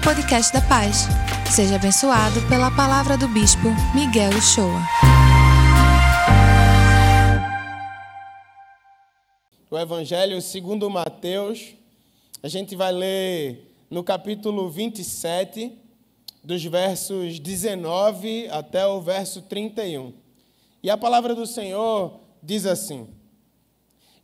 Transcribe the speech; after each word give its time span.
ao 0.00 0.14
podcast 0.14 0.52
da 0.52 0.60
Paz. 0.62 1.06
Seja 1.54 1.76
abençoado 1.76 2.40
pela 2.48 2.70
palavra 2.70 3.18
do 3.18 3.28
Bispo 3.28 3.68
Miguel 3.94 4.30
Uchoa. 4.30 4.80
O 9.70 9.78
Evangelho 9.78 10.40
segundo 10.40 10.88
Mateus, 10.88 11.74
a 12.42 12.48
gente 12.48 12.74
vai 12.74 12.92
ler 12.92 13.74
no 13.90 14.02
capítulo 14.02 14.70
27, 14.70 15.72
dos 16.42 16.64
versos 16.64 17.38
19 17.38 18.48
até 18.48 18.86
o 18.86 19.00
verso 19.00 19.42
31. 19.42 20.14
E 20.82 20.90
a 20.90 20.96
palavra 20.96 21.34
do 21.34 21.46
Senhor 21.46 22.20
diz 22.42 22.64
assim: 22.64 23.06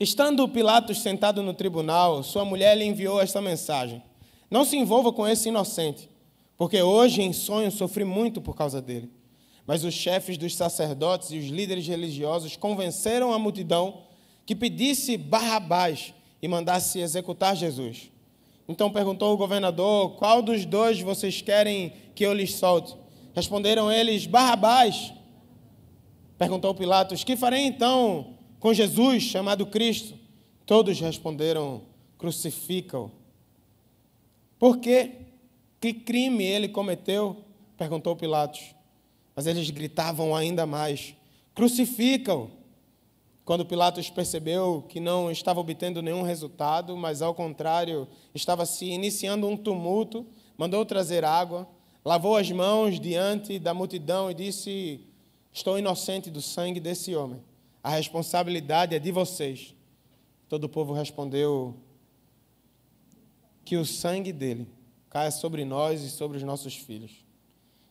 Estando 0.01 0.49
Pilatos 0.49 1.03
sentado 1.03 1.43
no 1.43 1.53
tribunal, 1.53 2.23
sua 2.23 2.45
mulher 2.45 2.77
lhe 2.77 2.85
enviou 2.85 3.21
esta 3.21 3.43
mensagem: 3.43 4.03
Não 4.50 4.64
se 4.64 4.77
envolva 4.77 5.12
com 5.12 5.27
esse 5.27 5.48
inocente, 5.48 6.09
porque 6.56 6.80
hoje 6.80 7.23
em 7.23 7.32
sonho 7.32 7.70
sofri 7.70 8.05
muito 8.05 8.41
por 8.41 8.55
causa 8.55 8.80
dele. 8.80 9.10
Mas 9.66 9.82
os 9.82 9.95
chefes 9.95 10.38
dos 10.38 10.55
sacerdotes 10.55 11.30
e 11.30 11.38
os 11.38 11.46
líderes 11.46 11.86
religiosos 11.86 12.56
convenceram 12.56 13.32
a 13.32 13.38
multidão 13.38 14.02
que 14.45 14.55
pedisse 14.55 15.16
Barrabás 15.16 16.14
e 16.41 16.46
mandasse 16.46 17.00
executar 17.00 17.56
Jesus. 17.56 18.10
Então 18.69 18.91
perguntou 18.91 19.34
o 19.34 19.36
governador: 19.36 20.10
Qual 20.16 20.41
dos 20.41 20.64
dois 20.64 21.00
vocês 21.00 21.42
querem 21.42 21.92
que 22.14 22.24
eu 22.24 22.33
lhes 22.33 22.55
solte? 22.55 22.97
Responderam 23.34 23.91
eles: 23.91 24.27
Barrabás. 24.27 25.12
Perguntou 26.38 26.74
Pilatos: 26.74 27.24
Que 27.24 27.36
farei 27.36 27.62
então 27.62 28.34
com 28.60 28.72
Jesus, 28.72 29.24
chamado 29.24 29.66
Cristo? 29.66 30.14
Todos 30.64 31.00
responderam: 31.00 31.83
Crucifica-o. 32.16 33.10
Por 34.59 34.78
quê? 34.78 35.12
Que 35.80 35.92
crime 35.92 36.44
ele 36.44 36.69
cometeu? 36.69 37.44
Perguntou 37.77 38.17
Pilatos. 38.17 38.75
Mas 39.34 39.47
eles 39.47 39.69
gritavam 39.70 40.34
ainda 40.34 40.67
mais: 40.67 41.14
Crucifica-o. 41.55 42.50
Quando 43.44 43.64
Pilatos 43.64 44.11
percebeu 44.11 44.84
que 44.89 44.98
não 44.98 45.31
estava 45.31 45.61
obtendo 45.61 46.03
nenhum 46.03 46.22
resultado, 46.22 46.97
mas 46.97 47.22
ao 47.22 47.33
contrário, 47.33 48.08
estava 48.34 48.66
se 48.66 48.86
iniciando 48.86 49.47
um 49.47 49.56
tumulto, 49.56 50.27
mandou 50.59 50.84
trazer 50.84 51.25
água, 51.25 51.69
lavou 52.05 52.36
as 52.36 52.50
mãos 52.50 52.98
diante 52.98 53.59
da 53.59 53.72
multidão 53.72 54.31
e 54.31 54.34
disse: 54.34 55.00
Estou 55.53 55.78
inocente 55.78 56.31
do 56.31 56.42
sangue 56.42 56.81
desse 56.81 57.14
homem. 57.14 57.41
A 57.84 57.91
responsabilidade 57.91 58.97
é 58.97 58.98
de 58.98 59.12
vocês. 59.12 59.75
Todo 60.48 60.64
o 60.64 60.69
povo 60.69 60.92
respondeu: 60.92 61.77
Que 63.67 63.77
o 63.77 63.84
sangue 63.84 64.33
dele 64.33 64.67
caia 65.11 65.31
sobre 65.31 65.64
nós 65.64 66.00
e 66.03 66.09
sobre 66.09 66.39
os 66.39 66.42
nossos 66.42 66.75
filhos. 66.75 67.11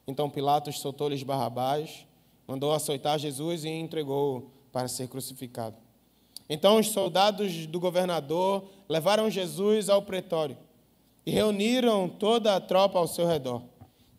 Então 0.07 0.29
Pilatos 0.29 0.79
soltou-lhes 0.79 1.21
Barrabás, 1.21 2.07
mandou 2.47 2.73
açoitar 2.73 3.19
Jesus 3.19 3.63
e 3.63 3.69
entregou 3.69 4.51
para 4.71 4.87
ser 4.87 5.07
crucificado. 5.07 5.75
Então 6.49 6.79
os 6.79 6.87
soldados 6.87 7.67
do 7.67 7.79
governador 7.79 8.69
levaram 8.87 9.29
Jesus 9.29 9.89
ao 9.89 10.01
pretório 10.01 10.57
e 11.25 11.31
reuniram 11.31 12.07
toda 12.07 12.55
a 12.55 12.61
tropa 12.61 12.97
ao 12.97 13.07
seu 13.07 13.27
redor. 13.27 13.61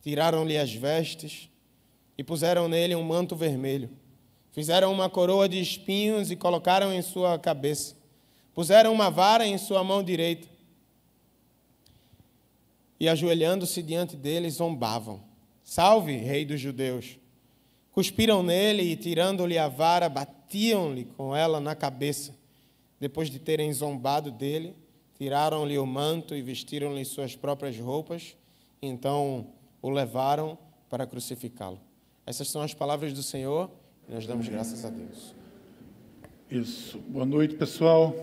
Tiraram-lhe 0.03 0.59
as 0.59 0.73
vestes 0.73 1.49
e 2.19 2.23
puseram 2.23 2.69
nele 2.69 2.95
um 2.95 3.03
manto 3.03 3.35
vermelho. 3.35 3.91
Fizeram 4.53 4.93
uma 4.93 5.09
coroa 5.09 5.49
de 5.49 5.61
espinhos 5.61 6.31
e 6.31 6.37
colocaram 6.37 6.93
em 6.93 7.01
sua 7.01 7.39
cabeça. 7.39 7.97
Puseram 8.55 8.93
uma 8.93 9.11
vara 9.11 9.47
em 9.47 9.57
sua 9.57 9.83
mão 9.83 10.03
direita. 10.03 10.56
E 12.99 13.09
ajoelhando-se 13.09 13.83
diante 13.83 14.17
dele, 14.17 14.51
zombavam: 14.51 15.23
Salve, 15.63 16.17
Rei 16.17 16.45
dos 16.45 16.61
Judeus! 16.61 17.19
Cuspiram 17.93 18.43
nele 18.43 18.83
e, 18.83 18.97
tirando-lhe 18.97 19.57
a 19.57 19.69
vara, 19.69 20.09
batiam-lhe 20.09 21.07
com 21.17 21.35
ela 21.35 21.61
na 21.61 21.75
cabeça. 21.75 22.35
Depois 23.01 23.31
de 23.31 23.39
terem 23.39 23.73
zombado 23.73 24.31
dele, 24.31 24.75
tiraram-lhe 25.17 25.79
o 25.79 25.87
manto 25.87 26.35
e 26.35 26.43
vestiram-lhe 26.43 27.05
suas 27.05 27.35
próprias 27.35 27.79
roupas. 27.79 28.37
Então 28.83 29.47
o 29.81 29.91
levaram 29.91 30.59
para 30.91 31.07
crucificá-lo. 31.07 31.81
Essas 32.27 32.51
são 32.51 32.61
as 32.63 32.75
palavras 32.75 33.13
do 33.13 33.23
Senhor 33.23 33.71
e 34.09 34.13
nós 34.13 34.27
damos 34.27 34.49
graças 34.49 34.85
a 34.85 34.91
Deus. 34.91 35.35
Isso. 36.51 36.99
Boa 36.99 37.27
noite, 37.27 37.55
pessoal. 37.55 38.15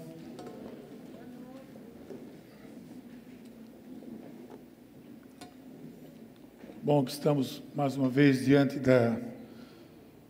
Bom 6.85 7.01
que 7.05 7.11
estamos 7.11 7.63
mais 7.73 7.95
uma 7.95 8.09
vez 8.09 8.43
diante 8.43 8.77
da 8.77 9.17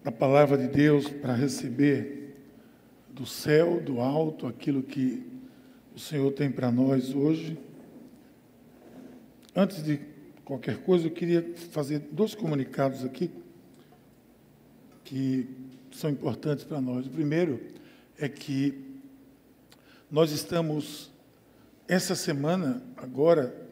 da 0.03 0.12
palavra 0.12 0.56
de 0.56 0.68
Deus 0.68 1.09
para 1.09 1.34
receber 1.34 2.38
do 3.09 3.25
céu, 3.25 3.81
do 3.81 4.00
alto, 4.00 4.46
aquilo 4.46 4.84
que 4.84 5.25
o 5.96 6.00
Senhor 6.00 6.31
tem 6.31 6.52
para 6.52 6.72
nós 6.72 7.16
hoje. 7.16 7.58
Antes 9.56 9.81
de 9.81 10.00
qualquer 10.46 10.78
coisa, 10.84 11.08
eu 11.08 11.12
queria 11.12 11.56
fazer 11.72 11.97
dois 12.12 12.36
comunicados 12.36 13.03
aqui 13.03 13.31
que 15.03 15.50
são 15.91 16.12
importantes 16.12 16.64
para 16.64 16.80
nós. 16.80 17.08
O 17.08 17.09
primeiro 17.09 17.59
é 18.16 18.30
que 18.30 18.80
nós 20.12 20.30
estamos, 20.31 21.12
essa 21.88 22.14
semana, 22.14 22.84
agora, 22.96 23.62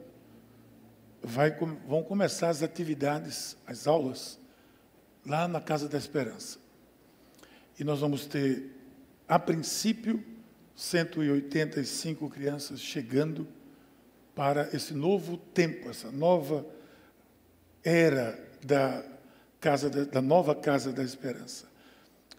vai, 1.22 1.52
vão 1.88 2.04
começar 2.04 2.50
as 2.50 2.64
atividades, 2.64 3.56
as 3.66 3.88
aulas 3.88 4.40
lá 5.26 5.48
na 5.48 5.62
Casa 5.62 5.88
da 5.88 5.98
Esperança. 5.98 6.60
E 7.80 7.84
nós 7.84 8.00
vamos 8.00 8.26
ter, 8.26 8.70
a 9.28 9.38
princípio, 9.38 10.24
185 10.76 12.30
crianças 12.30 12.80
chegando 12.80 13.48
para 14.34 14.70
esse 14.74 14.94
novo 14.94 15.38
tempo, 15.38 15.90
essa 15.90 16.12
nova 16.12 16.66
era 17.84 18.40
da 18.66 19.04
casa 19.60 19.90
da, 19.90 20.06
da 20.06 20.22
nova 20.22 20.56
Casa 20.56 20.92
da 20.92 21.04
Esperança. 21.04 21.66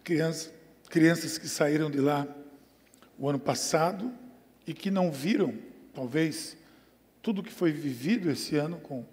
Crianças, 0.03 0.51
crianças 0.89 1.37
que 1.37 1.47
saíram 1.47 1.89
de 1.89 1.99
lá 1.99 2.27
o 3.17 3.29
ano 3.29 3.39
passado 3.39 4.11
e 4.67 4.73
que 4.73 4.91
não 4.91 5.11
viram, 5.11 5.57
talvez, 5.93 6.57
tudo 7.23 7.41
que 7.41 7.53
foi 7.53 7.71
vivido 7.71 8.29
esse 8.29 8.57
ano 8.57 8.77
com 8.79 9.05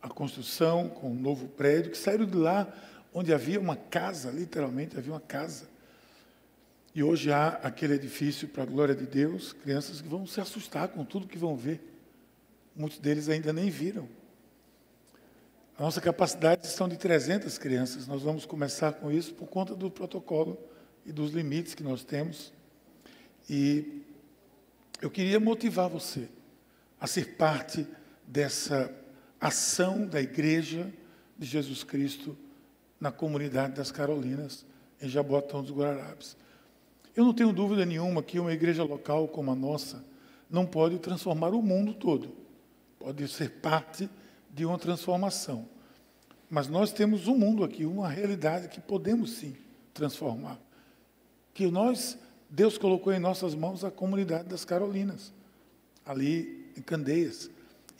a 0.00 0.08
construção 0.08 0.88
com 0.88 1.10
um 1.10 1.14
novo 1.14 1.46
prédio, 1.46 1.92
que 1.92 1.98
saíram 1.98 2.24
de 2.24 2.36
lá 2.36 2.66
onde 3.12 3.34
havia 3.34 3.60
uma 3.60 3.76
casa, 3.76 4.30
literalmente 4.30 4.96
havia 4.96 5.12
uma 5.12 5.20
casa. 5.20 5.68
E 6.94 7.02
hoje 7.02 7.30
há 7.30 7.48
aquele 7.62 7.94
edifício 7.94 8.48
para 8.48 8.62
a 8.62 8.66
glória 8.66 8.94
de 8.94 9.04
Deus, 9.04 9.52
crianças 9.52 10.00
que 10.00 10.08
vão 10.08 10.26
se 10.26 10.40
assustar 10.40 10.88
com 10.88 11.04
tudo 11.04 11.28
que 11.28 11.36
vão 11.36 11.54
ver. 11.54 11.80
Muitos 12.74 12.98
deles 12.98 13.28
ainda 13.28 13.52
nem 13.52 13.68
viram. 13.68 14.08
A 15.76 15.82
nossa 15.82 16.00
capacidade 16.00 16.66
são 16.66 16.88
de 16.88 16.96
300 16.96 17.58
crianças. 17.58 18.06
Nós 18.06 18.22
vamos 18.22 18.46
começar 18.46 18.92
com 18.94 19.12
isso 19.12 19.34
por 19.34 19.48
conta 19.48 19.74
do 19.74 19.90
protocolo 19.90 20.58
e 21.04 21.12
dos 21.12 21.32
limites 21.32 21.74
que 21.74 21.82
nós 21.82 22.04
temos. 22.04 22.52
E 23.50 24.02
eu 25.02 25.10
queria 25.10 25.38
motivar 25.38 25.90
você 25.90 26.28
a 27.00 27.06
ser 27.06 27.36
parte 27.36 27.86
dessa 28.26 28.92
ação 29.40 30.06
da 30.06 30.20
Igreja 30.20 30.92
de 31.38 31.46
Jesus 31.46 31.84
Cristo 31.84 32.36
na 33.00 33.12
comunidade 33.12 33.74
das 33.74 33.92
Carolinas, 33.92 34.66
em 35.00 35.08
Jabotão 35.08 35.62
dos 35.62 35.72
Guararapes. 35.72 36.36
Eu 37.14 37.24
não 37.24 37.32
tenho 37.32 37.52
dúvida 37.52 37.86
nenhuma 37.86 38.22
que 38.22 38.38
uma 38.38 38.52
igreja 38.52 38.82
local 38.82 39.28
como 39.28 39.50
a 39.50 39.54
nossa 39.54 40.04
não 40.50 40.66
pode 40.66 40.98
transformar 40.98 41.50
o 41.50 41.62
mundo 41.62 41.94
todo, 41.94 42.34
pode 42.98 43.26
ser 43.28 43.50
parte 43.60 44.08
de 44.50 44.64
uma 44.64 44.78
transformação. 44.78 45.68
Mas 46.50 46.68
nós 46.68 46.92
temos 46.92 47.28
um 47.28 47.36
mundo 47.36 47.62
aqui, 47.62 47.84
uma 47.84 48.08
realidade 48.08 48.68
que 48.68 48.80
podemos 48.80 49.32
sim 49.32 49.54
transformar. 49.92 50.58
Que 51.52 51.70
nós, 51.70 52.18
Deus 52.48 52.78
colocou 52.78 53.12
em 53.12 53.18
nossas 53.18 53.54
mãos 53.54 53.84
a 53.84 53.90
comunidade 53.90 54.48
das 54.48 54.64
Carolinas, 54.64 55.32
ali 56.06 56.57
em 56.78 56.82
Candeias. 56.82 57.50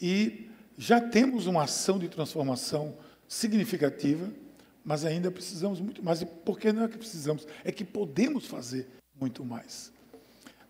E 0.01 0.49
já 0.77 1.01
temos 1.01 1.47
uma 1.47 1.65
ação 1.65 1.99
de 1.99 2.09
transformação 2.09 2.97
significativa, 3.27 4.33
mas 4.85 5.05
ainda 5.05 5.31
precisamos 5.31 5.81
muito 5.81 6.03
mais. 6.03 6.23
E 6.23 6.27
por 6.27 6.59
que 6.59 6.73
não 6.73 6.85
é 6.85 6.89
que 6.89 6.97
precisamos? 6.97 7.47
É 7.65 7.73
que 7.73 7.85
podemos 7.85 8.47
fazer 8.47 8.89
muito 9.21 9.45
mais. 9.45 9.93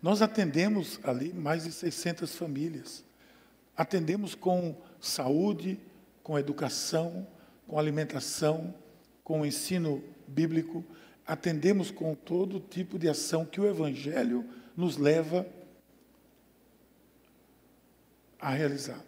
Nós 0.01 0.21
atendemos 0.21 0.99
ali 1.03 1.31
mais 1.33 1.63
de 1.65 1.71
600 1.71 2.35
famílias. 2.35 3.03
Atendemos 3.77 4.33
com 4.33 4.75
saúde, 4.99 5.79
com 6.23 6.37
educação, 6.37 7.27
com 7.67 7.77
alimentação, 7.77 8.73
com 9.23 9.45
ensino 9.45 10.03
bíblico. 10.27 10.83
Atendemos 11.25 11.91
com 11.91 12.15
todo 12.15 12.59
tipo 12.59 12.97
de 12.97 13.07
ação 13.07 13.45
que 13.45 13.61
o 13.61 13.67
Evangelho 13.67 14.43
nos 14.75 14.97
leva 14.97 15.41
a 15.41 15.58
realizar. 18.47 19.03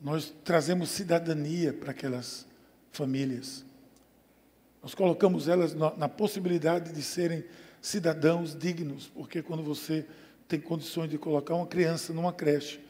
nós 0.00 0.32
trazemos 0.44 0.90
cidadania 0.90 1.72
para 1.72 1.90
aquelas 1.90 2.46
famílias. 2.92 3.64
Nós 4.82 4.94
colocamos 4.94 5.48
elas 5.48 5.74
na, 5.74 5.96
na 5.96 6.08
possibilidade 6.08 6.92
de 6.92 7.02
serem 7.02 7.44
cidadãos 7.80 8.54
dignos, 8.54 9.08
porque 9.08 9.42
quando 9.42 9.62
você 9.62 10.06
tem 10.46 10.60
condições 10.60 11.10
de 11.10 11.18
colocar 11.18 11.54
uma 11.54 11.66
criança 11.66 12.12
numa 12.12 12.32
creche, 12.32 12.80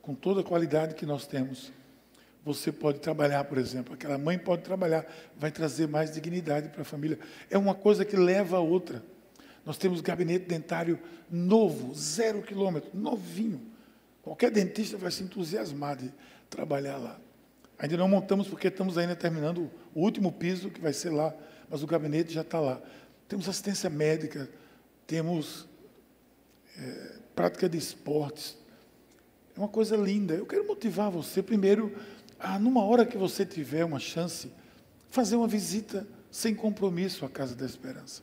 com 0.00 0.14
toda 0.14 0.40
a 0.40 0.44
qualidade 0.44 0.94
que 0.94 1.06
nós 1.06 1.26
temos, 1.26 1.72
você 2.44 2.72
pode 2.72 2.98
trabalhar, 2.98 3.44
por 3.44 3.58
exemplo. 3.58 3.94
Aquela 3.94 4.18
mãe 4.18 4.38
pode 4.38 4.62
trabalhar, 4.62 5.06
vai 5.36 5.50
trazer 5.50 5.86
mais 5.86 6.12
dignidade 6.12 6.68
para 6.68 6.82
a 6.82 6.84
família. 6.84 7.18
É 7.48 7.56
uma 7.56 7.74
coisa 7.74 8.04
que 8.04 8.16
leva 8.16 8.56
a 8.56 8.60
outra. 8.60 9.02
Nós 9.64 9.78
temos 9.78 10.00
gabinete 10.00 10.46
dentário 10.46 10.98
novo, 11.30 11.94
zero 11.94 12.42
quilômetro, 12.42 12.90
novinho. 12.94 13.71
Qualquer 14.22 14.50
dentista 14.50 14.96
vai 14.96 15.10
se 15.10 15.22
entusiasmar 15.22 15.96
de 15.96 16.12
trabalhar 16.48 16.96
lá. 16.96 17.20
Ainda 17.78 17.96
não 17.96 18.08
montamos 18.08 18.46
porque 18.46 18.68
estamos 18.68 18.96
ainda 18.96 19.16
terminando 19.16 19.70
o 19.92 20.00
último 20.00 20.30
piso 20.30 20.70
que 20.70 20.80
vai 20.80 20.92
ser 20.92 21.10
lá, 21.10 21.34
mas 21.68 21.82
o 21.82 21.86
gabinete 21.86 22.32
já 22.32 22.42
está 22.42 22.60
lá. 22.60 22.80
Temos 23.26 23.48
assistência 23.48 23.90
médica, 23.90 24.48
temos 25.06 25.68
é, 26.78 27.18
prática 27.34 27.68
de 27.68 27.76
esportes. 27.76 28.56
É 29.56 29.58
uma 29.58 29.68
coisa 29.68 29.96
linda. 29.96 30.34
Eu 30.34 30.46
quero 30.46 30.66
motivar 30.66 31.10
você, 31.10 31.42
primeiro, 31.42 31.92
a, 32.38 32.58
numa 32.58 32.84
hora 32.84 33.04
que 33.04 33.18
você 33.18 33.44
tiver 33.44 33.84
uma 33.84 33.98
chance, 33.98 34.52
fazer 35.10 35.34
uma 35.34 35.48
visita 35.48 36.06
sem 36.30 36.54
compromisso 36.54 37.24
à 37.24 37.28
Casa 37.28 37.54
da 37.54 37.66
Esperança. 37.66 38.22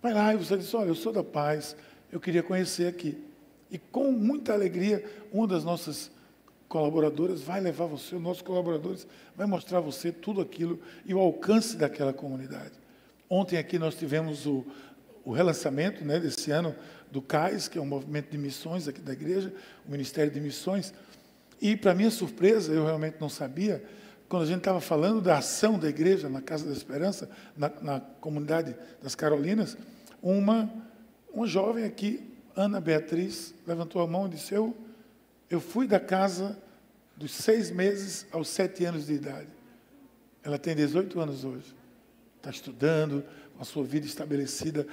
Vai 0.00 0.14
lá 0.14 0.32
e 0.32 0.36
você 0.36 0.56
diz: 0.56 0.72
Olha, 0.72 0.88
eu 0.88 0.94
sou 0.94 1.12
da 1.12 1.24
paz, 1.24 1.76
eu 2.12 2.20
queria 2.20 2.42
conhecer 2.42 2.86
aqui. 2.86 3.27
E 3.70 3.78
com 3.78 4.12
muita 4.12 4.52
alegria, 4.52 5.04
uma 5.32 5.46
das 5.46 5.64
nossas 5.64 6.10
colaboradoras 6.68 7.40
vai 7.40 7.60
levar 7.60 7.86
você, 7.86 8.14
os 8.14 8.22
nossos 8.22 8.42
colaboradores, 8.42 9.06
vai 9.34 9.46
mostrar 9.46 9.80
você 9.80 10.12
tudo 10.12 10.40
aquilo 10.40 10.78
e 11.04 11.14
o 11.14 11.18
alcance 11.18 11.76
daquela 11.76 12.12
comunidade. 12.12 12.72
Ontem 13.28 13.56
aqui 13.56 13.78
nós 13.78 13.94
tivemos 13.94 14.46
o, 14.46 14.66
o 15.24 15.32
relançamento 15.32 16.04
né, 16.04 16.18
desse 16.20 16.50
ano 16.50 16.74
do 17.10 17.22
CAIS, 17.22 17.68
que 17.68 17.78
é 17.78 17.80
um 17.80 17.86
movimento 17.86 18.30
de 18.30 18.38
missões 18.38 18.86
aqui 18.86 19.00
da 19.00 19.12
igreja, 19.12 19.52
o 19.86 19.90
Ministério 19.90 20.30
de 20.30 20.40
Missões. 20.40 20.92
E, 21.60 21.76
para 21.76 21.94
minha 21.94 22.10
surpresa, 22.10 22.72
eu 22.72 22.84
realmente 22.84 23.16
não 23.20 23.28
sabia, 23.28 23.84
quando 24.28 24.42
a 24.42 24.46
gente 24.46 24.58
estava 24.58 24.80
falando 24.80 25.20
da 25.20 25.38
ação 25.38 25.78
da 25.78 25.88
igreja 25.88 26.28
na 26.28 26.40
Casa 26.40 26.66
da 26.66 26.72
Esperança, 26.72 27.30
na, 27.56 27.70
na 27.80 28.00
comunidade 28.00 28.76
das 29.02 29.14
Carolinas, 29.14 29.76
uma, 30.22 30.70
uma 31.32 31.46
jovem 31.46 31.84
aqui, 31.84 32.37
Ana 32.56 32.80
Beatriz, 32.80 33.54
levantou 33.66 34.02
a 34.02 34.06
mão 34.06 34.26
e 34.26 34.30
disse: 34.30 34.54
Eu 34.54 34.76
eu 35.50 35.60
fui 35.60 35.86
da 35.86 35.98
casa 35.98 36.58
dos 37.16 37.32
seis 37.32 37.70
meses 37.70 38.26
aos 38.30 38.48
sete 38.48 38.84
anos 38.84 39.06
de 39.06 39.14
idade. 39.14 39.48
Ela 40.42 40.58
tem 40.58 40.76
18 40.76 41.18
anos 41.20 41.44
hoje. 41.44 41.74
Está 42.36 42.50
estudando, 42.50 43.24
com 43.56 43.62
a 43.62 43.64
sua 43.64 43.82
vida 43.82 44.06
estabelecida, 44.06 44.86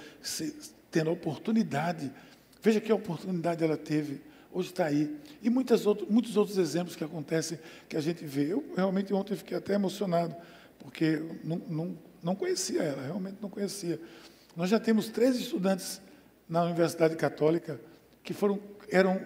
tendo 0.89 1.09
a 1.09 1.13
oportunidade. 1.13 2.11
Veja 2.61 2.79
que 2.79 2.91
oportunidade 2.91 3.63
ela 3.63 3.77
teve. 3.77 4.21
Hoje 4.51 4.69
está 4.69 4.85
aí. 4.85 5.15
E 5.41 5.49
muitas 5.49 5.85
outros, 5.85 6.09
muitos 6.09 6.37
outros 6.37 6.57
exemplos 6.57 6.95
que 6.95 7.03
acontecem 7.03 7.59
que 7.89 7.97
a 7.97 8.01
gente 8.01 8.25
vê. 8.25 8.53
Eu 8.53 8.65
realmente 8.75 9.13
ontem 9.13 9.35
fiquei 9.35 9.57
até 9.57 9.73
emocionado, 9.73 10.35
porque 10.79 11.21
não, 11.43 11.57
não, 11.67 11.97
não 12.23 12.35
conhecia 12.35 12.81
ela, 12.81 13.03
realmente 13.03 13.37
não 13.41 13.49
conhecia. 13.49 13.99
Nós 14.55 14.69
já 14.69 14.79
temos 14.79 15.09
três 15.09 15.35
estudantes 15.35 16.01
na 16.47 16.63
Universidade 16.63 17.15
Católica 17.15 17.80
que 18.24 18.33
foram, 18.33 18.59
eram 18.89 19.21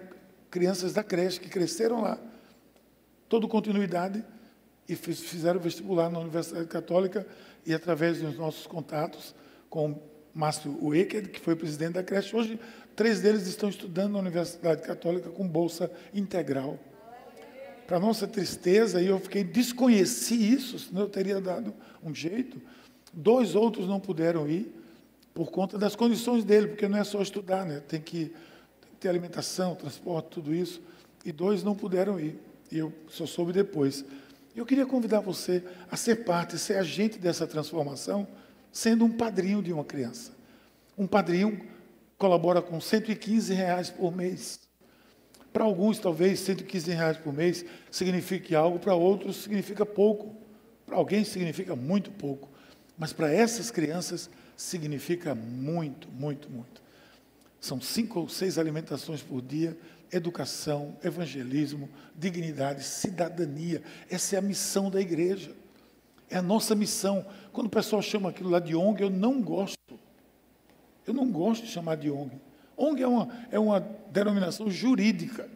crianças 0.50 0.92
da 0.92 1.02
creche 1.02 1.40
que 1.40 1.48
cresceram 1.48 2.02
lá, 2.02 2.18
toda 3.28 3.46
continuidade, 3.46 4.24
e 4.88 4.96
fizeram 4.96 5.60
vestibular 5.60 6.10
na 6.10 6.18
Universidade 6.18 6.66
Católica 6.66 7.24
e 7.64 7.72
através 7.72 8.20
dos 8.20 8.36
nossos 8.36 8.66
contatos 8.66 9.34
com 9.68 9.96
Márcio 10.34 10.76
Uecker, 10.84 11.30
que 11.30 11.38
foi 11.38 11.54
presidente 11.54 11.92
da 11.92 12.02
creche, 12.02 12.34
hoje 12.34 12.58
três 12.96 13.20
deles 13.20 13.46
estão 13.46 13.68
estudando 13.68 14.12
na 14.12 14.18
Universidade 14.18 14.82
Católica 14.82 15.30
com 15.30 15.46
bolsa 15.46 15.90
integral. 16.12 16.76
Para 17.86 18.00
nossa 18.00 18.26
tristeza, 18.26 19.00
e 19.00 19.06
eu 19.06 19.20
fiquei 19.20 19.44
desconheci 19.44 20.34
isso, 20.34 20.78
senão 20.78 21.02
eu 21.02 21.08
teria 21.08 21.40
dado 21.40 21.72
um 22.02 22.12
jeito. 22.12 22.60
Dois 23.12 23.54
outros 23.54 23.86
não 23.86 24.00
puderam 24.00 24.48
ir 24.48 24.79
por 25.34 25.50
conta 25.50 25.78
das 25.78 25.94
condições 25.94 26.44
dele, 26.44 26.68
porque 26.68 26.88
não 26.88 26.98
é 26.98 27.04
só 27.04 27.20
estudar, 27.22 27.64
né? 27.64 27.80
Tem 27.80 28.00
que 28.00 28.32
ter 28.98 29.08
alimentação, 29.08 29.74
transporte, 29.74 30.28
tudo 30.30 30.54
isso. 30.54 30.82
E 31.24 31.32
dois 31.32 31.62
não 31.62 31.74
puderam 31.74 32.18
ir. 32.18 32.38
E 32.70 32.78
eu 32.78 32.92
só 33.08 33.26
soube 33.26 33.52
depois. 33.52 34.04
Eu 34.54 34.66
queria 34.66 34.84
convidar 34.84 35.20
você 35.20 35.62
a 35.90 35.96
ser 35.96 36.24
parte, 36.24 36.58
ser 36.58 36.76
agente 36.76 37.18
dessa 37.18 37.46
transformação, 37.46 38.26
sendo 38.72 39.04
um 39.04 39.10
padrinho 39.10 39.62
de 39.62 39.72
uma 39.72 39.84
criança. 39.84 40.32
Um 40.98 41.06
padrinho 41.06 41.60
colabora 42.18 42.60
com 42.60 42.80
115 42.80 43.54
reais 43.54 43.90
por 43.90 44.14
mês. 44.14 44.60
Para 45.52 45.64
alguns, 45.64 45.98
talvez 45.98 46.40
115 46.40 46.90
reais 46.90 47.16
por 47.16 47.32
mês 47.32 47.64
signifique 47.90 48.54
algo, 48.54 48.78
para 48.78 48.94
outros 48.94 49.36
significa 49.36 49.86
pouco. 49.86 50.36
Para 50.84 50.96
alguém 50.96 51.24
significa 51.24 51.74
muito 51.74 52.10
pouco. 52.10 52.48
Mas 52.98 53.12
para 53.12 53.32
essas 53.32 53.70
crianças 53.70 54.28
significa 54.60 55.34
muito, 55.34 56.06
muito, 56.10 56.50
muito. 56.50 56.82
São 57.58 57.80
cinco 57.80 58.20
ou 58.20 58.28
seis 58.28 58.58
alimentações 58.58 59.22
por 59.22 59.40
dia, 59.40 59.76
educação, 60.12 60.98
evangelismo, 61.02 61.88
dignidade, 62.14 62.84
cidadania. 62.84 63.82
Essa 64.10 64.36
é 64.36 64.38
a 64.38 64.42
missão 64.42 64.90
da 64.90 65.00
igreja. 65.00 65.56
É 66.28 66.36
a 66.36 66.42
nossa 66.42 66.74
missão. 66.74 67.24
Quando 67.54 67.68
o 67.68 67.70
pessoal 67.70 68.02
chama 68.02 68.28
aquilo 68.28 68.50
lá 68.50 68.60
de 68.60 68.76
ONG, 68.76 69.02
eu 69.02 69.08
não 69.08 69.40
gosto. 69.40 69.78
Eu 71.06 71.14
não 71.14 71.30
gosto 71.30 71.64
de 71.64 71.70
chamar 71.70 71.96
de 71.96 72.10
ONG. 72.10 72.38
ONG 72.76 73.02
é 73.02 73.08
uma, 73.08 73.28
é 73.50 73.58
uma 73.58 73.80
denominação 74.10 74.70
jurídica, 74.70 75.48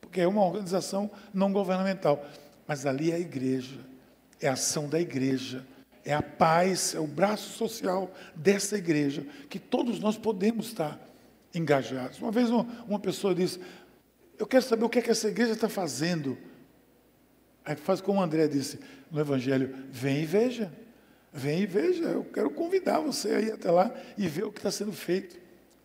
porque 0.00 0.20
é 0.20 0.28
uma 0.28 0.44
organização 0.44 1.10
não 1.34 1.52
governamental. 1.52 2.24
Mas 2.64 2.86
ali 2.86 3.10
é 3.10 3.16
a 3.16 3.18
igreja, 3.18 3.80
é 4.40 4.48
a 4.48 4.52
ação 4.52 4.88
da 4.88 5.00
igreja, 5.00 5.66
é 6.04 6.14
a 6.14 6.22
paz, 6.22 6.94
é 6.94 7.00
o 7.00 7.06
braço 7.06 7.50
social 7.50 8.12
dessa 8.34 8.76
igreja, 8.76 9.26
que 9.48 9.58
todos 9.58 10.00
nós 10.00 10.16
podemos 10.16 10.66
estar 10.66 10.98
engajados. 11.54 12.18
Uma 12.20 12.30
vez 12.30 12.50
uma, 12.50 12.98
pessoa 12.98 13.34
disse: 13.34 13.60
Eu 14.38 14.46
quero 14.46 14.64
saber 14.64 14.84
o 14.84 14.88
que, 14.88 14.98
é 14.98 15.02
que 15.02 15.10
essa 15.10 15.28
igreja 15.28 15.52
está 15.52 15.68
fazendo. 15.68 16.38
Aí 17.64 17.76
faz 17.76 18.00
como 18.00 18.20
o 18.20 18.22
André 18.22 18.48
disse 18.48 18.78
no 19.10 19.20
Evangelho: 19.20 19.74
Vem 19.90 20.22
e 20.22 20.26
veja. 20.26 20.72
Vem 21.32 21.60
e 21.60 21.66
veja. 21.66 22.04
Eu 22.04 22.24
quero 22.24 22.50
convidar 22.50 23.00
você 23.00 23.30
a 23.30 23.40
ir 23.40 23.52
até 23.52 23.70
lá 23.70 23.94
e 24.16 24.26
ver 24.26 24.44
o 24.44 24.52
que 24.52 24.58
está 24.58 24.70
sendo 24.70 24.92
feito. 24.92 25.38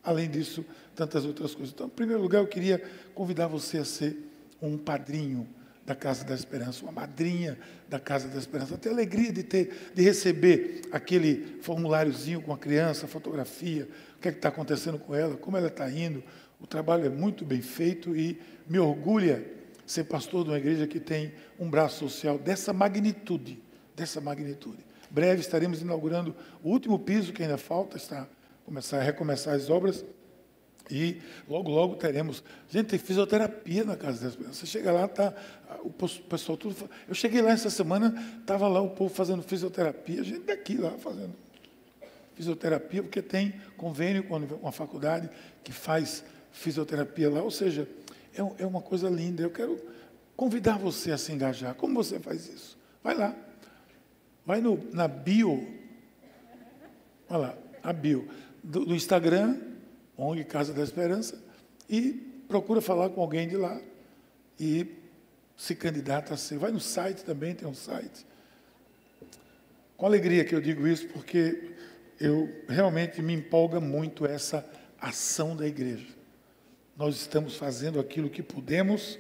Além 0.04 0.30
disso, 0.30 0.64
tantas 0.96 1.26
outras 1.26 1.54
coisas. 1.54 1.74
Então, 1.74 1.88
em 1.88 1.92
primeiro 1.92 2.22
lugar, 2.22 2.40
eu 2.40 2.48
queria 2.48 2.82
convidar 3.14 3.48
você 3.48 3.80
a 3.80 3.86
ser 3.86 4.18
um 4.62 4.78
padrinho 4.78 5.48
da 5.86 5.94
Casa 5.94 6.26
da 6.26 6.34
Esperança, 6.34 6.84
uma 6.84 6.92
madrinha 6.92 7.58
da 7.88 8.00
Casa 8.00 8.28
da 8.28 8.38
Esperança. 8.38 8.78
Ter 8.78 8.90
alegria 8.90 9.32
de 9.32 9.44
ter, 9.44 9.92
de 9.94 10.02
receber 10.02 10.82
aquele 10.92 11.60
formuláriozinho 11.62 12.42
com 12.42 12.52
a 12.54 12.58
criança, 12.58 13.08
fotografia, 13.08 13.88
o 14.18 14.20
que 14.20 14.28
é 14.28 14.32
está 14.32 14.50
acontecendo 14.50 14.98
com 14.98 15.14
ela, 15.14 15.38
como 15.38 15.58
ela 15.58 15.68
está 15.68 15.90
indo. 15.90 16.24
O 16.60 16.66
trabalho 16.66 17.06
é 17.06 17.10
muito 17.10 17.46
bem 17.46 17.62
feito 17.62 18.16
e 18.16 18.42
me 18.68 18.80
orgulha 18.80 19.46
ser 19.86 20.06
pastor 20.06 20.44
de 20.44 20.50
uma 20.50 20.58
igreja 20.58 20.88
que 20.88 21.00
tem 21.00 21.32
um 21.60 21.70
braço 21.70 22.00
social 22.00 22.40
dessa 22.40 22.74
magnitude, 22.74 23.62
dessa 23.96 24.20
magnitude. 24.20 24.84
Breve 25.12 25.42
estaremos 25.42 25.82
inaugurando 25.82 26.36
o 26.64 26.70
último 26.70 26.98
piso 26.98 27.32
que 27.32 27.44
ainda 27.44 27.58
falta, 27.58 27.96
está 27.96 28.28
começar 28.66 28.98
a 28.98 29.04
recomeçar 29.04 29.54
as 29.54 29.70
obras 29.70 30.04
e 30.90 31.22
logo, 31.48 31.72
logo 31.72 31.96
teremos. 31.96 32.44
Gente, 32.70 32.88
tem 32.88 33.00
fisioterapia 33.00 33.84
na 33.84 33.96
Casa 33.96 34.24
das 34.24 34.36
Crianças. 34.36 34.58
Você 34.58 34.66
chega 34.66 34.92
lá, 34.92 35.08
tá, 35.08 35.34
o 35.84 35.90
pessoal 35.90 36.58
tudo. 36.58 36.90
Eu 37.08 37.16
cheguei 37.16 37.42
lá 37.42 37.52
essa 37.52 37.70
semana, 37.70 38.14
estava 38.40 38.68
lá 38.68 38.82
o 38.82 38.90
povo 38.90 39.14
fazendo 39.14 39.42
fisioterapia, 39.42 40.24
gente 40.24 40.46
daqui 40.46 40.78
lá 40.78 40.92
fazendo 40.92 41.34
fisioterapia, 42.36 43.02
porque 43.02 43.22
tem 43.22 43.54
convênio 43.78 44.24
com 44.26 44.36
uma 44.38 44.72
faculdade 44.72 45.30
que 45.64 45.72
faz 45.72 46.24
fisioterapia 46.52 47.30
lá. 47.30 47.42
Ou 47.42 47.52
seja, 47.52 47.88
é, 48.34 48.64
é 48.64 48.66
uma 48.66 48.82
coisa 48.82 49.10
linda. 49.10 49.42
Eu 49.42 49.50
quero 49.50 49.80
convidar 50.36 50.78
você 50.78 51.12
a 51.12 51.18
se 51.18 51.32
engajar. 51.32 51.74
Como 51.76 51.96
você 51.96 52.20
faz 52.20 52.48
isso? 52.48 52.78
Vai 53.04 53.16
lá. 53.16 53.36
Vai 54.46 54.62
no, 54.62 54.80
na 54.92 55.08
bio. 55.08 55.68
Olha 57.30 57.38
lá, 57.38 57.58
a 57.82 57.94
bio 57.94 58.28
do, 58.64 58.86
do 58.86 58.96
Instagram 58.96 59.58
ONG 60.18 60.44
Casa 60.46 60.74
da 60.74 60.84
Esperança, 60.84 61.42
e 61.90 62.14
procura 62.48 62.82
falar 62.82 63.10
com 63.10 63.22
alguém 63.22 63.48
de 63.48 63.58
lá 63.58 63.80
e 64.60 64.88
se 65.58 65.76
candidata 65.76 66.34
a 66.34 66.38
ser. 66.38 66.58
Vai 66.58 66.72
no 66.72 66.80
site 66.80 67.24
também, 67.24 67.54
tem 67.56 67.68
um 67.68 67.74
site. 67.74 68.26
Com 69.98 70.06
alegria 70.06 70.44
que 70.44 70.54
eu 70.54 70.62
digo 70.62 70.88
isso, 70.88 71.08
porque 71.10 71.72
eu 72.20 72.50
realmente 72.68 73.22
me 73.22 73.34
empolga 73.34 73.80
muito 73.80 74.26
essa 74.26 74.68
ação 75.00 75.56
da 75.56 75.68
igreja. 75.68 76.08
Nós 76.98 77.16
estamos 77.16 77.56
fazendo 77.56 78.00
aquilo 78.00 78.30
que 78.30 78.42
podemos 78.42 79.20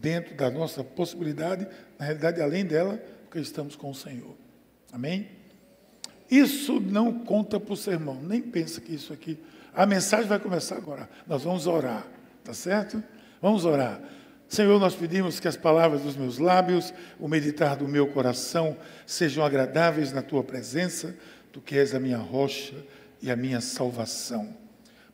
dentro 0.00 0.34
da 0.34 0.50
nossa 0.50 0.84
possibilidade, 0.84 1.66
na 1.98 2.04
realidade, 2.04 2.40
além 2.40 2.64
dela, 2.64 2.96
porque 3.24 3.38
estamos 3.38 3.74
com 3.74 3.90
o 3.90 3.94
Senhor. 3.94 4.34
Amém? 4.92 5.28
Isso 6.30 6.80
não 6.80 7.24
conta 7.24 7.58
para 7.58 7.72
o 7.72 7.76
sermão, 7.76 8.20
nem 8.22 8.42
pensa 8.42 8.80
que 8.80 8.94
isso 8.94 9.12
aqui. 9.12 9.38
A 9.76 9.84
mensagem 9.84 10.26
vai 10.26 10.40
começar 10.40 10.76
agora. 10.76 11.06
Nós 11.26 11.44
vamos 11.44 11.66
orar, 11.66 12.06
tá 12.42 12.54
certo? 12.54 13.02
Vamos 13.42 13.66
orar. 13.66 14.00
Senhor, 14.48 14.80
nós 14.80 14.94
pedimos 14.94 15.38
que 15.38 15.46
as 15.46 15.56
palavras 15.56 16.00
dos 16.00 16.16
meus 16.16 16.38
lábios, 16.38 16.94
o 17.20 17.28
meditar 17.28 17.76
do 17.76 17.86
meu 17.86 18.06
coração, 18.06 18.74
sejam 19.06 19.44
agradáveis 19.44 20.12
na 20.12 20.22
tua 20.22 20.42
presença, 20.42 21.14
tu 21.52 21.60
que 21.60 21.76
és 21.76 21.94
a 21.94 22.00
minha 22.00 22.16
rocha 22.16 22.74
e 23.20 23.30
a 23.30 23.36
minha 23.36 23.60
salvação. 23.60 24.48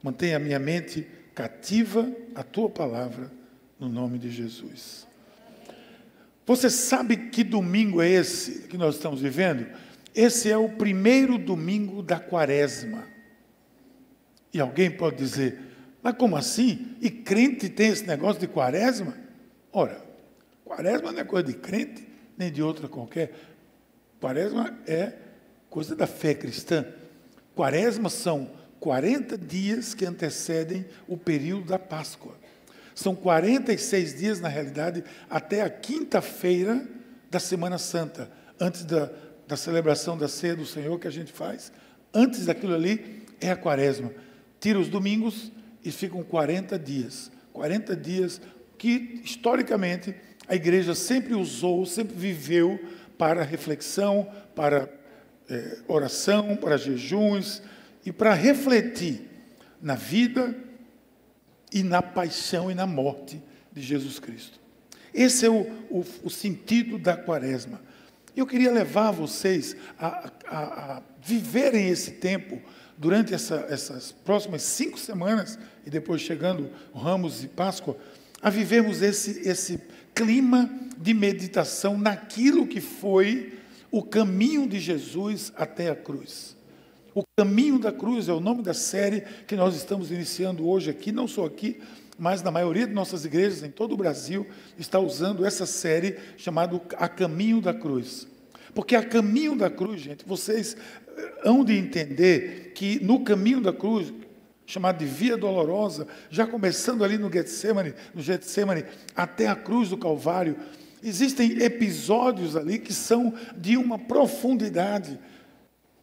Mantenha 0.00 0.36
a 0.36 0.40
minha 0.40 0.60
mente 0.60 1.08
cativa 1.34 2.08
à 2.32 2.44
tua 2.44 2.70
palavra, 2.70 3.32
no 3.80 3.88
nome 3.88 4.16
de 4.16 4.30
Jesus. 4.30 5.08
Você 6.46 6.70
sabe 6.70 7.16
que 7.16 7.42
domingo 7.42 8.00
é 8.00 8.08
esse 8.08 8.68
que 8.68 8.78
nós 8.78 8.94
estamos 8.94 9.20
vivendo? 9.20 9.66
Esse 10.14 10.50
é 10.50 10.56
o 10.56 10.68
primeiro 10.68 11.36
domingo 11.36 12.00
da 12.00 12.20
quaresma. 12.20 13.10
E 14.52 14.60
alguém 14.60 14.90
pode 14.90 15.16
dizer, 15.16 15.58
mas 16.02 16.14
como 16.16 16.36
assim? 16.36 16.96
E 17.00 17.10
crente 17.10 17.68
tem 17.68 17.88
esse 17.88 18.06
negócio 18.06 18.40
de 18.40 18.46
quaresma? 18.46 19.16
Ora, 19.72 20.04
quaresma 20.64 21.12
não 21.12 21.20
é 21.20 21.24
coisa 21.24 21.46
de 21.46 21.54
crente, 21.54 22.06
nem 22.36 22.50
de 22.50 22.62
outra 22.62 22.88
qualquer. 22.88 23.32
Quaresma 24.20 24.78
é 24.86 25.14
coisa 25.70 25.96
da 25.96 26.06
fé 26.06 26.34
cristã. 26.34 26.84
Quaresma 27.54 28.08
são 28.08 28.50
40 28.80 29.38
dias 29.38 29.94
que 29.94 30.04
antecedem 30.04 30.84
o 31.06 31.16
período 31.16 31.66
da 31.66 31.78
Páscoa. 31.78 32.36
São 32.94 33.14
46 33.14 34.18
dias, 34.18 34.40
na 34.40 34.48
realidade, 34.48 35.02
até 35.30 35.62
a 35.62 35.70
quinta-feira 35.70 36.86
da 37.30 37.40
Semana 37.40 37.78
Santa, 37.78 38.30
antes 38.60 38.84
da, 38.84 39.10
da 39.48 39.56
celebração 39.56 40.18
da 40.18 40.28
ceia 40.28 40.54
do 40.54 40.66
Senhor 40.66 40.98
que 40.98 41.08
a 41.08 41.12
gente 41.12 41.32
faz. 41.32 41.72
Antes 42.12 42.46
daquilo 42.46 42.74
ali 42.74 43.24
é 43.40 43.50
a 43.50 43.56
quaresma. 43.56 44.12
Tira 44.62 44.78
os 44.78 44.88
domingos 44.88 45.50
e 45.84 45.90
ficam 45.90 46.22
40 46.22 46.78
dias. 46.78 47.32
40 47.52 47.96
dias 47.96 48.40
que, 48.78 49.20
historicamente, 49.24 50.14
a 50.46 50.54
igreja 50.54 50.94
sempre 50.94 51.34
usou, 51.34 51.84
sempre 51.84 52.14
viveu 52.16 52.78
para 53.18 53.42
reflexão, 53.42 54.30
para 54.54 54.88
é, 55.50 55.78
oração, 55.88 56.54
para 56.54 56.76
jejuns 56.76 57.60
e 58.06 58.12
para 58.12 58.34
refletir 58.34 59.28
na 59.82 59.96
vida 59.96 60.56
e 61.72 61.82
na 61.82 62.00
paixão 62.00 62.70
e 62.70 62.74
na 62.74 62.86
morte 62.86 63.42
de 63.72 63.82
Jesus 63.82 64.20
Cristo. 64.20 64.60
Esse 65.12 65.44
é 65.44 65.50
o, 65.50 65.62
o, 65.90 66.04
o 66.22 66.30
sentido 66.30 66.98
da 66.98 67.16
quaresma. 67.16 67.80
Eu 68.36 68.46
queria 68.46 68.70
levar 68.70 69.10
vocês 69.10 69.76
a, 69.98 70.30
a, 70.46 70.58
a 70.98 71.02
viverem 71.20 71.88
esse 71.88 72.12
tempo 72.12 72.62
durante 73.02 73.34
essa, 73.34 73.66
essas 73.68 74.12
próximas 74.12 74.62
cinco 74.62 74.96
semanas, 74.96 75.58
e 75.84 75.90
depois 75.90 76.22
chegando 76.22 76.70
Ramos 76.94 77.42
e 77.42 77.48
Páscoa, 77.48 77.96
a 78.40 78.48
vivermos 78.48 79.02
esse, 79.02 79.40
esse 79.48 79.80
clima 80.14 80.70
de 80.96 81.12
meditação 81.12 81.98
naquilo 81.98 82.64
que 82.64 82.80
foi 82.80 83.58
o 83.90 84.04
caminho 84.04 84.68
de 84.68 84.78
Jesus 84.78 85.52
até 85.56 85.90
a 85.90 85.96
cruz. 85.96 86.56
O 87.12 87.24
caminho 87.36 87.76
da 87.76 87.90
cruz 87.90 88.28
é 88.28 88.32
o 88.32 88.38
nome 88.38 88.62
da 88.62 88.72
série 88.72 89.22
que 89.48 89.56
nós 89.56 89.74
estamos 89.74 90.12
iniciando 90.12 90.68
hoje 90.68 90.88
aqui, 90.88 91.10
não 91.10 91.26
só 91.26 91.44
aqui, 91.44 91.82
mas 92.16 92.40
na 92.40 92.52
maioria 92.52 92.86
de 92.86 92.92
nossas 92.92 93.24
igrejas 93.24 93.64
em 93.64 93.70
todo 93.70 93.94
o 93.94 93.96
Brasil 93.96 94.46
está 94.78 95.00
usando 95.00 95.44
essa 95.44 95.66
série 95.66 96.18
chamada 96.36 96.80
A 96.96 97.08
Caminho 97.08 97.60
da 97.60 97.74
Cruz. 97.74 98.28
Porque 98.74 98.96
a 98.96 99.02
caminho 99.02 99.56
da 99.56 99.68
cruz, 99.68 100.00
gente, 100.00 100.24
vocês 100.26 100.76
hão 101.44 101.64
de 101.64 101.74
entender 101.74 102.72
que 102.74 103.02
no 103.04 103.24
caminho 103.24 103.60
da 103.60 103.72
cruz, 103.72 104.12
chamado 104.66 104.98
de 104.98 105.04
via 105.04 105.36
dolorosa, 105.36 106.06
já 106.30 106.46
começando 106.46 107.04
ali 107.04 107.18
no 107.18 107.30
Getsemane, 107.30 107.94
no 108.14 108.22
Getsemane 108.22 108.84
até 109.14 109.48
a 109.48 109.56
cruz 109.56 109.88
do 109.88 109.98
Calvário, 109.98 110.56
existem 111.02 111.62
episódios 111.62 112.56
ali 112.56 112.78
que 112.78 112.92
são 112.92 113.34
de 113.56 113.76
uma 113.76 113.98
profundidade 113.98 115.18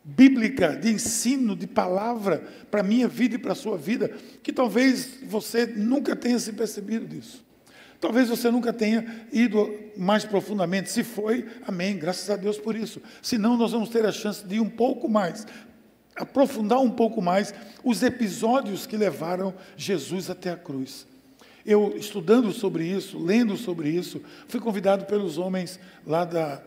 bíblica, 0.03 0.75
de 0.75 0.91
ensino, 0.91 1.55
de 1.55 1.67
palavra 1.67 2.43
para 2.71 2.81
a 2.81 2.83
minha 2.83 3.07
vida 3.07 3.35
e 3.35 3.39
para 3.39 3.51
a 3.51 3.55
sua 3.55 3.77
vida, 3.77 4.11
que 4.41 4.51
talvez 4.51 5.19
você 5.23 5.65
nunca 5.65 6.15
tenha 6.15 6.39
se 6.39 6.53
percebido 6.53 7.05
disso. 7.05 7.48
Talvez 7.99 8.29
você 8.29 8.49
nunca 8.49 8.71
tenha 8.71 9.25
ido 9.31 9.75
mais 9.97 10.23
profundamente. 10.23 10.89
Se 10.89 11.03
foi, 11.03 11.45
amém, 11.67 11.97
graças 11.97 12.29
a 12.29 12.37
Deus 12.37 12.57
por 12.57 12.75
isso. 12.75 13.01
Senão, 13.21 13.57
nós 13.57 13.71
vamos 13.71 13.89
ter 13.89 14.05
a 14.05 14.11
chance 14.11 14.45
de 14.45 14.55
ir 14.55 14.59
um 14.61 14.69
pouco 14.69 15.09
mais, 15.09 15.45
aprofundar 16.15 16.79
um 16.79 16.91
pouco 16.91 17.21
mais 17.21 17.53
os 17.83 18.01
episódios 18.01 18.85
que 18.87 18.95
levaram 18.95 19.53
Jesus 19.75 20.29
até 20.29 20.51
a 20.51 20.55
cruz. 20.55 21.05
Eu, 21.65 21.93
estudando 21.97 22.53
sobre 22.53 22.85
isso, 22.85 23.19
lendo 23.19 23.57
sobre 23.57 23.89
isso, 23.89 24.21
fui 24.47 24.61
convidado 24.61 25.05
pelos 25.05 25.37
homens 25.37 25.77
lá 26.07 26.23
da, 26.23 26.61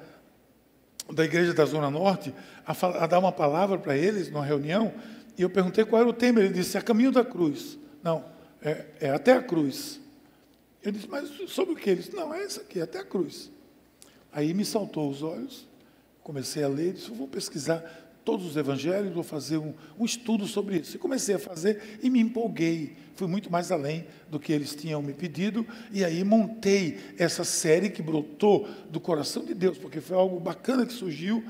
da 1.11 1.25
igreja 1.25 1.55
da 1.55 1.65
Zona 1.65 1.91
Norte 1.91 2.35
a, 2.67 3.05
a 3.05 3.07
dar 3.07 3.19
uma 3.19 3.33
palavra 3.33 3.79
para 3.79 3.97
eles 3.97 4.31
numa 4.31 4.45
reunião, 4.45 4.93
e 5.37 5.43
eu 5.43 5.49
perguntei 5.49 5.85
qual 5.87 6.03
era 6.03 6.11
o 6.11 6.13
tema. 6.13 6.41
Ele 6.41 6.53
disse: 6.53 6.77
a 6.77 6.83
caminho 6.83 7.11
da 7.11 7.25
cruz. 7.25 7.79
Não, 8.03 8.23
é, 8.61 8.85
é 9.01 9.11
até 9.11 9.33
a 9.33 9.43
cruz. 9.43 10.02
Eu 10.83 10.93
disse: 10.93 11.09
mas 11.09 11.29
sobre 11.51 11.75
o 11.75 11.77
que? 11.77 11.91
Ele 11.91 12.01
disse: 12.01 12.15
não, 12.15 12.33
é 12.33 12.45
isso 12.45 12.61
aqui, 12.61 12.81
até 12.81 12.99
a 12.99 13.05
cruz. 13.05 13.51
Aí 14.33 14.53
me 14.55 14.65
saltou 14.65 15.11
os 15.11 15.23
olhos, 15.23 15.69
comecei 16.23 16.63
a 16.63 16.69
ler, 16.69 16.95
disse: 16.95 17.11
vou 17.11 17.29
pesquisar 17.29 18.03
todos 18.25 18.47
os 18.47 18.57
evangelhos, 18.57 19.13
vou 19.13 19.23
fazer 19.23 19.59
um, 19.59 19.75
um, 19.99 20.05
estudo 20.05 20.47
sobre 20.47 20.79
isso. 20.79 20.97
E 20.97 20.99
comecei 20.99 21.35
a 21.35 21.39
fazer 21.39 21.99
e 22.03 22.09
me 22.09 22.21
empolguei. 22.21 22.97
Fui 23.15 23.27
muito 23.27 23.51
mais 23.51 23.71
além 23.71 24.07
do 24.31 24.39
que 24.39 24.53
eles 24.53 24.75
tinham 24.75 25.03
me 25.03 25.13
pedido, 25.13 25.67
e 25.93 26.05
aí 26.05 26.25
montei 26.25 26.99
essa 27.19 27.45
série 27.45 27.91
que 27.91 28.03
brotou 28.03 28.69
do 28.91 29.01
coração 29.01 29.45
de 29.45 29.55
Deus, 29.55 29.77
porque 29.77 30.01
foi 30.01 30.17
algo 30.17 30.41
bacana 30.41 30.87
que 30.87 30.93
surgiu 30.93 31.45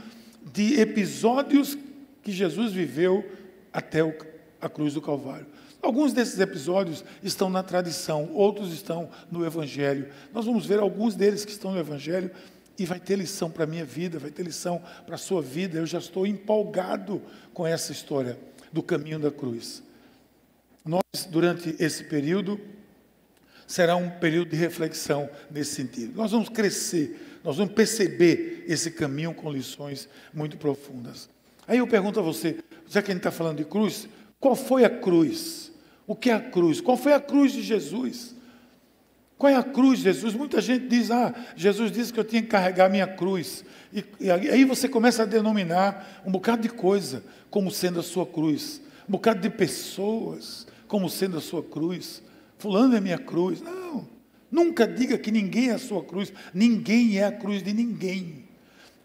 de 0.53 0.81
episódios 0.81 1.79
que 2.23 2.33
Jesus 2.33 2.73
viveu 2.73 3.25
até 3.73 4.03
o, 4.03 4.15
a 4.61 4.69
cruz 4.69 4.95
do 4.95 5.03
Calvário. 5.03 5.47
Alguns 5.83 6.13
desses 6.13 6.39
episódios 6.39 7.05
estão 7.25 7.51
na 7.51 7.61
tradição, 7.61 8.31
outros 8.33 8.73
estão 8.73 9.11
no 9.29 9.45
Evangelho. 9.45 10.09
Nós 10.33 10.45
vamos 10.45 10.65
ver 10.65 10.79
alguns 10.79 11.17
deles 11.17 11.45
que 11.45 11.51
estão 11.51 11.73
no 11.73 11.79
Evangelho 11.81 12.31
e 12.79 12.87
vai 12.87 13.01
ter 13.01 13.17
lição 13.17 13.51
para 13.51 13.65
a 13.65 13.67
minha 13.67 13.85
vida, 13.85 14.17
vai 14.17 14.31
ter 14.31 14.45
lição 14.45 14.81
para 15.05 15.17
a 15.17 15.19
sua 15.19 15.43
vida. 15.43 15.79
Eu 15.79 15.87
já 15.87 15.99
estou 15.99 16.25
empolgado 16.25 17.21
com 17.53 17.67
essa 17.67 17.91
história 17.91 18.39
do 18.73 18.81
caminho 18.81 19.19
da 19.19 19.33
cruz. 19.33 19.83
Nós, 20.85 21.27
durante 21.29 21.75
esse 21.81 22.05
período, 22.05 22.61
será 23.67 23.97
um 23.97 24.09
período 24.09 24.51
de 24.51 24.57
reflexão 24.57 25.29
nesse 25.51 25.75
sentido. 25.75 26.17
Nós 26.17 26.31
vamos 26.31 26.49
crescer, 26.49 27.41
nós 27.43 27.57
vamos 27.57 27.75
perceber 27.75 28.65
esse 28.69 28.93
caminho 28.93 29.35
com 29.35 29.51
lições 29.51 30.09
muito 30.33 30.57
profundas. 30.57 31.29
Aí 31.67 31.79
eu 31.79 31.89
pergunto 31.89 32.21
a 32.21 32.23
você, 32.23 32.59
já 32.89 33.03
que 33.03 33.11
a 33.11 33.15
gente 33.15 33.21
está 33.21 33.33
falando 33.33 33.59
de 33.59 33.65
cruz, 33.65 34.09
qual 34.39 34.55
foi 34.55 34.85
a 34.85 34.91
cruz? 34.91 35.72
O 36.07 36.17
que 36.17 36.31
é 36.31 36.35
a 36.35 36.41
cruz? 36.41 36.81
Qual 36.81 36.97
foi 36.97 37.13
a 37.13 37.21
cruz 37.21 37.53
de 37.53 37.63
Jesus? 37.63 38.35
Qual 39.39 39.53
é 39.53 39.57
a 39.57 39.63
cruz 39.63 39.99
de 39.99 40.05
Jesus? 40.05 40.35
Muita 40.35 40.61
gente 40.61 40.87
diz, 40.87 41.11
ah, 41.11 41.35
Jesus 41.57 41.91
disse 41.91 42.13
que 42.13 42.21
eu 42.21 42.25
tinha 42.25 42.43
que 42.43 42.49
carregar 42.49 42.87
a 42.87 42.89
minha 42.89 43.07
cruz. 43.07 43.65
E, 43.93 44.05
e 44.21 44.31
aí 44.31 44.65
você 44.65 44.89
começa 44.89 45.23
a 45.23 45.27
denominar 45.27 46.23
um 46.25 46.31
bocado 46.31 46.63
de 46.63 46.69
coisa 46.69 47.25
como 47.51 47.71
sendo 47.71 48.01
a 48.01 48.03
sua 48.03 48.25
cruz, 48.25 48.81
um 49.09 49.13
bocado 49.13 49.41
de 49.41 49.51
pessoas 49.51 50.67
como 50.87 51.09
sendo 51.09 51.39
a 51.39 51.41
sua 51.41 51.63
cruz. 51.63 52.23
Fulano 52.59 52.97
é 52.97 53.01
minha 53.01 53.19
cruz. 53.19 53.61
Não. 53.61 54.07
Nunca 54.51 54.87
diga 54.87 55.19
que 55.19 55.31
ninguém 55.31 55.71
é 55.71 55.73
a 55.73 55.79
sua 55.79 56.05
cruz. 56.05 56.33
Ninguém 56.53 57.19
é 57.19 57.25
a 57.25 57.33
cruz 57.33 57.63
de 57.63 57.73
ninguém. 57.73 58.42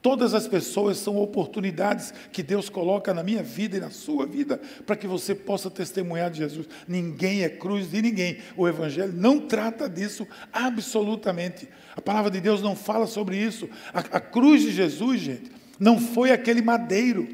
Todas 0.08 0.34
as 0.34 0.48
pessoas 0.48 1.00
são 1.00 1.18
oportunidades 1.18 2.14
que 2.32 2.42
Deus 2.42 2.70
coloca 2.70 3.14
na 3.14 3.22
minha 3.22 3.44
vida 3.44 3.76
e 3.76 3.82
na 3.82 3.90
sua 3.90 4.26
vida 4.26 4.58
para 4.86 4.96
que 4.96 5.06
você 5.06 5.36
possa 5.36 5.70
testemunhar 5.70 6.32
de 6.32 6.38
Jesus. 6.38 6.66
Ninguém 6.88 7.44
é 7.44 7.50
cruz 7.50 7.92
de 7.92 8.02
ninguém. 8.02 8.38
O 8.56 8.70
Evangelho 8.70 9.12
não 9.12 9.38
trata 9.38 9.90
disso 9.90 10.26
absolutamente. 10.54 11.68
A 11.94 12.00
palavra 12.00 12.32
de 12.32 12.40
Deus 12.40 12.62
não 12.62 12.74
fala 12.74 13.06
sobre 13.06 13.36
isso. 13.36 13.68
A, 13.94 14.00
a 14.00 14.20
cruz 14.22 14.62
de 14.62 14.72
Jesus, 14.72 15.20
gente, 15.20 15.52
não 15.78 16.00
foi 16.00 16.32
aquele 16.32 16.62
madeiro. 16.62 17.28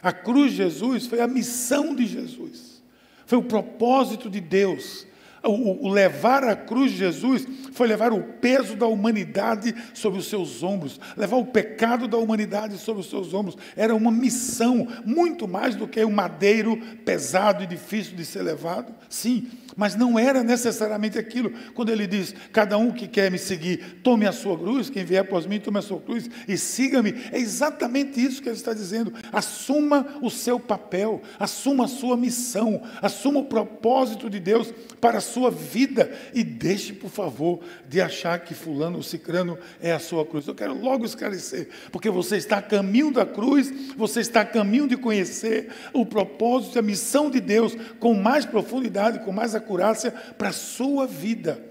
A 0.00 0.12
cruz 0.12 0.52
de 0.52 0.58
Jesus 0.58 1.04
foi 1.04 1.18
a 1.18 1.26
missão 1.26 1.96
de 1.96 2.06
Jesus. 2.06 2.80
Foi 3.26 3.38
o 3.38 3.42
propósito 3.42 4.30
de 4.30 4.40
Deus. 4.40 5.04
O, 5.42 5.88
levar 5.88 6.44
a 6.44 6.56
cruz 6.56 6.92
de 6.92 6.98
Jesus 6.98 7.46
foi 7.72 7.86
levar 7.86 8.12
o 8.12 8.22
peso 8.22 8.74
da 8.74 8.86
humanidade 8.86 9.74
sobre 9.94 10.18
os 10.18 10.28
seus 10.28 10.62
ombros, 10.62 11.00
levar 11.16 11.36
o 11.36 11.46
pecado 11.46 12.08
da 12.08 12.16
humanidade 12.16 12.76
sobre 12.78 13.00
os 13.00 13.08
seus 13.08 13.32
ombros. 13.32 13.56
Era 13.76 13.94
uma 13.94 14.10
missão, 14.10 14.88
muito 15.04 15.46
mais 15.46 15.74
do 15.74 15.86
que 15.86 16.04
um 16.04 16.10
madeiro 16.10 16.76
pesado 17.04 17.62
e 17.62 17.66
difícil 17.66 18.16
de 18.16 18.24
ser 18.24 18.42
levado. 18.42 18.92
Sim, 19.08 19.48
Mas 19.78 19.94
não 19.94 20.18
era 20.18 20.42
necessariamente 20.42 21.20
aquilo. 21.20 21.52
Quando 21.72 21.92
ele 21.92 22.04
diz: 22.04 22.34
Cada 22.52 22.76
um 22.76 22.90
que 22.90 23.06
quer 23.06 23.30
me 23.30 23.38
seguir, 23.38 24.00
tome 24.02 24.26
a 24.26 24.32
sua 24.32 24.58
cruz, 24.58 24.90
quem 24.90 25.04
vier 25.04 25.20
após 25.20 25.46
mim, 25.46 25.60
tome 25.60 25.78
a 25.78 25.82
sua 25.82 26.00
cruz 26.00 26.28
e 26.48 26.58
siga-me. 26.58 27.14
É 27.30 27.38
exatamente 27.38 28.20
isso 28.20 28.42
que 28.42 28.48
ele 28.48 28.56
está 28.56 28.74
dizendo. 28.74 29.12
Assuma 29.32 30.18
o 30.20 30.30
seu 30.30 30.58
papel, 30.58 31.22
assuma 31.38 31.84
a 31.84 31.88
sua 31.88 32.16
missão, 32.16 32.82
assuma 33.00 33.38
o 33.38 33.44
propósito 33.44 34.28
de 34.28 34.40
Deus 34.40 34.74
para 35.00 35.18
a 35.18 35.20
sua 35.20 35.48
vida 35.48 36.10
e 36.34 36.42
deixe, 36.42 36.92
por 36.92 37.08
favor, 37.08 37.60
de 37.88 38.00
achar 38.00 38.40
que 38.40 38.54
Fulano 38.54 38.96
ou 38.96 39.02
Cicrano 39.04 39.56
é 39.80 39.92
a 39.92 40.00
sua 40.00 40.26
cruz. 40.26 40.48
Eu 40.48 40.56
quero 40.56 40.74
logo 40.74 41.04
esclarecer, 41.04 41.68
porque 41.92 42.10
você 42.10 42.36
está 42.36 42.58
a 42.58 42.62
caminho 42.62 43.12
da 43.12 43.24
cruz, 43.24 43.72
você 43.96 44.22
está 44.22 44.40
a 44.40 44.44
caminho 44.44 44.88
de 44.88 44.96
conhecer 44.96 45.68
o 45.92 46.04
propósito 46.04 46.76
e 46.76 46.80
a 46.80 46.82
missão 46.82 47.30
de 47.30 47.38
Deus 47.38 47.76
com 48.00 48.12
mais 48.14 48.44
profundidade, 48.44 49.20
com 49.20 49.30
mais 49.30 49.54
acurácia 49.68 50.10
para 50.10 50.48
a 50.48 50.52
sua 50.52 51.06
vida. 51.06 51.62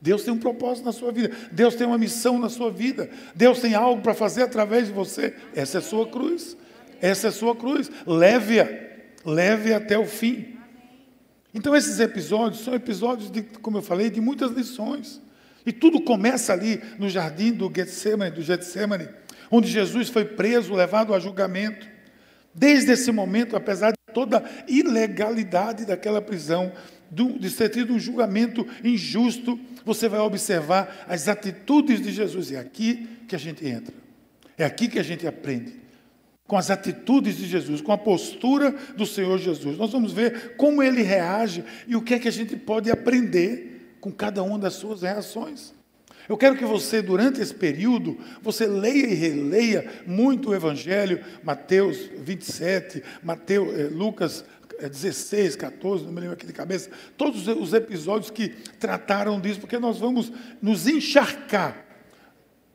Deus 0.00 0.22
tem 0.22 0.32
um 0.32 0.38
propósito 0.38 0.84
na 0.84 0.92
sua 0.92 1.12
vida, 1.12 1.30
Deus 1.50 1.74
tem 1.74 1.86
uma 1.86 1.98
missão 1.98 2.38
na 2.38 2.48
sua 2.48 2.70
vida, 2.70 3.08
Deus 3.34 3.60
tem 3.60 3.74
algo 3.74 4.02
para 4.02 4.14
fazer 4.14 4.42
através 4.42 4.86
de 4.86 4.92
você. 4.92 5.34
Essa 5.54 5.78
é 5.78 5.80
a 5.80 5.82
sua 5.82 6.08
cruz, 6.08 6.56
essa 7.00 7.28
é 7.28 7.30
a 7.30 7.32
sua 7.32 7.54
cruz. 7.54 7.90
Leve-a, 8.06 8.68
leve 9.24 9.72
até 9.72 9.98
o 9.98 10.04
fim. 10.04 10.56
Então, 11.54 11.76
esses 11.76 12.00
episódios 12.00 12.64
são 12.64 12.74
episódios, 12.74 13.30
de, 13.30 13.42
como 13.42 13.78
eu 13.78 13.82
falei, 13.82 14.08
de 14.10 14.20
muitas 14.20 14.50
lições. 14.52 15.20
E 15.64 15.72
tudo 15.72 16.00
começa 16.00 16.52
ali 16.52 16.82
no 16.98 17.08
jardim 17.08 17.52
do 17.52 17.70
Getsemane, 17.72 18.34
do 18.34 18.42
Getsemane, 18.42 19.08
onde 19.50 19.68
Jesus 19.68 20.08
foi 20.08 20.24
preso, 20.24 20.74
levado 20.74 21.14
a 21.14 21.20
julgamento. 21.20 21.86
Desde 22.54 22.90
esse 22.92 23.12
momento, 23.12 23.54
apesar 23.54 23.90
de 23.92 24.12
toda 24.12 24.38
a 24.38 24.42
ilegalidade 24.66 25.84
daquela 25.84 26.20
prisão, 26.20 26.72
de 27.12 27.50
ter 27.50 27.68
tido 27.68 27.92
um 27.92 27.98
julgamento 27.98 28.66
injusto, 28.82 29.60
você 29.84 30.08
vai 30.08 30.20
observar 30.20 31.04
as 31.06 31.28
atitudes 31.28 32.00
de 32.00 32.10
Jesus. 32.10 32.50
É 32.50 32.58
aqui 32.58 33.06
que 33.28 33.36
a 33.36 33.38
gente 33.38 33.66
entra. 33.66 33.94
É 34.56 34.64
aqui 34.64 34.88
que 34.88 34.98
a 34.98 35.02
gente 35.02 35.26
aprende. 35.26 35.74
Com 36.46 36.56
as 36.56 36.70
atitudes 36.70 37.36
de 37.36 37.46
Jesus, 37.46 37.82
com 37.82 37.92
a 37.92 37.98
postura 37.98 38.74
do 38.96 39.04
Senhor 39.04 39.38
Jesus. 39.38 39.76
Nós 39.76 39.92
vamos 39.92 40.12
ver 40.12 40.56
como 40.56 40.82
ele 40.82 41.02
reage 41.02 41.64
e 41.86 41.94
o 41.94 42.02
que 42.02 42.14
é 42.14 42.18
que 42.18 42.28
a 42.28 42.32
gente 42.32 42.56
pode 42.56 42.90
aprender 42.90 43.96
com 44.00 44.10
cada 44.10 44.42
uma 44.42 44.58
das 44.58 44.74
suas 44.74 45.02
reações. 45.02 45.74
Eu 46.28 46.36
quero 46.36 46.56
que 46.56 46.64
você, 46.64 47.02
durante 47.02 47.40
esse 47.40 47.54
período, 47.54 48.16
você 48.40 48.66
leia 48.66 49.06
e 49.06 49.14
releia 49.14 49.90
muito 50.06 50.50
o 50.50 50.54
Evangelho, 50.54 51.22
Mateus 51.42 52.08
27, 52.18 53.02
Mateus, 53.22 53.78
eh, 53.78 53.88
Lucas 53.92 54.44
16, 54.88 55.56
14, 55.56 56.04
não 56.04 56.12
me 56.12 56.20
lembro 56.20 56.34
aqui 56.34 56.46
de 56.46 56.52
cabeça, 56.52 56.90
todos 57.16 57.46
os 57.48 57.72
episódios 57.72 58.30
que 58.30 58.48
trataram 58.78 59.40
disso, 59.40 59.60
porque 59.60 59.78
nós 59.78 59.98
vamos 59.98 60.32
nos 60.60 60.86
encharcar 60.86 61.86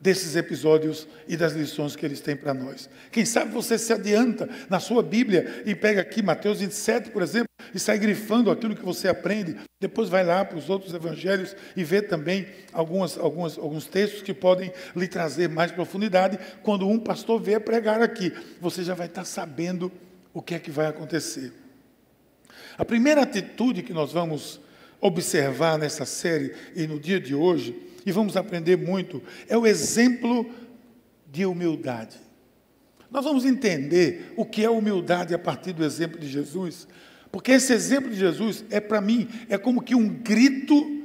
desses 0.00 0.36
episódios 0.36 1.08
e 1.26 1.36
das 1.36 1.52
lições 1.52 1.96
que 1.96 2.06
eles 2.06 2.20
têm 2.20 2.36
para 2.36 2.54
nós. 2.54 2.88
Quem 3.10 3.24
sabe 3.24 3.52
você 3.52 3.76
se 3.76 3.92
adianta 3.92 4.48
na 4.70 4.78
sua 4.78 5.02
Bíblia 5.02 5.62
e 5.66 5.74
pega 5.74 6.00
aqui 6.00 6.22
Mateus 6.22 6.60
27, 6.60 7.10
por 7.10 7.22
exemplo, 7.22 7.48
e 7.74 7.78
sai 7.78 7.98
grifando 7.98 8.50
aquilo 8.50 8.76
que 8.76 8.84
você 8.84 9.08
aprende. 9.08 9.56
Depois 9.80 10.08
vai 10.08 10.24
lá 10.24 10.44
para 10.44 10.56
os 10.56 10.70
outros 10.70 10.94
evangelhos 10.94 11.54
e 11.76 11.82
vê 11.82 12.00
também 12.00 12.46
algumas, 12.72 13.18
algumas, 13.18 13.58
alguns 13.58 13.86
textos 13.86 14.22
que 14.22 14.32
podem 14.32 14.72
lhe 14.94 15.08
trazer 15.08 15.48
mais 15.48 15.72
profundidade. 15.72 16.38
Quando 16.62 16.88
um 16.88 16.98
pastor 16.98 17.40
vier 17.40 17.60
pregar 17.60 18.00
aqui, 18.00 18.32
você 18.60 18.82
já 18.82 18.94
vai 18.94 19.06
estar 19.06 19.24
sabendo 19.24 19.90
o 20.32 20.40
que 20.40 20.54
é 20.54 20.58
que 20.58 20.70
vai 20.70 20.86
acontecer. 20.86 21.52
A 22.78 22.84
primeira 22.84 23.22
atitude 23.22 23.82
que 23.82 23.92
nós 23.92 24.12
vamos 24.12 24.60
observar 25.00 25.76
nessa 25.76 26.04
série 26.04 26.54
e 26.76 26.86
no 26.86 27.00
dia 27.00 27.20
de 27.20 27.34
hoje, 27.34 27.76
e 28.06 28.12
vamos 28.12 28.36
aprender 28.36 28.78
muito, 28.78 29.20
é 29.48 29.58
o 29.58 29.66
exemplo 29.66 30.48
de 31.30 31.44
humildade. 31.44 32.16
Nós 33.10 33.24
vamos 33.24 33.44
entender 33.44 34.32
o 34.36 34.44
que 34.44 34.64
é 34.64 34.70
humildade 34.70 35.34
a 35.34 35.38
partir 35.38 35.72
do 35.72 35.84
exemplo 35.84 36.20
de 36.20 36.28
Jesus, 36.28 36.86
porque 37.32 37.50
esse 37.50 37.72
exemplo 37.72 38.10
de 38.10 38.16
Jesus 38.16 38.64
é 38.70 38.80
para 38.80 39.00
mim, 39.00 39.28
é 39.48 39.58
como 39.58 39.82
que 39.82 39.96
um 39.96 40.08
grito 40.08 41.02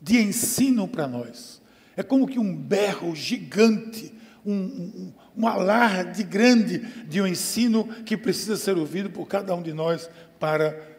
de 0.00 0.18
ensino 0.18 0.86
para 0.86 1.08
nós. 1.08 1.60
É 1.96 2.04
como 2.04 2.28
que 2.28 2.38
um 2.38 2.54
berro 2.54 3.16
gigante, 3.16 4.12
um, 4.46 4.52
um, 4.54 5.12
um 5.36 5.46
alarde 5.48 6.22
grande 6.22 6.78
de 7.08 7.20
um 7.20 7.26
ensino 7.26 7.88
que 8.04 8.16
precisa 8.16 8.56
ser 8.56 8.78
ouvido 8.78 9.10
por 9.10 9.26
cada 9.26 9.54
um 9.54 9.62
de 9.62 9.72
nós 9.72 10.08
para 10.38 10.98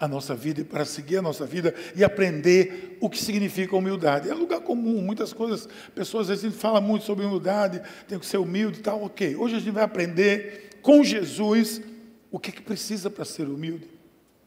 a 0.00 0.08
nossa 0.08 0.34
vida 0.34 0.62
e 0.62 0.64
para 0.64 0.86
seguir 0.86 1.18
a 1.18 1.22
nossa 1.22 1.44
vida 1.44 1.74
e 1.94 2.02
aprender 2.02 2.96
o 3.00 3.10
que 3.10 3.18
significa 3.18 3.76
humildade. 3.76 4.30
É 4.30 4.34
lugar 4.34 4.60
comum, 4.60 5.02
muitas 5.02 5.34
coisas, 5.34 5.68
pessoas 5.94 6.30
às 6.30 6.40
vezes 6.40 6.58
falam 6.58 6.80
muito 6.80 7.04
sobre 7.04 7.26
humildade, 7.26 7.82
tem 8.08 8.18
que 8.18 8.24
ser 8.24 8.38
humilde 8.38 8.78
e 8.78 8.82
tal, 8.82 9.04
ok. 9.04 9.36
Hoje 9.36 9.56
a 9.56 9.58
gente 9.58 9.70
vai 9.70 9.84
aprender 9.84 10.70
com 10.80 11.04
Jesus 11.04 11.82
o 12.30 12.38
que, 12.38 12.48
é 12.48 12.52
que 12.52 12.62
precisa 12.62 13.10
para 13.10 13.26
ser 13.26 13.46
humilde. 13.46 13.86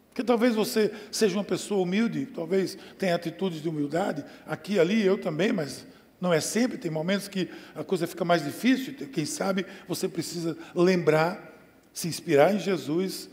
Porque 0.09 0.23
talvez 0.23 0.55
você 0.55 0.91
seja 1.11 1.35
uma 1.35 1.43
pessoa 1.43 1.83
humilde, 1.83 2.25
talvez 2.25 2.77
tenha 2.97 3.15
atitudes 3.15 3.61
de 3.61 3.69
humildade, 3.69 4.25
aqui 4.47 4.79
ali 4.79 5.05
eu 5.05 5.19
também, 5.19 5.51
mas 5.51 5.85
não 6.19 6.33
é 6.33 6.39
sempre, 6.39 6.77
tem 6.77 6.89
momentos 6.89 7.27
que 7.27 7.49
a 7.75 7.83
coisa 7.83 8.07
fica 8.07 8.25
mais 8.25 8.43
difícil, 8.43 8.93
quem 9.11 9.25
sabe 9.25 9.65
você 9.87 10.07
precisa 10.07 10.57
lembrar, 10.73 11.51
se 11.93 12.07
inspirar 12.07 12.55
em 12.55 12.59
Jesus 12.59 13.29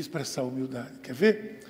expressar 0.00 0.42
humildade. 0.42 0.98
Quer 1.02 1.14
ver? 1.14 1.60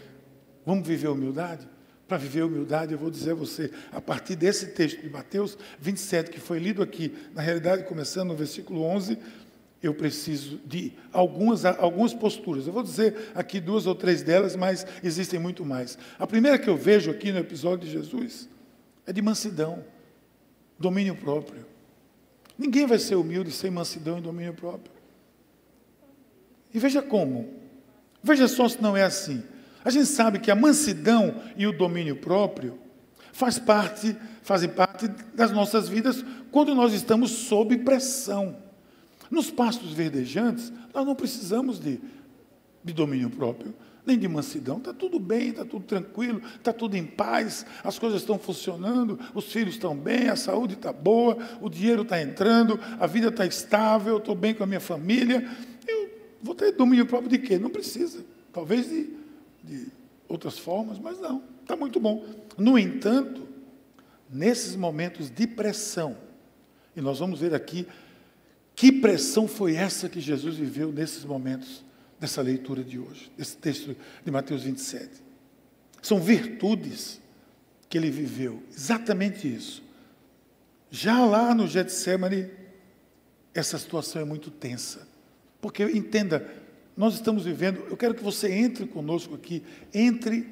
Vamos 0.64 0.86
viver 0.86 1.08
humildade? 1.08 1.68
Para 2.06 2.18
viver 2.18 2.42
humildade, 2.42 2.92
eu 2.92 2.98
vou 2.98 3.10
dizer 3.10 3.30
a 3.30 3.34
você, 3.34 3.70
a 3.90 4.00
partir 4.00 4.36
desse 4.36 4.66
texto 4.66 5.00
de 5.00 5.08
Mateus 5.08 5.56
27, 5.80 6.30
que 6.30 6.38
foi 6.38 6.58
lido 6.58 6.82
aqui, 6.82 7.14
na 7.34 7.40
realidade, 7.40 7.84
começando 7.84 8.28
no 8.28 8.36
versículo 8.36 8.82
11, 8.82 9.16
eu 9.82 9.94
preciso 9.94 10.60
de 10.64 10.92
algumas, 11.12 11.64
algumas 11.64 12.14
posturas. 12.14 12.66
Eu 12.66 12.72
vou 12.72 12.82
dizer 12.82 13.30
aqui 13.34 13.60
duas 13.60 13.86
ou 13.86 13.94
três 13.94 14.22
delas, 14.22 14.54
mas 14.54 14.86
existem 15.02 15.40
muito 15.40 15.64
mais. 15.64 15.98
A 16.18 16.26
primeira 16.26 16.58
que 16.58 16.68
eu 16.68 16.76
vejo 16.76 17.10
aqui 17.10 17.32
no 17.32 17.38
episódio 17.38 17.86
de 17.86 17.92
Jesus 17.92 18.48
é 19.06 19.12
de 19.12 19.20
mansidão, 19.20 19.84
domínio 20.78 21.16
próprio. 21.16 21.66
Ninguém 22.56 22.86
vai 22.86 22.98
ser 22.98 23.16
humilde 23.16 23.50
sem 23.50 23.70
mansidão 23.70 24.18
e 24.18 24.20
domínio 24.20 24.54
próprio. 24.54 24.92
E 26.72 26.78
veja 26.78 27.02
como. 27.02 27.61
Veja 28.22 28.46
só 28.46 28.68
se 28.68 28.80
não 28.80 28.96
é 28.96 29.02
assim. 29.02 29.42
A 29.84 29.90
gente 29.90 30.06
sabe 30.06 30.38
que 30.38 30.50
a 30.50 30.54
mansidão 30.54 31.34
e 31.56 31.66
o 31.66 31.76
domínio 31.76 32.16
próprio 32.16 32.78
faz 33.32 33.58
parte, 33.58 34.16
fazem 34.42 34.68
parte 34.68 35.08
das 35.34 35.50
nossas 35.50 35.88
vidas 35.88 36.24
quando 36.50 36.74
nós 36.74 36.92
estamos 36.92 37.30
sob 37.30 37.76
pressão. 37.78 38.56
Nos 39.30 39.50
pastos 39.50 39.92
verdejantes, 39.92 40.72
nós 40.94 41.06
não 41.06 41.14
precisamos 41.14 41.80
de, 41.80 41.98
de 42.84 42.92
domínio 42.92 43.30
próprio, 43.30 43.74
nem 44.04 44.18
de 44.18 44.28
mansidão. 44.28 44.76
Está 44.76 44.92
tudo 44.92 45.18
bem, 45.18 45.48
está 45.48 45.64
tudo 45.64 45.84
tranquilo, 45.84 46.42
está 46.56 46.72
tudo 46.72 46.96
em 46.96 47.04
paz, 47.04 47.64
as 47.82 47.98
coisas 47.98 48.20
estão 48.20 48.38
funcionando, 48.38 49.18
os 49.34 49.46
filhos 49.46 49.74
estão 49.74 49.96
bem, 49.96 50.28
a 50.28 50.36
saúde 50.36 50.74
está 50.74 50.92
boa, 50.92 51.38
o 51.60 51.70
dinheiro 51.70 52.02
está 52.02 52.20
entrando, 52.20 52.78
a 53.00 53.06
vida 53.06 53.28
está 53.28 53.46
estável, 53.46 54.18
estou 54.18 54.34
bem 54.34 54.54
com 54.54 54.62
a 54.62 54.66
minha 54.66 54.80
família. 54.80 55.48
Vou 56.42 56.54
ter 56.54 56.72
domínio 56.72 57.06
próprio 57.06 57.30
de 57.30 57.38
quê? 57.38 57.58
Não 57.58 57.70
precisa. 57.70 58.24
Talvez 58.52 58.88
de, 58.88 59.10
de 59.62 59.86
outras 60.28 60.58
formas, 60.58 60.98
mas 60.98 61.20
não. 61.20 61.42
Está 61.60 61.76
muito 61.76 62.00
bom. 62.00 62.26
No 62.58 62.78
entanto, 62.78 63.46
nesses 64.28 64.74
momentos 64.74 65.30
de 65.30 65.46
pressão, 65.46 66.16
e 66.96 67.00
nós 67.00 67.18
vamos 67.18 67.40
ver 67.40 67.54
aqui 67.54 67.86
que 68.74 68.90
pressão 68.90 69.46
foi 69.46 69.76
essa 69.76 70.08
que 70.08 70.20
Jesus 70.20 70.56
viveu 70.56 70.90
nesses 70.90 71.24
momentos 71.24 71.84
dessa 72.18 72.40
leitura 72.40 72.82
de 72.82 72.98
hoje, 72.98 73.30
desse 73.36 73.56
texto 73.56 73.96
de 74.24 74.30
Mateus 74.30 74.62
27. 74.62 75.22
São 76.00 76.20
virtudes 76.20 77.20
que 77.88 77.98
ele 77.98 78.10
viveu, 78.10 78.62
exatamente 78.74 79.52
isso. 79.52 79.82
Já 80.90 81.24
lá 81.24 81.54
no 81.54 81.66
Getsemane, 81.66 82.50
essa 83.54 83.78
situação 83.78 84.20
é 84.22 84.24
muito 84.24 84.50
tensa. 84.50 85.06
Porque, 85.62 85.84
entenda, 85.84 86.52
nós 86.96 87.14
estamos 87.14 87.44
vivendo, 87.44 87.86
eu 87.88 87.96
quero 87.96 88.14
que 88.14 88.22
você 88.22 88.52
entre 88.52 88.84
conosco 88.84 89.36
aqui, 89.36 89.62
entre 89.94 90.46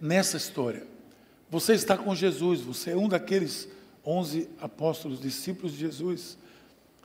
nessa 0.00 0.36
história. 0.36 0.86
Você 1.50 1.74
está 1.74 1.98
com 1.98 2.14
Jesus, 2.14 2.60
você 2.60 2.92
é 2.92 2.96
um 2.96 3.08
daqueles 3.08 3.68
onze 4.06 4.48
apóstolos, 4.60 5.20
discípulos 5.20 5.72
de 5.72 5.80
Jesus. 5.80 6.38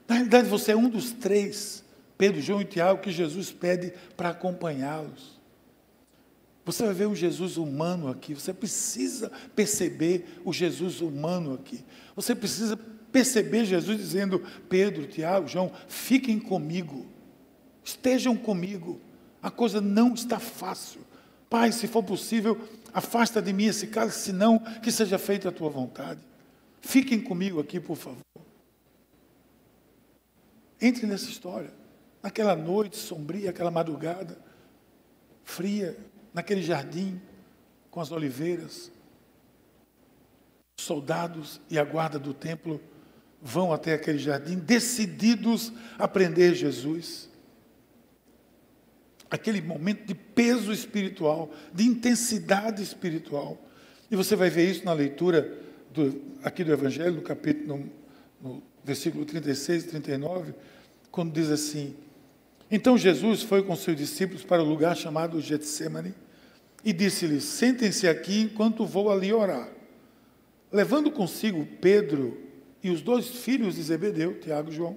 Na 0.08 0.16
realidade, 0.16 0.48
você 0.48 0.74
é 0.74 0.78
um 0.78 0.88
dos 0.88 1.12
três, 1.12 1.84
Pedro, 2.20 2.40
João 2.40 2.62
e 2.62 2.66
Tiago, 2.66 3.02
que 3.02 3.12
Jesus 3.12 3.52
pede 3.52 3.92
para 4.16 4.30
acompanhá-los. 4.30 5.42
Você 6.64 6.84
vai 6.84 6.94
ver 6.94 7.08
um 7.08 7.16
Jesus 7.16 7.58
humano 7.58 8.10
aqui, 8.10 8.36
você 8.36 8.54
precisa 8.54 9.32
perceber 9.56 10.40
o 10.46 10.54
Jesus 10.54 11.02
humano 11.02 11.56
aqui. 11.56 11.84
Você 12.16 12.36
precisa 12.36 12.80
perceber 13.16 13.64
Jesus 13.64 13.98
dizendo: 13.98 14.44
Pedro, 14.68 15.08
Tiago, 15.08 15.48
João, 15.48 15.72
fiquem 15.88 16.38
comigo, 16.38 17.06
estejam 17.82 18.36
comigo. 18.36 19.00
A 19.42 19.50
coisa 19.50 19.80
não 19.80 20.14
está 20.14 20.38
fácil, 20.38 21.00
Pai, 21.50 21.72
se 21.72 21.88
for 21.88 22.04
possível, 22.04 22.60
afasta 22.94 23.42
de 23.42 23.54
mim 23.54 23.68
esse 23.68 23.88
cálice, 23.88 24.20
senão 24.20 24.60
que 24.60 24.92
seja 24.92 25.18
feita 25.18 25.48
a 25.48 25.52
tua 25.52 25.70
vontade. 25.70 26.20
Fiquem 26.82 27.22
comigo 27.22 27.62
aqui, 27.62 27.80
por 27.80 27.96
favor. 27.96 28.22
Entre 30.82 31.06
nessa 31.06 31.30
história. 31.30 31.72
Naquela 32.22 32.56
noite 32.56 32.98
sombria, 32.98 33.52
aquela 33.52 33.72
madrugada 33.72 34.38
fria, 35.44 35.96
naquele 36.34 36.64
jardim 36.64 37.22
com 37.92 38.02
as 38.02 38.12
oliveiras, 38.12 38.92
soldados 40.78 41.62
e 41.70 41.80
a 41.80 41.84
guarda 41.84 42.20
do 42.20 42.34
templo 42.34 42.82
vão 43.48 43.72
até 43.72 43.94
aquele 43.94 44.18
jardim 44.18 44.56
decididos 44.56 45.72
a 46.00 46.08
prender 46.08 46.56
Jesus. 46.56 47.30
Aquele 49.30 49.62
momento 49.62 50.08
de 50.08 50.16
peso 50.16 50.74
espiritual, 50.74 51.54
de 51.72 51.84
intensidade 51.84 52.82
espiritual. 52.82 53.62
E 54.10 54.16
você 54.16 54.36
vai 54.36 54.50
ver 54.50 54.68
isso 54.68 54.84
na 54.84 54.94
leitura 54.94 55.60
do, 55.94 56.20
aqui 56.44 56.64
do 56.64 56.74
Evangelho, 56.74 57.18
no 57.18 57.22
capítulo, 57.22 57.78
no, 58.42 58.50
no 58.56 58.64
versículo 58.84 59.24
36 59.24 59.84
e 59.84 59.88
39, 59.90 60.54
quando 61.12 61.32
diz 61.32 61.52
assim: 61.52 61.96
Então 62.72 62.98
Jesus 62.98 63.44
foi 63.44 63.62
com 63.62 63.76
seus 63.76 63.96
discípulos 63.96 64.44
para 64.44 64.64
o 64.64 64.68
lugar 64.68 64.98
chamado 64.98 65.40
Getsemane 65.40 66.16
e 66.84 66.92
disse-lhes: 66.92 67.44
Sentem-se 67.44 68.08
aqui 68.08 68.42
enquanto 68.42 68.88
vou 68.88 69.12
ali 69.12 69.32
orar. 69.32 69.70
Levando 70.72 71.12
consigo 71.12 71.64
Pedro 71.80 72.45
e 72.86 72.92
os 72.92 73.02
dois 73.02 73.28
filhos 73.28 73.74
de 73.74 73.82
Zebedeu, 73.82 74.40
Tiago 74.40 74.70
e 74.70 74.76
João, 74.76 74.96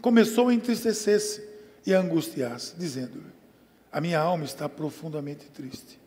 começou 0.00 0.48
a 0.48 0.54
entristecer-se 0.54 1.46
e 1.84 1.94
a 1.94 2.00
angustiar-se, 2.00 2.74
dizendo-lhe: 2.76 3.30
A 3.92 4.00
minha 4.00 4.18
alma 4.18 4.42
está 4.46 4.66
profundamente 4.66 5.50
triste, 5.50 6.00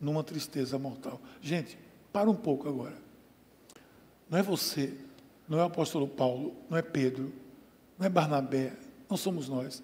numa 0.00 0.24
tristeza 0.24 0.76
mortal. 0.80 1.20
Gente, 1.40 1.78
para 2.12 2.28
um 2.28 2.34
pouco 2.34 2.68
agora. 2.68 2.96
Não 4.28 4.36
é 4.36 4.42
você, 4.42 4.92
não 5.48 5.60
é 5.60 5.62
o 5.62 5.66
apóstolo 5.66 6.08
Paulo, 6.08 6.56
não 6.68 6.76
é 6.76 6.82
Pedro, 6.82 7.32
não 7.96 8.04
é 8.04 8.08
Barnabé, 8.08 8.72
não 9.08 9.16
somos 9.16 9.48
nós. 9.48 9.80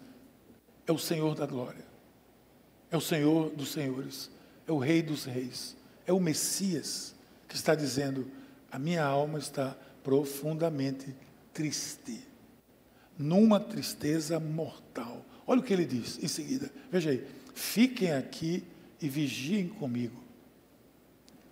É 0.89 0.91
o 0.91 0.99
Senhor 0.99 1.37
da 1.37 1.47
glória. 1.47 1.87
É 2.91 2.97
o 2.97 3.01
Senhor 3.01 3.51
dos 3.51 3.71
senhores. 3.71 4.29
É 4.67 4.73
o 4.73 4.79
Rei 4.79 5.03
dos 5.03 5.25
reis. 5.25 5.77
É 6.05 6.13
o 6.13 6.19
Messias 6.19 7.15
que 7.47 7.55
está 7.55 7.77
dizendo: 7.77 8.29
a 8.73 8.77
minha 8.77 9.05
alma 9.05 9.39
está 9.39 9.77
profundamente 10.11 11.15
triste, 11.55 12.21
numa 13.17 13.61
tristeza 13.61 14.41
mortal. 14.41 15.25
Olha 15.47 15.61
o 15.61 15.63
que 15.63 15.73
ele 15.73 15.85
diz 15.85 16.21
em 16.21 16.27
seguida. 16.27 16.69
Veja 16.91 17.11
aí: 17.11 17.25
fiquem 17.55 18.11
aqui 18.11 18.65
e 19.01 19.09
vigiem 19.09 19.69
comigo. 19.69 20.21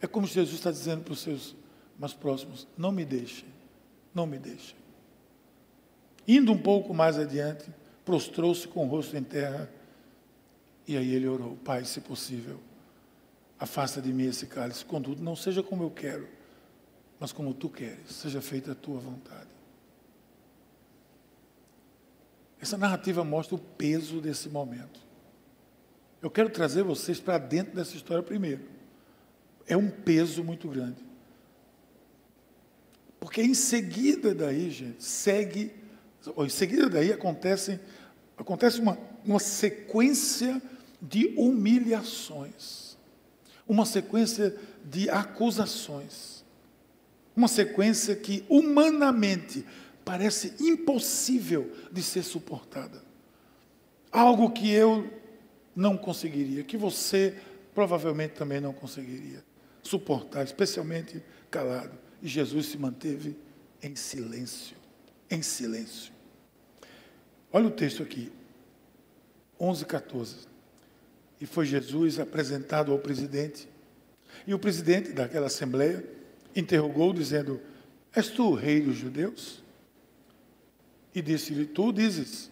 É 0.00 0.08
como 0.08 0.26
Jesus 0.26 0.56
está 0.56 0.72
dizendo 0.72 1.04
para 1.04 1.12
os 1.12 1.20
seus 1.20 1.54
mais 1.96 2.12
próximos: 2.12 2.66
não 2.76 2.90
me 2.90 3.04
deixem, 3.04 3.48
não 4.12 4.26
me 4.26 4.40
deixem. 4.40 4.74
Indo 6.26 6.50
um 6.50 6.58
pouco 6.58 6.92
mais 6.92 7.16
adiante, 7.16 7.72
prostrou-se 8.04 8.66
com 8.66 8.86
o 8.86 8.88
rosto 8.88 9.16
em 9.16 9.22
terra, 9.22 9.70
e 10.84 10.96
aí 10.96 11.14
ele 11.14 11.28
orou: 11.28 11.54
Pai, 11.58 11.84
se 11.84 12.00
possível, 12.00 12.58
afasta 13.56 14.02
de 14.02 14.12
mim 14.12 14.26
esse 14.26 14.46
cálice, 14.46 14.84
contudo, 14.84 15.22
não 15.22 15.36
seja 15.36 15.62
como 15.62 15.84
eu 15.84 15.90
quero, 15.92 16.37
mas 17.18 17.32
como 17.32 17.52
tu 17.54 17.68
queres, 17.68 18.12
seja 18.12 18.40
feita 18.40 18.72
a 18.72 18.74
tua 18.74 18.98
vontade. 19.00 19.48
Essa 22.60 22.76
narrativa 22.76 23.24
mostra 23.24 23.54
o 23.54 23.58
peso 23.58 24.20
desse 24.20 24.48
momento. 24.48 25.00
Eu 26.20 26.30
quero 26.30 26.50
trazer 26.50 26.82
vocês 26.82 27.20
para 27.20 27.38
dentro 27.38 27.74
dessa 27.74 27.96
história 27.96 28.22
primeiro. 28.22 28.62
É 29.66 29.76
um 29.76 29.90
peso 29.90 30.42
muito 30.42 30.68
grande. 30.68 31.04
Porque 33.20 33.42
em 33.42 33.54
seguida 33.54 34.34
daí, 34.34 34.70
gente, 34.70 35.02
segue 35.02 35.72
em 36.36 36.48
seguida 36.48 36.88
daí 36.88 37.12
acontece, 37.12 37.80
acontece 38.36 38.80
uma, 38.80 38.98
uma 39.24 39.38
sequência 39.38 40.60
de 41.00 41.32
humilhações, 41.36 42.96
uma 43.66 43.86
sequência 43.86 44.56
de 44.84 45.08
acusações, 45.08 46.37
uma 47.38 47.46
sequência 47.46 48.16
que 48.16 48.44
humanamente 48.48 49.64
parece 50.04 50.54
impossível 50.58 51.72
de 51.92 52.02
ser 52.02 52.24
suportada. 52.24 53.00
Algo 54.10 54.50
que 54.50 54.68
eu 54.72 55.08
não 55.76 55.96
conseguiria, 55.96 56.64
que 56.64 56.76
você 56.76 57.40
provavelmente 57.72 58.32
também 58.32 58.60
não 58.60 58.72
conseguiria 58.72 59.44
suportar, 59.84 60.42
especialmente 60.42 61.22
calado. 61.48 61.96
E 62.20 62.26
Jesus 62.26 62.66
se 62.66 62.76
manteve 62.76 63.36
em 63.80 63.94
silêncio, 63.94 64.76
em 65.30 65.40
silêncio. 65.40 66.12
Olha 67.52 67.68
o 67.68 67.70
texto 67.70 68.02
aqui, 68.02 68.32
11, 69.60 69.86
14. 69.86 70.36
E 71.40 71.46
foi 71.46 71.66
Jesus 71.66 72.18
apresentado 72.18 72.90
ao 72.90 72.98
presidente. 72.98 73.68
E 74.44 74.52
o 74.52 74.58
presidente 74.58 75.12
daquela 75.12 75.46
assembleia 75.46 76.17
interrogou, 76.58 77.12
dizendo: 77.12 77.60
És 78.14 78.28
tu 78.28 78.50
o 78.50 78.54
rei 78.54 78.80
dos 78.80 78.96
judeus? 78.96 79.62
E 81.14 81.22
disse-lhe: 81.22 81.66
Tu 81.66 81.92
dizes. 81.92 82.50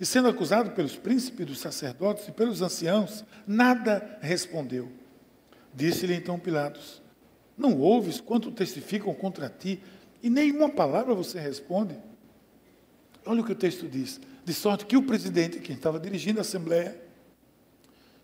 E 0.00 0.06
sendo 0.06 0.28
acusado 0.28 0.70
pelos 0.70 0.96
príncipes 0.96 1.46
dos 1.46 1.58
sacerdotes 1.58 2.28
e 2.28 2.32
pelos 2.32 2.62
anciãos, 2.62 3.24
nada 3.46 4.18
respondeu. 4.20 4.90
Disse-lhe 5.74 6.14
então 6.14 6.38
Pilatos: 6.38 7.02
Não 7.56 7.78
ouves 7.78 8.20
quanto 8.20 8.50
testificam 8.50 9.12
contra 9.14 9.48
ti, 9.48 9.82
e 10.22 10.30
nenhuma 10.30 10.68
palavra 10.68 11.14
você 11.14 11.38
responde? 11.38 11.96
Olha 13.26 13.40
o 13.42 13.44
que 13.44 13.52
o 13.52 13.56
texto 13.56 13.88
diz. 13.88 14.20
De 14.44 14.54
sorte 14.54 14.86
que 14.86 14.96
o 14.96 15.02
presidente, 15.02 15.60
quem 15.60 15.76
estava 15.76 16.00
dirigindo 16.00 16.38
a 16.38 16.42
Assembleia, 16.42 16.98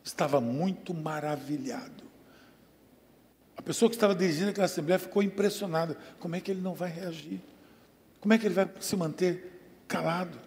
estava 0.03 0.40
muito 0.40 0.95
maravilhado. 0.95 2.05
A 3.57 3.62
pessoa 3.62 3.88
que 3.88 3.97
estava 3.97 4.14
dirigindo 4.14 4.51
aquela 4.51 4.67
Assembleia 4.67 4.99
ficou 4.99 5.23
impressionada. 5.23 5.97
Como 6.19 6.37
é 6.37 6.40
que 6.40 6.51
ele 6.51 6.61
não 6.61 6.75
vai 6.75 6.90
reagir? 6.90 7.40
Como 8.21 8.33
é 8.33 8.38
que 8.38 8.47
ele 8.47 8.55
vai 8.55 8.69
se 8.81 8.97
manter 8.97 9.61
calado? 9.87 10.38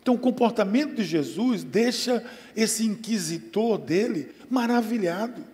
Então, 0.00 0.14
o 0.14 0.18
comportamento 0.18 0.96
de 0.96 1.04
Jesus 1.04 1.64
deixa 1.64 2.22
esse 2.54 2.84
inquisitor 2.84 3.78
dele 3.78 4.34
maravilhado. 4.50 5.44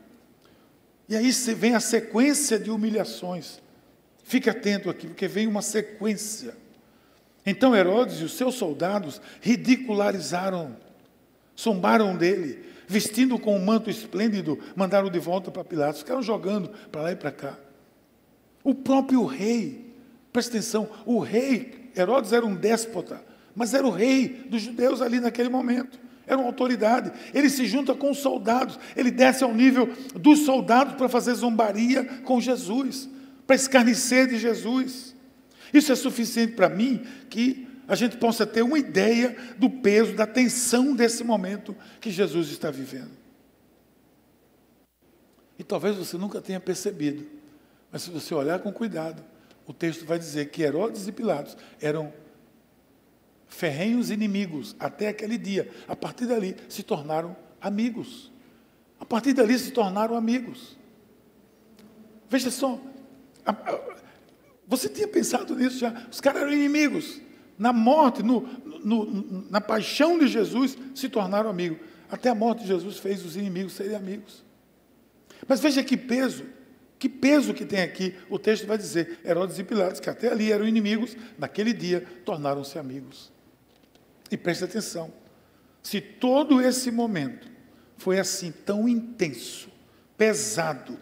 E 1.08 1.16
aí 1.16 1.30
vem 1.30 1.74
a 1.74 1.80
sequência 1.80 2.58
de 2.58 2.70
humilhações. 2.70 3.60
Fique 4.22 4.48
atento 4.48 4.88
aqui, 4.88 5.08
porque 5.08 5.26
vem 5.26 5.48
uma 5.48 5.62
sequência. 5.62 6.54
Então 7.44 7.74
Herodes 7.74 8.20
e 8.20 8.24
os 8.24 8.34
seus 8.34 8.54
soldados 8.54 9.20
ridicularizaram, 9.40 10.76
zombaram 11.58 12.16
dele, 12.16 12.64
vestindo 12.90 13.38
com 13.38 13.56
um 13.56 13.64
manto 13.64 13.88
esplêndido, 13.88 14.58
mandaram 14.74 15.08
de 15.08 15.18
volta 15.20 15.48
para 15.48 15.62
Pilatos, 15.62 16.00
ficaram 16.00 16.20
jogando 16.20 16.70
para 16.90 17.02
lá 17.02 17.12
e 17.12 17.16
para 17.16 17.30
cá. 17.30 17.56
O 18.64 18.74
próprio 18.74 19.24
rei, 19.24 19.94
presta 20.32 20.56
atenção, 20.56 20.88
o 21.06 21.20
rei, 21.20 21.92
Herodes 21.96 22.32
era 22.32 22.44
um 22.44 22.56
déspota, 22.56 23.24
mas 23.54 23.74
era 23.74 23.86
o 23.86 23.90
rei 23.90 24.44
dos 24.50 24.62
judeus 24.62 25.00
ali 25.00 25.20
naquele 25.20 25.48
momento, 25.48 26.00
era 26.26 26.36
uma 26.36 26.48
autoridade. 26.48 27.12
Ele 27.32 27.48
se 27.48 27.64
junta 27.64 27.94
com 27.94 28.10
os 28.10 28.18
soldados, 28.18 28.76
ele 28.96 29.12
desce 29.12 29.44
ao 29.44 29.54
nível 29.54 29.88
dos 30.16 30.40
soldados 30.40 30.94
para 30.94 31.08
fazer 31.08 31.34
zombaria 31.34 32.04
com 32.24 32.40
Jesus, 32.40 33.08
para 33.46 33.54
escarnecer 33.54 34.26
de 34.26 34.36
Jesus. 34.36 35.14
Isso 35.72 35.92
é 35.92 35.94
suficiente 35.94 36.54
para 36.54 36.68
mim 36.68 37.04
que 37.28 37.68
a 37.90 37.96
gente 37.96 38.16
possa 38.18 38.46
ter 38.46 38.62
uma 38.62 38.78
ideia 38.78 39.36
do 39.58 39.68
peso, 39.68 40.14
da 40.14 40.24
tensão 40.24 40.94
desse 40.94 41.24
momento 41.24 41.76
que 42.00 42.08
Jesus 42.08 42.48
está 42.48 42.70
vivendo. 42.70 43.10
E 45.58 45.64
talvez 45.64 45.96
você 45.96 46.16
nunca 46.16 46.40
tenha 46.40 46.60
percebido, 46.60 47.26
mas 47.90 48.02
se 48.02 48.10
você 48.10 48.32
olhar 48.32 48.60
com 48.60 48.72
cuidado, 48.72 49.24
o 49.66 49.72
texto 49.72 50.06
vai 50.06 50.20
dizer 50.20 50.50
que 50.50 50.62
Herodes 50.62 51.08
e 51.08 51.12
Pilatos 51.12 51.56
eram 51.80 52.12
ferrenhos 53.48 54.08
inimigos 54.08 54.76
até 54.78 55.08
aquele 55.08 55.36
dia. 55.36 55.68
A 55.88 55.96
partir 55.96 56.26
dali 56.26 56.54
se 56.68 56.84
tornaram 56.84 57.36
amigos. 57.60 58.30
A 59.00 59.04
partir 59.04 59.32
dali 59.32 59.58
se 59.58 59.72
tornaram 59.72 60.14
amigos. 60.14 60.78
Veja 62.28 62.52
só, 62.52 62.80
você 64.64 64.88
tinha 64.88 65.08
pensado 65.08 65.56
nisso 65.56 65.80
já? 65.80 66.06
Os 66.08 66.20
caras 66.20 66.42
eram 66.42 66.52
inimigos. 66.52 67.20
Na 67.60 67.74
morte, 67.74 68.22
no, 68.22 68.40
no, 68.82 69.46
na 69.50 69.60
paixão 69.60 70.18
de 70.18 70.26
Jesus, 70.26 70.78
se 70.94 71.10
tornaram 71.10 71.50
amigos. 71.50 71.76
Até 72.10 72.30
a 72.30 72.34
morte 72.34 72.62
de 72.62 72.68
Jesus 72.68 72.96
fez 72.96 73.22
os 73.22 73.36
inimigos 73.36 73.74
serem 73.74 73.94
amigos. 73.94 74.42
Mas 75.46 75.60
veja 75.60 75.84
que 75.84 75.94
peso, 75.94 76.46
que 76.98 77.06
peso 77.06 77.52
que 77.52 77.66
tem 77.66 77.82
aqui. 77.82 78.14
O 78.30 78.38
texto 78.38 78.66
vai 78.66 78.78
dizer: 78.78 79.20
Herodes 79.22 79.58
e 79.58 79.62
Pilatos, 79.62 80.00
que 80.00 80.08
até 80.08 80.32
ali 80.32 80.50
eram 80.50 80.66
inimigos, 80.66 81.14
naquele 81.38 81.74
dia 81.74 82.02
tornaram-se 82.24 82.78
amigos. 82.78 83.30
E 84.30 84.38
preste 84.38 84.64
atenção: 84.64 85.12
se 85.82 86.00
todo 86.00 86.62
esse 86.62 86.90
momento 86.90 87.46
foi 87.98 88.18
assim, 88.18 88.50
tão 88.64 88.88
intenso, 88.88 89.68
pesado. 90.16 90.98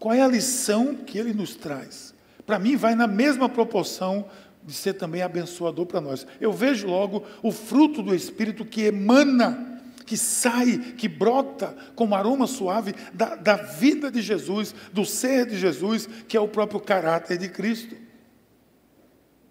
Qual 0.00 0.12
é 0.12 0.22
a 0.22 0.28
lição 0.28 0.96
que 0.96 1.16
ele 1.16 1.32
nos 1.32 1.54
traz? 1.54 2.16
Para 2.44 2.58
mim, 2.60 2.76
vai 2.76 2.94
na 2.94 3.06
mesma 3.06 3.48
proporção 3.48 4.28
de 4.66 4.74
ser 4.74 4.94
também 4.94 5.22
abençoador 5.22 5.86
para 5.86 6.00
nós. 6.00 6.26
Eu 6.40 6.52
vejo 6.52 6.88
logo 6.88 7.22
o 7.42 7.52
fruto 7.52 8.02
do 8.02 8.14
Espírito 8.14 8.64
que 8.64 8.82
emana, 8.82 9.80
que 10.04 10.16
sai, 10.16 10.94
que 10.96 11.08
brota 11.08 11.76
como 11.94 12.14
aroma 12.14 12.48
suave 12.48 12.94
da, 13.14 13.36
da 13.36 13.56
vida 13.56 14.10
de 14.10 14.20
Jesus, 14.20 14.74
do 14.92 15.04
ser 15.04 15.46
de 15.46 15.56
Jesus, 15.56 16.08
que 16.26 16.36
é 16.36 16.40
o 16.40 16.48
próprio 16.48 16.80
caráter 16.80 17.38
de 17.38 17.48
Cristo. 17.48 17.96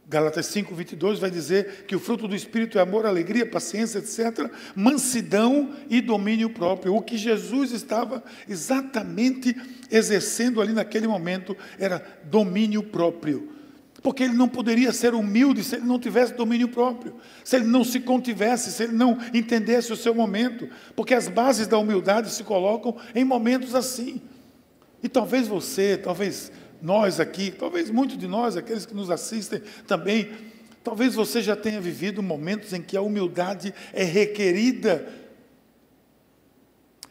Gálatas 0.08 0.46
5, 0.48 0.76
22 0.76 1.18
vai 1.20 1.32
dizer 1.32 1.86
que 1.88 1.96
o 1.96 2.00
fruto 2.00 2.28
do 2.28 2.36
Espírito 2.36 2.78
é 2.78 2.82
amor, 2.82 3.06
alegria, 3.06 3.46
paciência, 3.46 3.98
etc., 4.00 4.52
mansidão 4.76 5.74
e 5.90 6.00
domínio 6.00 6.50
próprio. 6.50 6.94
O 6.94 7.02
que 7.02 7.18
Jesus 7.18 7.72
estava 7.72 8.24
exatamente 8.48 9.56
exercendo 9.90 10.62
ali 10.62 10.74
naquele 10.74 11.08
momento 11.08 11.58
era 11.80 12.06
domínio 12.26 12.84
próprio. 12.84 13.55
Porque 14.06 14.22
ele 14.22 14.36
não 14.36 14.48
poderia 14.48 14.94
ser 14.94 15.16
humilde 15.16 15.64
se 15.64 15.78
ele 15.78 15.86
não 15.86 15.98
tivesse 15.98 16.32
domínio 16.36 16.68
próprio, 16.68 17.16
se 17.44 17.56
ele 17.56 17.66
não 17.66 17.84
se 17.84 18.00
contivesse, 18.00 18.72
se 18.72 18.84
ele 18.84 18.94
não 18.94 19.18
entendesse 19.34 19.92
o 19.92 19.96
seu 19.96 20.14
momento. 20.14 20.70
Porque 20.96 21.16
as 21.16 21.28
bases 21.28 21.66
da 21.66 21.80
humildade 21.80 22.30
se 22.30 22.44
colocam 22.44 22.96
em 23.16 23.24
momentos 23.24 23.74
assim. 23.74 24.22
E 25.02 25.10
talvez 25.10 25.48
você, 25.48 25.98
talvez 25.98 26.52
nós 26.80 27.20
aqui, 27.20 27.50
talvez 27.50 27.90
muitos 27.90 28.16
de 28.16 28.28
nós, 28.28 28.56
aqueles 28.56 28.86
que 28.86 28.94
nos 28.94 29.10
assistem 29.10 29.64
também, 29.88 30.30
talvez 30.84 31.16
você 31.16 31.42
já 31.42 31.56
tenha 31.56 31.82
vivido 31.82 32.22
momentos 32.22 32.74
em 32.74 32.84
que 32.84 32.96
a 32.96 33.02
humildade 33.02 33.74
é 33.92 34.04
requerida 34.04 35.12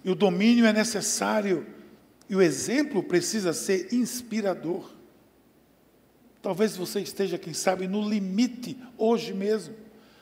e 0.04 0.12
o 0.12 0.14
domínio 0.14 0.64
é 0.64 0.72
necessário 0.72 1.66
e 2.30 2.37
o 2.37 2.40
exemplo 2.40 3.02
precisa 3.02 3.52
ser 3.52 3.92
inspirador. 3.92 4.93
Talvez 6.44 6.76
você 6.76 7.00
esteja, 7.00 7.38
quem 7.38 7.54
sabe, 7.54 7.88
no 7.88 8.07
limite 8.07 8.76
hoje 8.98 9.33
mesmo. 9.33 9.74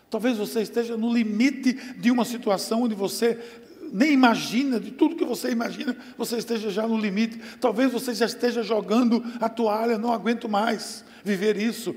Talvez 0.09 0.39
você 0.39 0.63
esteja 0.63 0.97
no 0.97 1.13
limite 1.13 1.73
de 1.97 2.13
uma 2.13 2.25
situação 2.25 2.85
onde 2.85 2.95
você 2.95 3.37
nem 3.93 4.13
imagina, 4.13 4.79
de 4.79 4.93
tudo 4.93 5.17
que 5.17 5.25
você 5.25 5.51
imagina, 5.51 5.97
você 6.17 6.37
esteja 6.37 6.71
já 6.71 6.87
no 6.87 6.97
limite. 6.97 7.41
Talvez 7.61 7.91
você 7.91 8.15
já 8.15 8.27
esteja 8.27 8.63
jogando 8.63 9.21
a 9.41 9.49
toalha, 9.49 9.99
não 9.99 10.13
aguento 10.13 10.49
mais 10.49 11.05
viver 11.25 11.57
isso. 11.57 11.93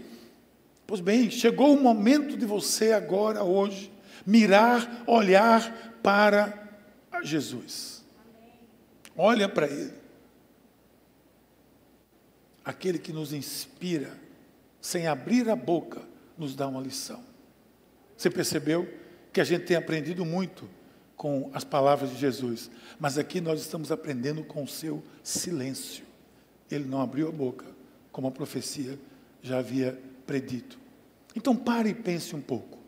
Pois 0.87 1.01
bem, 1.01 1.29
chegou 1.29 1.75
o 1.75 1.79
momento 1.79 2.35
de 2.35 2.47
você 2.47 2.93
agora, 2.93 3.43
hoje, 3.43 3.91
mirar, 4.25 5.03
olhar 5.05 5.99
para 6.01 6.67
Jesus. 7.21 8.03
Olha 9.15 9.47
para 9.47 9.67
Ele. 9.67 9.93
Aquele 12.65 12.97
que 12.97 13.13
nos 13.13 13.31
inspira, 13.31 14.11
sem 14.81 15.07
abrir 15.07 15.47
a 15.49 15.55
boca, 15.55 16.01
nos 16.37 16.55
dá 16.55 16.67
uma 16.67 16.81
lição. 16.81 17.23
Você 18.17 18.29
percebeu 18.29 18.91
que 19.31 19.39
a 19.39 19.43
gente 19.43 19.65
tem 19.65 19.77
aprendido 19.77 20.25
muito 20.25 20.67
com 21.15 21.49
as 21.53 21.63
palavras 21.63 22.09
de 22.09 22.17
Jesus, 22.17 22.69
mas 22.99 23.17
aqui 23.17 23.39
nós 23.39 23.61
estamos 23.61 23.91
aprendendo 23.91 24.43
com 24.43 24.63
o 24.63 24.67
seu 24.67 25.03
silêncio. 25.23 26.03
Ele 26.69 26.85
não 26.85 27.01
abriu 27.01 27.29
a 27.29 27.31
boca, 27.31 27.65
como 28.11 28.27
a 28.27 28.31
profecia 28.31 28.97
já 29.41 29.59
havia 29.59 29.99
predito. 30.25 30.79
Então 31.35 31.55
pare 31.55 31.89
e 31.89 31.93
pense 31.93 32.35
um 32.35 32.41
pouco. 32.41 32.79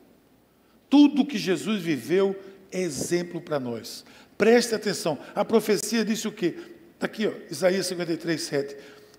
Tudo 0.90 1.26
que 1.26 1.38
Jesus 1.38 1.82
viveu 1.82 2.36
é 2.72 2.82
exemplo 2.82 3.42
para 3.42 3.60
nós. 3.60 4.06
Preste 4.38 4.74
atenção. 4.74 5.18
A 5.36 5.44
profecia 5.44 6.06
disse 6.06 6.28
o 6.28 6.32
quê? 6.32 6.56
Está 6.94 7.06
aqui, 7.06 7.28
ó, 7.28 7.34
Isaías 7.52 7.86
53, 7.88 8.42
7. 8.42 8.78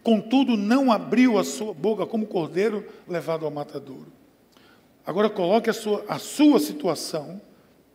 Contudo, 0.08 0.56
não 0.56 0.90
abriu 0.90 1.38
a 1.38 1.44
sua 1.44 1.74
boca 1.74 2.06
como 2.06 2.24
cordeiro 2.24 2.82
levado 3.06 3.44
ao 3.44 3.50
matadouro. 3.50 4.10
Agora 5.04 5.28
coloque 5.28 5.68
a 5.68 5.72
sua, 5.74 6.02
a 6.08 6.18
sua 6.18 6.58
situação 6.58 7.38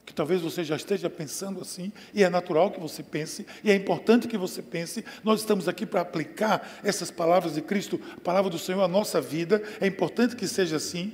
que 0.06 0.14
talvez 0.14 0.40
você 0.40 0.64
já 0.64 0.76
esteja 0.76 1.10
pensando 1.10 1.60
assim, 1.60 1.92
e 2.14 2.24
é 2.24 2.30
natural 2.30 2.70
que 2.70 2.80
você 2.80 3.02
pense, 3.02 3.48
e 3.64 3.72
é 3.72 3.74
importante 3.74 4.28
que 4.28 4.38
você 4.38 4.62
pense. 4.62 5.04
Nós 5.24 5.40
estamos 5.40 5.68
aqui 5.68 5.88
para 5.88 6.02
aplicar 6.02 6.82
essas 6.84 7.10
palavras 7.10 7.56
de 7.56 7.64
Cristo, 7.64 8.00
a 8.16 8.20
palavra 8.20 8.52
do 8.52 8.60
Senhor 8.60 8.84
à 8.84 8.88
nossa 8.88 9.20
vida, 9.20 9.64
é 9.82 9.88
importante 9.88 10.36
que 10.36 10.48
seja 10.48 10.76
assim. 10.76 11.14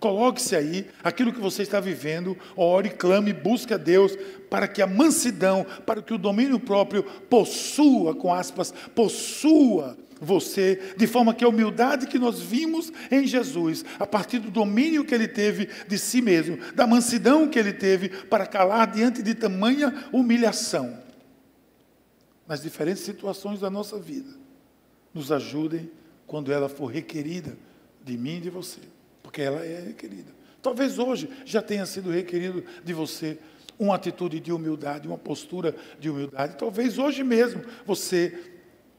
Coloque-se 0.00 0.56
aí, 0.56 0.88
aquilo 1.04 1.32
que 1.32 1.38
você 1.38 1.62
está 1.62 1.78
vivendo, 1.78 2.36
ore, 2.56 2.90
clame, 2.90 3.32
busque 3.32 3.72
a 3.72 3.76
Deus 3.76 4.18
para 4.50 4.66
que 4.66 4.82
a 4.82 4.86
mansidão, 4.88 5.64
para 5.86 6.02
que 6.02 6.12
o 6.12 6.18
domínio 6.18 6.58
próprio 6.58 7.04
possua, 7.04 8.16
com 8.16 8.34
aspas, 8.34 8.74
possua 8.96 9.96
você, 10.20 10.94
de 10.96 11.06
forma 11.06 11.34
que 11.34 11.44
a 11.44 11.48
humildade 11.48 12.06
que 12.06 12.18
nós 12.18 12.40
vimos 12.40 12.92
em 13.10 13.26
Jesus, 13.26 13.84
a 13.98 14.06
partir 14.06 14.38
do 14.38 14.50
domínio 14.50 15.04
que 15.04 15.14
ele 15.14 15.26
teve 15.26 15.68
de 15.88 15.98
si 15.98 16.20
mesmo, 16.20 16.58
da 16.74 16.86
mansidão 16.86 17.48
que 17.48 17.58
ele 17.58 17.72
teve 17.72 18.08
para 18.08 18.46
calar 18.46 18.90
diante 18.90 19.22
de 19.22 19.34
tamanha 19.34 20.06
humilhação, 20.12 20.98
nas 22.46 22.62
diferentes 22.62 23.02
situações 23.02 23.60
da 23.60 23.70
nossa 23.70 23.98
vida, 23.98 24.30
nos 25.14 25.32
ajudem 25.32 25.90
quando 26.26 26.52
ela 26.52 26.68
for 26.68 26.86
requerida 26.86 27.56
de 28.04 28.16
mim 28.16 28.36
e 28.36 28.40
de 28.40 28.50
você, 28.50 28.80
porque 29.22 29.40
ela 29.40 29.64
é 29.64 29.80
requerida. 29.80 30.32
Talvez 30.62 30.98
hoje 30.98 31.28
já 31.44 31.62
tenha 31.62 31.86
sido 31.86 32.10
requerido 32.10 32.64
de 32.84 32.92
você 32.92 33.38
uma 33.78 33.94
atitude 33.94 34.38
de 34.40 34.52
humildade, 34.52 35.08
uma 35.08 35.16
postura 35.16 35.74
de 35.98 36.10
humildade. 36.10 36.56
Talvez 36.58 36.98
hoje 36.98 37.24
mesmo 37.24 37.62
você 37.86 38.49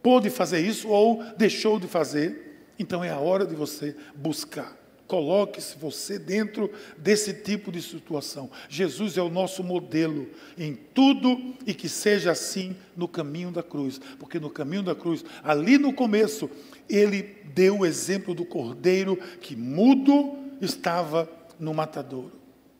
pôde 0.02 0.30
fazer 0.30 0.60
isso 0.60 0.88
ou 0.90 1.24
deixou 1.38 1.80
de 1.80 1.88
fazer, 1.88 2.70
então 2.78 3.04
é 3.04 3.10
a 3.10 3.20
hora 3.20 3.46
de 3.46 3.56
você 3.56 3.96
buscar. 4.16 4.82
Coloque-se 5.12 5.78
você 5.78 6.18
dentro 6.18 6.72
desse 6.98 7.34
tipo 7.34 7.70
de 7.70 7.82
situação. 7.82 8.50
Jesus 8.70 9.18
é 9.18 9.22
o 9.22 9.30
nosso 9.30 9.62
modelo 9.62 10.26
em 10.58 10.74
tudo 10.74 11.54
e 11.68 11.74
que 11.74 11.90
seja 11.90 12.32
assim 12.32 12.78
no 12.96 13.10
caminho 13.10 13.52
da 13.52 13.62
cruz. 13.62 14.00
Porque 14.18 14.40
no 14.40 14.50
caminho 14.50 14.84
da 14.84 14.96
cruz, 14.96 15.26
ali 15.44 15.78
no 15.78 15.92
começo, 15.92 16.50
ele 16.90 17.24
deu 17.54 17.80
o 17.80 17.86
exemplo 17.86 18.34
do 18.34 18.46
cordeiro 18.46 19.18
que 19.42 19.54
mudo 19.54 20.34
estava 20.62 21.30
no 21.60 21.74
matadouro 21.74 22.32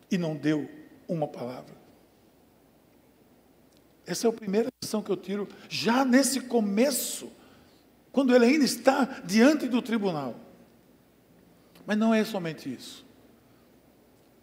e 0.10 0.18
não 0.18 0.34
deu 0.34 0.70
uma 1.10 1.28
palavra. 1.28 1.81
Essa 4.06 4.28
é 4.28 4.30
a 4.30 4.34
primeira 4.34 4.70
lição 4.84 5.02
que 5.02 5.12
eu 5.12 5.18
tiro 5.18 5.48
já 5.70 6.04
nesse 6.04 6.42
começo, 6.42 7.32
quando 8.12 8.36
ele 8.36 8.46
ainda 8.46 8.66
está 8.66 9.06
diante 9.24 9.68
do 9.68 9.82
tribunal. 9.82 10.36
Mas 11.86 11.98
não 11.98 12.14
é 12.14 12.24
somente 12.24 12.74
isso. 12.74 13.06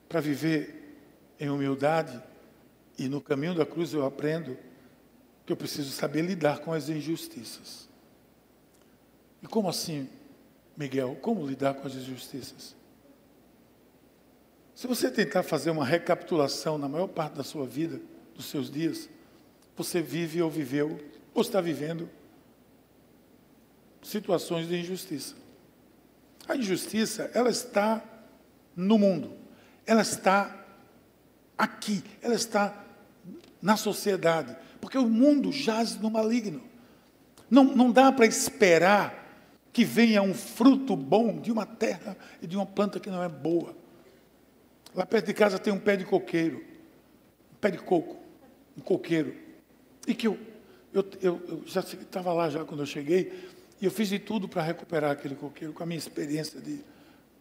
Para 0.08 0.20
viver 0.20 0.96
em 1.38 1.50
humildade 1.50 2.20
e 2.98 3.08
no 3.08 3.20
caminho 3.20 3.54
da 3.54 3.66
cruz 3.66 3.92
eu 3.92 4.04
aprendo 4.04 4.56
que 5.46 5.52
eu 5.52 5.56
preciso 5.56 5.90
saber 5.90 6.22
lidar 6.22 6.60
com 6.60 6.72
as 6.72 6.88
injustiças. 6.88 7.88
E 9.42 9.46
como 9.46 9.68
assim, 9.68 10.08
Miguel? 10.76 11.16
Como 11.20 11.46
lidar 11.46 11.74
com 11.74 11.86
as 11.86 11.94
injustiças? 11.94 12.76
Se 14.74 14.86
você 14.86 15.10
tentar 15.10 15.42
fazer 15.42 15.70
uma 15.70 15.84
recapitulação 15.84 16.78
na 16.78 16.88
maior 16.88 17.08
parte 17.08 17.34
da 17.34 17.44
sua 17.44 17.66
vida, 17.66 18.00
dos 18.34 18.46
seus 18.46 18.70
dias, 18.70 19.08
você 19.78 20.02
vive 20.02 20.42
ou 20.42 20.50
viveu, 20.50 21.00
ou 21.32 21.40
está 21.40 21.60
vivendo 21.60 22.10
situações 24.02 24.68
de 24.68 24.76
injustiça. 24.76 25.36
A 26.48 26.56
injustiça, 26.56 27.30
ela 27.32 27.50
está 27.50 28.02
no 28.74 28.98
mundo, 28.98 29.32
ela 29.86 30.02
está 30.02 30.64
aqui, 31.56 32.02
ela 32.20 32.34
está 32.34 32.84
na 33.60 33.76
sociedade, 33.76 34.56
porque 34.80 34.98
o 34.98 35.08
mundo 35.08 35.52
jaz 35.52 35.96
no 35.96 36.10
maligno. 36.10 36.62
Não, 37.50 37.64
não 37.64 37.90
dá 37.90 38.10
para 38.10 38.26
esperar 38.26 39.26
que 39.72 39.84
venha 39.84 40.22
um 40.22 40.34
fruto 40.34 40.96
bom 40.96 41.40
de 41.40 41.52
uma 41.52 41.64
terra 41.64 42.16
e 42.42 42.46
de 42.46 42.56
uma 42.56 42.66
planta 42.66 42.98
que 42.98 43.10
não 43.10 43.22
é 43.22 43.28
boa. 43.28 43.76
Lá 44.94 45.06
perto 45.06 45.26
de 45.26 45.34
casa 45.34 45.58
tem 45.58 45.72
um 45.72 45.78
pé 45.78 45.96
de 45.96 46.04
coqueiro, 46.04 46.64
um 47.52 47.56
pé 47.60 47.70
de 47.70 47.78
coco, 47.78 48.16
um 48.76 48.80
coqueiro. 48.80 49.47
E 50.08 50.14
que 50.14 50.26
eu, 50.26 50.38
eu, 50.94 51.04
eu, 51.20 51.40
eu 51.46 51.62
já 51.66 51.80
estava 51.80 52.32
lá 52.32 52.48
já 52.48 52.64
quando 52.64 52.80
eu 52.80 52.86
cheguei, 52.86 53.30
e 53.78 53.84
eu 53.84 53.90
fiz 53.90 54.08
de 54.08 54.18
tudo 54.18 54.48
para 54.48 54.62
recuperar 54.62 55.10
aquele 55.10 55.34
coqueiro, 55.34 55.74
com 55.74 55.82
a 55.82 55.86
minha 55.86 55.98
experiência 55.98 56.58
de, 56.58 56.80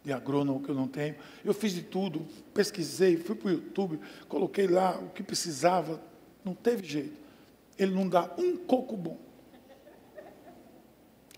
de 0.04 0.12
agrônomo 0.12 0.62
que 0.62 0.68
eu 0.68 0.76
não 0.76 0.86
tenho. 0.86 1.16
Eu 1.46 1.54
fiz 1.54 1.72
de 1.72 1.82
tudo, 1.82 2.28
pesquisei, 2.54 3.16
fui 3.16 3.38
para 3.38 3.48
o 3.48 3.52
YouTube, 3.52 4.02
coloquei 4.28 4.68
lá 4.68 5.00
o 5.00 5.10
que 5.12 5.24
precisava, 5.24 6.02
não 6.44 6.54
teve 6.54 6.86
jeito. 6.86 7.18
Ele 7.80 7.96
não 7.96 8.08
dá 8.08 8.30
um 8.38 8.58
coco 8.58 8.98
bom. 8.98 9.18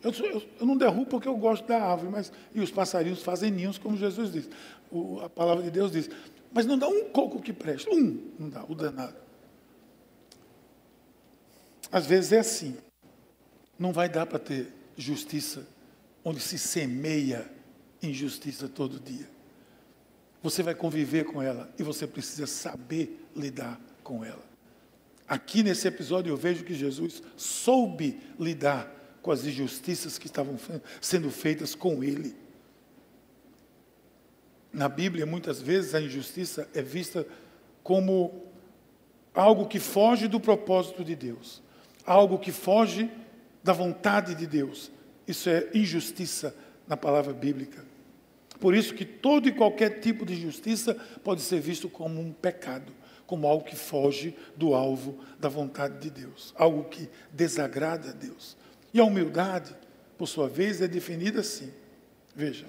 Eu, 0.02 0.12
eu, 0.12 0.44
eu, 0.62 0.66
não 0.66 0.76
derrubo 0.76 1.06
porque 1.06 1.28
eu 1.28 1.38
gosto 1.38 1.68
da 1.68 1.80
árvore, 1.80 2.10
mas 2.12 2.32
e 2.56 2.60
os 2.60 2.72
passarinhos 2.72 3.22
fazem 3.22 3.52
ninhos, 3.52 3.78
como 3.78 3.96
Jesus 3.96 4.32
diz. 4.32 4.50
O, 4.90 5.20
a 5.20 5.30
palavra 5.30 5.64
de 5.64 5.70
Deus 5.70 5.92
diz. 5.92 6.10
Mas 6.52 6.66
não 6.66 6.78
dá 6.78 6.88
um 6.88 7.10
coco 7.10 7.40
que 7.40 7.54
preste, 7.54 7.88
um, 7.88 8.32
não 8.40 8.50
dá, 8.50 8.66
o 8.68 8.74
danado. 8.74 9.29
Às 11.92 12.06
vezes 12.06 12.32
é 12.32 12.40
assim. 12.40 12.78
Não 13.78 13.92
vai 13.92 14.10
dar 14.10 14.26
para 14.26 14.40
ter 14.40 14.74
justiça 14.98 15.66
onde 16.24 16.40
se 16.40 16.58
semeia 16.58 17.50
injustiça 18.02 18.68
todo 18.68 19.00
dia. 19.00 19.28
Você 20.42 20.64
vai 20.64 20.76
conviver 20.76 21.26
com 21.26 21.42
ela 21.42 21.74
e 21.78 21.84
você 21.84 22.08
precisa 22.08 22.48
saber 22.48 23.26
lidar 23.36 23.80
com 24.04 24.24
ela. 24.24 24.44
Aqui 25.28 25.62
nesse 25.62 25.88
episódio 25.88 26.32
eu 26.32 26.38
vejo 26.38 26.64
que 26.64 26.74
Jesus 26.74 27.22
soube 27.38 28.20
lidar 28.40 28.92
com 29.22 29.32
as 29.32 29.46
injustiças 29.46 30.18
que 30.18 30.28
estavam 30.28 30.58
sendo 31.02 31.30
feitas 31.30 31.76
com 31.76 32.04
ele. 32.04 32.36
Na 34.72 34.88
Bíblia, 34.88 35.26
muitas 35.26 35.62
vezes 35.62 35.94
a 35.94 36.02
injustiça 36.02 36.70
é 36.74 36.82
vista 36.82 37.28
como 37.84 38.46
algo 39.34 39.68
que 39.68 39.80
foge 39.80 40.28
do 40.28 40.40
propósito 40.40 41.04
de 41.04 41.16
Deus, 41.16 41.62
algo 42.10 42.40
que 42.40 42.52
foge 42.52 43.10
da 43.64 43.72
vontade 43.72 44.34
de 44.34 44.48
Deus. 44.48 44.92
Isso 45.28 45.48
é 45.48 45.70
injustiça 45.76 46.56
na 46.88 46.98
palavra 46.98 47.32
bíblica. 47.32 47.86
Por 48.60 48.74
isso 48.74 48.96
que 48.96 49.06
todo 49.06 49.48
e 49.48 49.52
qualquer 49.52 50.00
tipo 50.00 50.26
de 50.26 50.36
justiça 50.36 50.96
pode 51.24 51.42
ser 51.42 51.62
visto 51.62 51.88
como 51.88 52.20
um 52.20 52.34
pecado, 52.34 52.92
como 53.28 53.48
algo 53.48 53.64
que 53.64 53.76
foge 53.76 54.36
do 54.58 54.74
alvo 54.74 55.20
da 55.40 55.48
vontade 55.48 56.00
de 56.00 56.10
Deus, 56.10 56.52
algo 56.58 56.86
que 56.86 57.08
desagrada 57.32 58.10
a 58.10 58.14
Deus. 58.14 58.58
E 58.92 59.00
a 59.00 59.04
humildade, 59.06 59.76
por 60.18 60.28
sua 60.28 60.50
vez, 60.50 60.82
é 60.82 60.88
definida 60.88 61.42
assim. 61.42 61.72
Veja, 62.36 62.66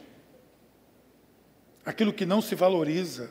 aquilo 1.85 2.12
que 2.12 2.26
não 2.26 2.42
se 2.42 2.55
valoriza, 2.55 3.31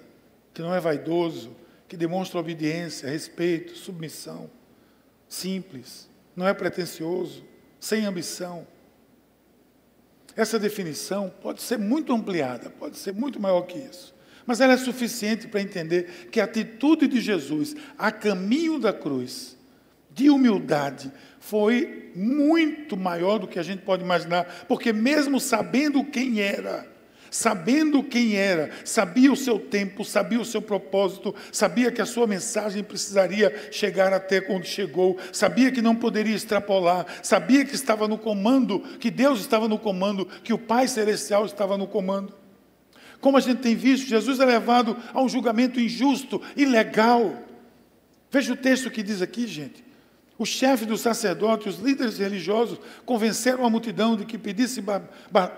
que 0.56 0.62
não 0.62 0.74
é 0.74 0.80
vaidoso, 0.80 1.56
que 1.88 1.96
demonstra 1.96 2.40
obediência, 2.40 3.10
respeito, 3.10 3.78
submissão, 3.78 4.50
simples, 5.30 6.10
não 6.36 6.48
é 6.48 6.54
pretensioso, 6.54 7.46
sem 7.80 8.06
ambição. 8.06 8.68
Essa 10.36 10.58
definição 10.58 11.32
pode 11.42 11.62
ser 11.62 11.78
muito 11.78 12.12
ampliada, 12.14 12.70
pode 12.70 12.98
ser 12.98 13.14
muito 13.14 13.40
maior 13.40 13.62
que 13.62 13.78
isso. 13.78 14.14
Mas 14.46 14.60
ela 14.60 14.74
é 14.74 14.78
suficiente 14.78 15.48
para 15.48 15.62
entender 15.62 16.30
que 16.32 16.42
a 16.42 16.46
atitude 16.46 17.08
de 17.08 17.22
Jesus 17.22 17.76
a 17.98 18.12
caminho 18.12 18.80
da 18.80 18.92
cruz, 18.92 19.56
de 20.12 20.30
humildade, 20.30 21.12
foi 21.40 22.12
muito 22.16 22.98
maior 22.98 23.38
do 23.38 23.48
que 23.48 23.60
a 23.60 23.64
gente 23.64 23.84
pode 23.84 24.04
imaginar, 24.04 24.66
porque 24.68 24.92
mesmo 24.92 25.40
sabendo 25.40 26.04
quem 26.04 26.42
era, 26.42 26.88
sabendo 27.32 28.04
quem 28.04 28.36
era, 28.36 28.70
sabia 28.84 29.32
o 29.32 29.36
seu 29.36 29.60
tempo, 29.60 30.04
sabia 30.04 30.40
o 30.40 30.46
seu 30.46 30.62
propósito, 30.62 31.34
sabia 31.52 31.92
que 31.92 32.02
a 32.02 32.06
sua 32.06 32.28
mensagem 32.28 32.84
precisaria 32.84 33.70
chegar 33.72 34.14
até 34.14 34.46
onde 34.50 34.68
chegou, 34.68 35.18
sabia 35.32 35.72
que 35.72 35.82
não 35.82 35.96
poderia 35.96 36.36
extrapolar, 36.36 37.06
sabia 37.22 37.66
que 37.66 37.76
estava 37.76 38.08
no 38.08 38.18
comando, 38.18 38.80
que 39.00 39.12
Deus 39.12 39.40
estava 39.40 39.68
no 39.68 39.78
comando, 39.80 40.26
que 40.44 40.54
o 40.54 40.58
Pai 40.58 40.88
Celestial 40.88 41.46
estava 41.46 41.78
no 41.78 41.88
comando. 41.88 42.34
Como 43.22 43.38
a 43.38 43.42
gente 43.42 43.62
tem 43.62 43.76
visto, 43.76 44.08
Jesus 44.08 44.40
é 44.40 44.46
levado 44.46 44.96
a 45.14 45.22
um 45.22 45.28
julgamento 45.28 45.80
injusto, 45.80 46.42
ilegal. 46.56 47.44
Veja 48.32 48.54
o 48.54 48.58
texto 48.58 48.90
que 48.90 49.04
diz 49.04 49.22
aqui, 49.22 49.46
gente. 49.46 49.89
O 50.40 50.46
chefe 50.46 50.86
dos 50.86 51.02
sacerdotes, 51.02 51.76
os 51.76 51.84
líderes 51.84 52.18
religiosos, 52.18 52.80
convenceram 53.06 53.66
a 53.66 53.70
multidão 53.70 54.16
de 54.16 54.24
que 54.24 54.38
pedisse 54.38 54.82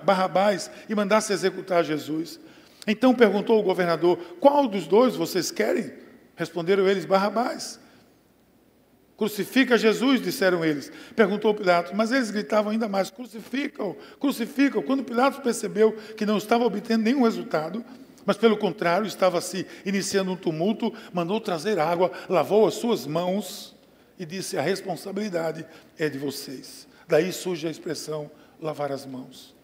Barrabás 0.04 0.72
e 0.90 0.96
mandasse 0.96 1.32
executar 1.32 1.84
Jesus. 1.84 2.40
Então 2.88 3.14
perguntou 3.14 3.60
o 3.60 3.64
governador: 3.64 4.18
Qual 4.40 4.68
dos 4.68 4.88
dois 4.88 5.16
vocês 5.16 5.52
querem? 5.52 5.94
Responderam 6.36 6.88
eles: 6.88 7.06
Barrabás. 7.06 7.80
Crucifica 9.16 9.78
Jesus, 9.78 10.20
disseram 10.20 10.66
eles. 10.66 10.92
Perguntou 11.16 11.54
Pilatos, 11.54 11.94
mas 11.94 12.12
eles 12.12 12.32
gritavam 12.32 12.72
ainda 12.72 12.90
mais: 12.90 13.12
Crucificam, 13.12 13.96
crucificam. 14.20 14.82
Quando 14.82 15.04
Pilatos 15.04 15.42
percebeu 15.42 15.96
que 16.18 16.26
não 16.26 16.40
estava 16.40 16.66
obtendo 16.66 17.04
nenhum 17.04 17.22
resultado, 17.22 17.86
mas 18.26 18.36
pelo 18.36 18.58
contrário, 18.58 19.06
estava 19.06 19.40
se 19.42 19.64
iniciando 19.86 20.32
um 20.32 20.36
tumulto, 20.36 20.92
mandou 21.14 21.40
trazer 21.40 21.78
água, 21.78 22.12
lavou 22.28 22.66
as 22.66 22.74
suas 22.74 23.06
mãos 23.06 23.71
e 24.22 24.26
disse: 24.26 24.56
A 24.56 24.62
responsabilidade 24.62 25.66
é 25.98 26.08
de 26.08 26.20
vocês. 26.20 26.88
Daí 27.08 27.34
surge 27.34 27.68
a 27.68 27.72
expressão 27.72 28.30
lavar 28.62 28.92
as 28.92 29.04
mãos. 29.04 29.56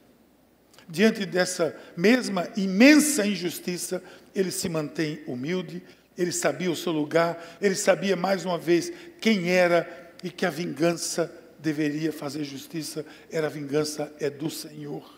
Diante 0.89 1.27
dessa 1.27 1.77
mesma 1.95 2.49
imensa 2.57 3.25
injustiça, 3.25 4.01
ele 4.33 4.49
se 4.49 4.67
mantém 4.67 5.21
humilde, 5.27 5.83
ele 6.17 6.31
sabia 6.31 6.71
o 6.71 6.75
seu 6.75 6.91
lugar, 6.91 7.57
ele 7.61 7.75
sabia 7.75 8.15
mais 8.15 8.45
uma 8.45 8.57
vez 8.57 8.91
quem 9.21 9.51
era 9.51 9.87
e 10.23 10.31
que 10.31 10.45
a 10.45 10.49
vingança 10.49 11.31
deveria 11.59 12.11
fazer 12.11 12.43
justiça, 12.43 13.05
era 13.31 13.45
a 13.45 13.51
vingança 13.51 14.11
é 14.19 14.27
do 14.27 14.49
Senhor. 14.49 15.15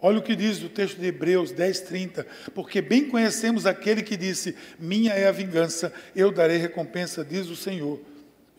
Olha 0.00 0.18
o 0.18 0.22
que 0.22 0.34
diz 0.34 0.62
o 0.62 0.70
texto 0.70 0.98
de 0.98 1.08
Hebreus 1.08 1.52
10, 1.52 1.80
30. 1.80 2.26
Porque 2.54 2.80
bem 2.80 3.06
conhecemos 3.06 3.66
aquele 3.66 4.02
que 4.02 4.16
disse: 4.16 4.56
Minha 4.78 5.12
é 5.12 5.28
a 5.28 5.32
vingança, 5.32 5.92
eu 6.16 6.32
darei 6.32 6.56
recompensa, 6.56 7.22
diz 7.22 7.48
o 7.48 7.56
Senhor 7.56 8.00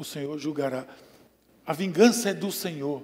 o 0.02 0.06
Senhor 0.06 0.38
julgará. 0.40 0.86
A 1.66 1.74
vingança 1.74 2.30
é 2.30 2.34
do 2.34 2.52
Senhor. 2.52 3.04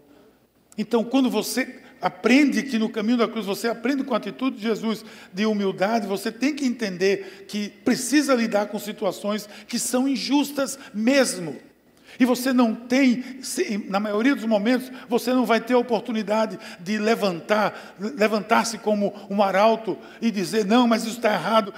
Então, 0.77 1.03
quando 1.03 1.29
você 1.29 1.81
aprende 2.01 2.63
que 2.63 2.77
no 2.77 2.89
caminho 2.89 3.17
da 3.17 3.27
cruz 3.27 3.45
você 3.45 3.67
aprende 3.67 4.03
com 4.03 4.13
a 4.13 4.17
atitude 4.17 4.57
de 4.57 4.63
Jesus 4.63 5.05
de 5.33 5.45
humildade, 5.45 6.07
você 6.07 6.31
tem 6.31 6.55
que 6.55 6.65
entender 6.65 7.45
que 7.47 7.69
precisa 7.69 8.33
lidar 8.33 8.67
com 8.67 8.79
situações 8.79 9.47
que 9.67 9.79
são 9.79 10.07
injustas 10.07 10.77
mesmo. 10.93 11.55
E 12.19 12.25
você 12.25 12.51
não 12.51 12.73
tem, 12.73 13.23
na 13.87 13.99
maioria 13.99 14.33
dos 14.33 14.45
momentos, 14.45 14.91
você 15.07 15.33
não 15.33 15.45
vai 15.45 15.59
ter 15.61 15.73
a 15.73 15.77
oportunidade 15.77 16.57
de 16.79 16.97
levantar, 16.97 17.95
levantar-se 17.99 18.77
como 18.79 19.13
um 19.29 19.43
arauto 19.43 19.97
e 20.21 20.31
dizer, 20.31 20.65
não, 20.65 20.87
mas 20.87 21.03
isso 21.03 21.17
está 21.17 21.33
errado, 21.33 21.73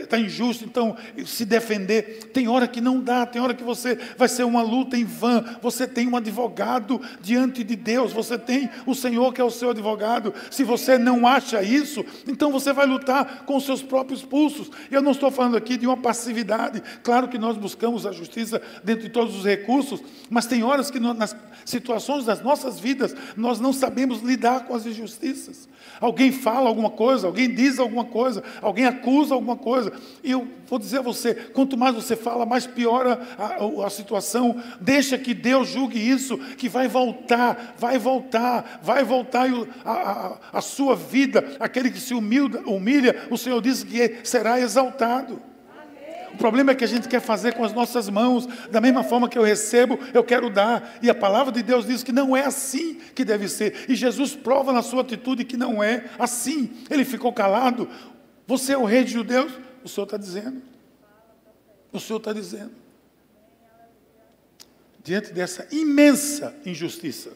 está 0.00 0.18
injusto, 0.18 0.64
então 0.64 0.96
se 1.26 1.44
defender. 1.44 2.30
Tem 2.32 2.48
hora 2.48 2.66
que 2.66 2.80
não 2.80 3.00
dá, 3.00 3.26
tem 3.26 3.42
hora 3.42 3.54
que 3.54 3.64
você 3.64 3.98
vai 4.16 4.28
ser 4.28 4.44
uma 4.44 4.62
luta 4.62 4.96
em 4.96 5.04
vão. 5.04 5.44
Você 5.60 5.86
tem 5.86 6.08
um 6.08 6.16
advogado 6.16 7.00
diante 7.20 7.62
de 7.62 7.76
Deus, 7.76 8.12
você 8.12 8.38
tem 8.38 8.70
o 8.86 8.94
Senhor 8.94 9.32
que 9.32 9.40
é 9.40 9.44
o 9.44 9.50
seu 9.50 9.70
advogado. 9.70 10.32
Se 10.50 10.64
você 10.64 10.96
não 10.96 11.26
acha 11.26 11.62
isso, 11.62 12.04
então 12.26 12.50
você 12.50 12.72
vai 12.72 12.86
lutar 12.86 13.44
com 13.44 13.56
os 13.56 13.64
seus 13.64 13.82
próprios 13.82 14.22
pulsos. 14.22 14.70
Eu 14.90 15.02
não 15.02 15.12
estou 15.12 15.30
falando 15.30 15.56
aqui 15.56 15.76
de 15.76 15.86
uma 15.86 15.96
passividade. 15.96 16.82
Claro 17.02 17.28
que 17.28 17.36
nós 17.36 17.58
buscamos 17.58 18.06
a 18.06 18.12
justiça 18.12 18.62
dentro 18.82 19.02
de 19.02 19.10
todos 19.10 19.36
os 19.36 19.44
recursos 19.44 19.71
recursos, 19.72 20.02
mas 20.28 20.46
tem 20.46 20.62
horas 20.62 20.90
que 20.90 21.00
nas 21.00 21.34
situações 21.64 22.24
das 22.24 22.42
nossas 22.42 22.78
vidas 22.78 23.14
nós 23.36 23.60
não 23.60 23.72
sabemos 23.72 24.20
lidar 24.20 24.66
com 24.66 24.74
as 24.74 24.84
injustiças. 24.84 25.68
Alguém 26.00 26.32
fala 26.32 26.68
alguma 26.68 26.90
coisa, 26.90 27.26
alguém 27.26 27.52
diz 27.52 27.78
alguma 27.78 28.04
coisa, 28.04 28.42
alguém 28.60 28.84
acusa 28.84 29.34
alguma 29.34 29.56
coisa. 29.56 29.92
E 30.22 30.30
eu 30.30 30.46
vou 30.66 30.78
dizer 30.78 30.98
a 30.98 31.02
você: 31.02 31.34
quanto 31.34 31.76
mais 31.76 31.94
você 31.94 32.16
fala, 32.16 32.44
mais 32.44 32.66
piora 32.66 33.20
a, 33.38 33.86
a 33.86 33.90
situação. 33.90 34.60
Deixa 34.80 35.16
que 35.16 35.34
Deus 35.34 35.68
julgue 35.68 35.98
isso, 35.98 36.38
que 36.56 36.68
vai 36.68 36.88
voltar, 36.88 37.74
vai 37.78 37.98
voltar, 37.98 38.80
vai 38.82 39.04
voltar 39.04 39.46
a, 39.84 39.92
a, 39.92 40.38
a 40.54 40.60
sua 40.60 40.96
vida. 40.96 41.56
Aquele 41.60 41.90
que 41.90 42.00
se 42.00 42.14
humilha, 42.14 42.60
humilha, 42.66 43.28
o 43.30 43.38
Senhor 43.38 43.60
diz 43.60 43.84
que 43.84 44.20
será 44.24 44.60
exaltado. 44.60 45.51
O 46.34 46.36
problema 46.36 46.72
é 46.72 46.74
que 46.74 46.84
a 46.84 46.88
gente 46.88 47.08
quer 47.08 47.20
fazer 47.20 47.54
com 47.54 47.64
as 47.64 47.72
nossas 47.72 48.08
mãos, 48.08 48.46
da 48.70 48.80
mesma 48.80 49.04
forma 49.04 49.28
que 49.28 49.38
eu 49.38 49.42
recebo, 49.42 49.98
eu 50.14 50.24
quero 50.24 50.48
dar. 50.48 50.98
E 51.02 51.10
a 51.10 51.14
palavra 51.14 51.52
de 51.52 51.62
Deus 51.62 51.86
diz 51.86 52.02
que 52.02 52.12
não 52.12 52.36
é 52.36 52.44
assim 52.44 52.94
que 53.14 53.24
deve 53.24 53.48
ser. 53.48 53.84
E 53.88 53.94
Jesus 53.94 54.34
prova 54.34 54.72
na 54.72 54.82
sua 54.82 55.02
atitude 55.02 55.44
que 55.44 55.56
não 55.56 55.82
é 55.82 56.10
assim. 56.18 56.72
Ele 56.90 57.04
ficou 57.04 57.32
calado. 57.32 57.88
Você 58.46 58.72
é 58.72 58.78
o 58.78 58.84
rei 58.84 59.04
de 59.04 59.12
judeus? 59.12 59.52
O 59.84 59.88
Senhor 59.88 60.04
está 60.04 60.16
dizendo. 60.16 60.62
O 61.92 62.00
Senhor 62.00 62.18
está 62.18 62.32
dizendo. 62.32 62.72
Diante 65.04 65.32
dessa 65.32 65.66
imensa 65.72 66.54
injustiça, 66.64 67.32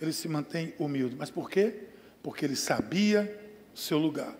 ele 0.00 0.12
se 0.12 0.28
mantém 0.28 0.72
humilde. 0.78 1.16
Mas 1.18 1.30
por 1.30 1.50
quê? 1.50 1.88
Porque 2.22 2.44
ele 2.44 2.56
sabia 2.56 3.38
o 3.74 3.78
seu 3.78 3.98
lugar. 3.98 4.34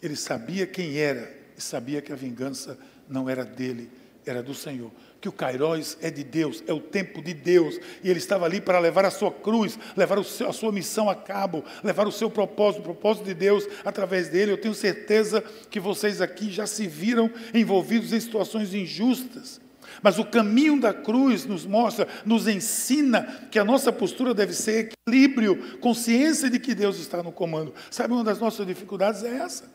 Ele 0.00 0.16
sabia 0.16 0.66
quem 0.66 0.98
era 0.98 1.44
e 1.56 1.60
sabia 1.60 2.00
que 2.00 2.12
a 2.12 2.16
vingança 2.16 2.78
não 3.08 3.28
era 3.28 3.44
dele, 3.44 3.90
era 4.26 4.42
do 4.42 4.54
Senhor. 4.54 4.90
Que 5.20 5.28
o 5.28 5.32
Kairos 5.32 5.96
é 6.02 6.10
de 6.10 6.22
Deus, 6.22 6.62
é 6.66 6.72
o 6.72 6.80
tempo 6.80 7.22
de 7.22 7.32
Deus, 7.32 7.80
e 8.02 8.10
ele 8.10 8.18
estava 8.18 8.44
ali 8.44 8.60
para 8.60 8.78
levar 8.78 9.06
a 9.06 9.10
sua 9.10 9.32
cruz, 9.32 9.78
levar 9.96 10.22
seu, 10.22 10.48
a 10.48 10.52
sua 10.52 10.70
missão 10.70 11.08
a 11.08 11.14
cabo, 11.14 11.64
levar 11.82 12.06
o 12.06 12.12
seu 12.12 12.30
propósito, 12.30 12.80
o 12.80 12.84
propósito 12.84 13.24
de 13.24 13.34
Deus 13.34 13.66
através 13.84 14.28
dele. 14.28 14.52
Eu 14.52 14.60
tenho 14.60 14.74
certeza 14.74 15.42
que 15.70 15.80
vocês 15.80 16.20
aqui 16.20 16.50
já 16.50 16.66
se 16.66 16.86
viram 16.86 17.30
envolvidos 17.54 18.12
em 18.12 18.20
situações 18.20 18.74
injustas. 18.74 19.60
Mas 20.02 20.18
o 20.18 20.24
caminho 20.24 20.80
da 20.80 20.92
cruz 20.92 21.46
nos 21.46 21.64
mostra, 21.64 22.06
nos 22.24 22.46
ensina 22.46 23.48
que 23.50 23.58
a 23.58 23.64
nossa 23.64 23.92
postura 23.92 24.34
deve 24.34 24.52
ser 24.52 24.90
equilíbrio, 24.90 25.78
consciência 25.78 26.50
de 26.50 26.58
que 26.58 26.74
Deus 26.74 26.98
está 26.98 27.22
no 27.22 27.32
comando. 27.32 27.72
Sabe, 27.90 28.12
uma 28.12 28.24
das 28.24 28.38
nossas 28.38 28.66
dificuldades 28.66 29.22
é 29.22 29.36
essa. 29.36 29.72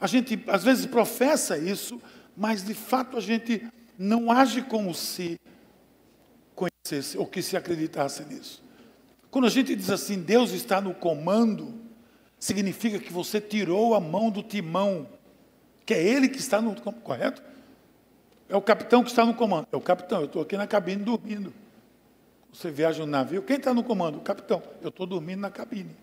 A 0.00 0.06
gente 0.06 0.42
às 0.46 0.64
vezes 0.64 0.86
professa 0.86 1.58
isso, 1.58 2.00
mas 2.40 2.64
de 2.64 2.72
fato 2.72 3.18
a 3.18 3.20
gente 3.20 3.68
não 3.98 4.32
age 4.32 4.62
como 4.62 4.94
se 4.94 5.38
ou 7.18 7.26
que 7.26 7.42
se 7.42 7.54
acreditasse 7.54 8.24
nisso. 8.24 8.62
Quando 9.30 9.46
a 9.46 9.50
gente 9.50 9.76
diz 9.76 9.90
assim, 9.90 10.18
Deus 10.18 10.50
está 10.52 10.80
no 10.80 10.94
comando, 10.94 11.74
significa 12.38 12.98
que 12.98 13.12
você 13.12 13.40
tirou 13.40 13.94
a 13.94 14.00
mão 14.00 14.30
do 14.30 14.42
timão, 14.42 15.06
que 15.84 15.92
é 15.92 16.02
Ele 16.02 16.30
que 16.30 16.38
está 16.38 16.62
no 16.62 16.74
comando, 16.80 17.02
correto? 17.02 17.42
É 18.48 18.56
o 18.56 18.62
capitão 18.62 19.04
que 19.04 19.10
está 19.10 19.24
no 19.24 19.34
comando. 19.34 19.68
É 19.70 19.76
o 19.76 19.80
capitão, 19.80 20.20
eu 20.20 20.24
estou 20.24 20.42
aqui 20.42 20.56
na 20.56 20.66
cabine 20.66 21.04
dormindo. 21.04 21.52
Você 22.52 22.70
viaja 22.70 23.04
no 23.04 23.12
navio, 23.12 23.42
quem 23.42 23.56
está 23.58 23.74
no 23.74 23.84
comando? 23.84 24.16
O 24.16 24.22
capitão. 24.22 24.62
Eu 24.80 24.88
estou 24.88 25.06
dormindo 25.06 25.40
na 25.40 25.50
cabine. 25.50 25.94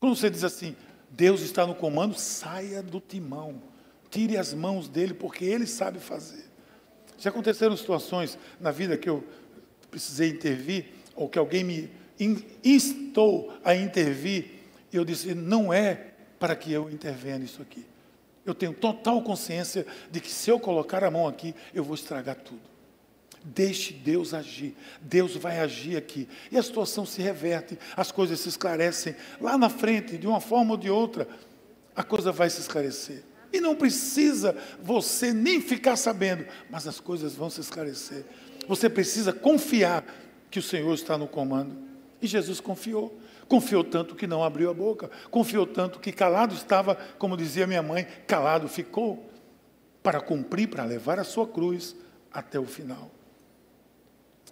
Quando 0.00 0.16
você 0.16 0.30
diz 0.30 0.42
assim, 0.42 0.74
Deus 1.10 1.42
está 1.42 1.66
no 1.66 1.74
comando, 1.74 2.18
saia 2.18 2.82
do 2.82 3.00
timão. 3.00 3.60
Tire 4.10 4.36
as 4.36 4.54
mãos 4.54 4.88
dele, 4.88 5.14
porque 5.14 5.44
ele 5.44 5.66
sabe 5.66 5.98
fazer. 5.98 6.44
Já 7.18 7.30
aconteceram 7.30 7.76
situações 7.76 8.38
na 8.60 8.70
vida 8.70 8.96
que 8.96 9.08
eu 9.08 9.24
precisei 9.90 10.30
intervir, 10.30 10.86
ou 11.14 11.28
que 11.28 11.38
alguém 11.38 11.64
me 11.64 11.90
instou 12.64 13.52
a 13.64 13.74
intervir, 13.74 14.50
e 14.92 14.96
eu 14.96 15.04
disse: 15.04 15.34
não 15.34 15.72
é 15.72 16.12
para 16.38 16.54
que 16.54 16.72
eu 16.72 16.90
intervenha 16.90 17.38
nisso 17.38 17.60
aqui. 17.60 17.84
Eu 18.46 18.54
tenho 18.54 18.72
total 18.72 19.20
consciência 19.22 19.86
de 20.10 20.20
que 20.20 20.30
se 20.30 20.50
eu 20.50 20.58
colocar 20.58 21.04
a 21.04 21.10
mão 21.10 21.26
aqui, 21.26 21.54
eu 21.74 21.84
vou 21.84 21.94
estragar 21.94 22.36
tudo. 22.36 22.62
Deixe 23.44 23.92
Deus 23.92 24.32
agir. 24.32 24.74
Deus 25.00 25.36
vai 25.36 25.60
agir 25.60 25.96
aqui. 25.96 26.28
E 26.50 26.56
a 26.56 26.62
situação 26.62 27.04
se 27.04 27.20
reverte, 27.20 27.78
as 27.96 28.10
coisas 28.10 28.40
se 28.40 28.48
esclarecem. 28.48 29.14
Lá 29.40 29.58
na 29.58 29.68
frente, 29.68 30.16
de 30.16 30.26
uma 30.26 30.40
forma 30.40 30.72
ou 30.72 30.76
de 30.76 30.88
outra, 30.88 31.28
a 31.94 32.02
coisa 32.02 32.32
vai 32.32 32.48
se 32.48 32.60
esclarecer. 32.60 33.22
E 33.58 33.60
não 33.60 33.74
precisa 33.74 34.56
você 34.80 35.32
nem 35.32 35.60
ficar 35.60 35.96
sabendo, 35.96 36.46
mas 36.70 36.86
as 36.86 37.00
coisas 37.00 37.34
vão 37.34 37.50
se 37.50 37.60
esclarecer. 37.60 38.24
Você 38.68 38.88
precisa 38.88 39.32
confiar 39.32 40.04
que 40.48 40.60
o 40.60 40.62
Senhor 40.62 40.94
está 40.94 41.18
no 41.18 41.26
comando. 41.26 41.76
E 42.22 42.26
Jesus 42.28 42.60
confiou. 42.60 43.18
Confiou 43.48 43.82
tanto 43.82 44.14
que 44.14 44.28
não 44.28 44.44
abriu 44.44 44.70
a 44.70 44.74
boca. 44.74 45.10
Confiou 45.28 45.66
tanto 45.66 45.98
que 45.98 46.12
calado 46.12 46.54
estava, 46.54 46.94
como 47.18 47.36
dizia 47.36 47.66
minha 47.66 47.82
mãe, 47.82 48.06
calado 48.28 48.68
ficou, 48.68 49.28
para 50.04 50.20
cumprir, 50.20 50.68
para 50.68 50.84
levar 50.84 51.18
a 51.18 51.24
sua 51.24 51.46
cruz 51.46 51.96
até 52.32 52.60
o 52.60 52.64
final. 52.64 53.10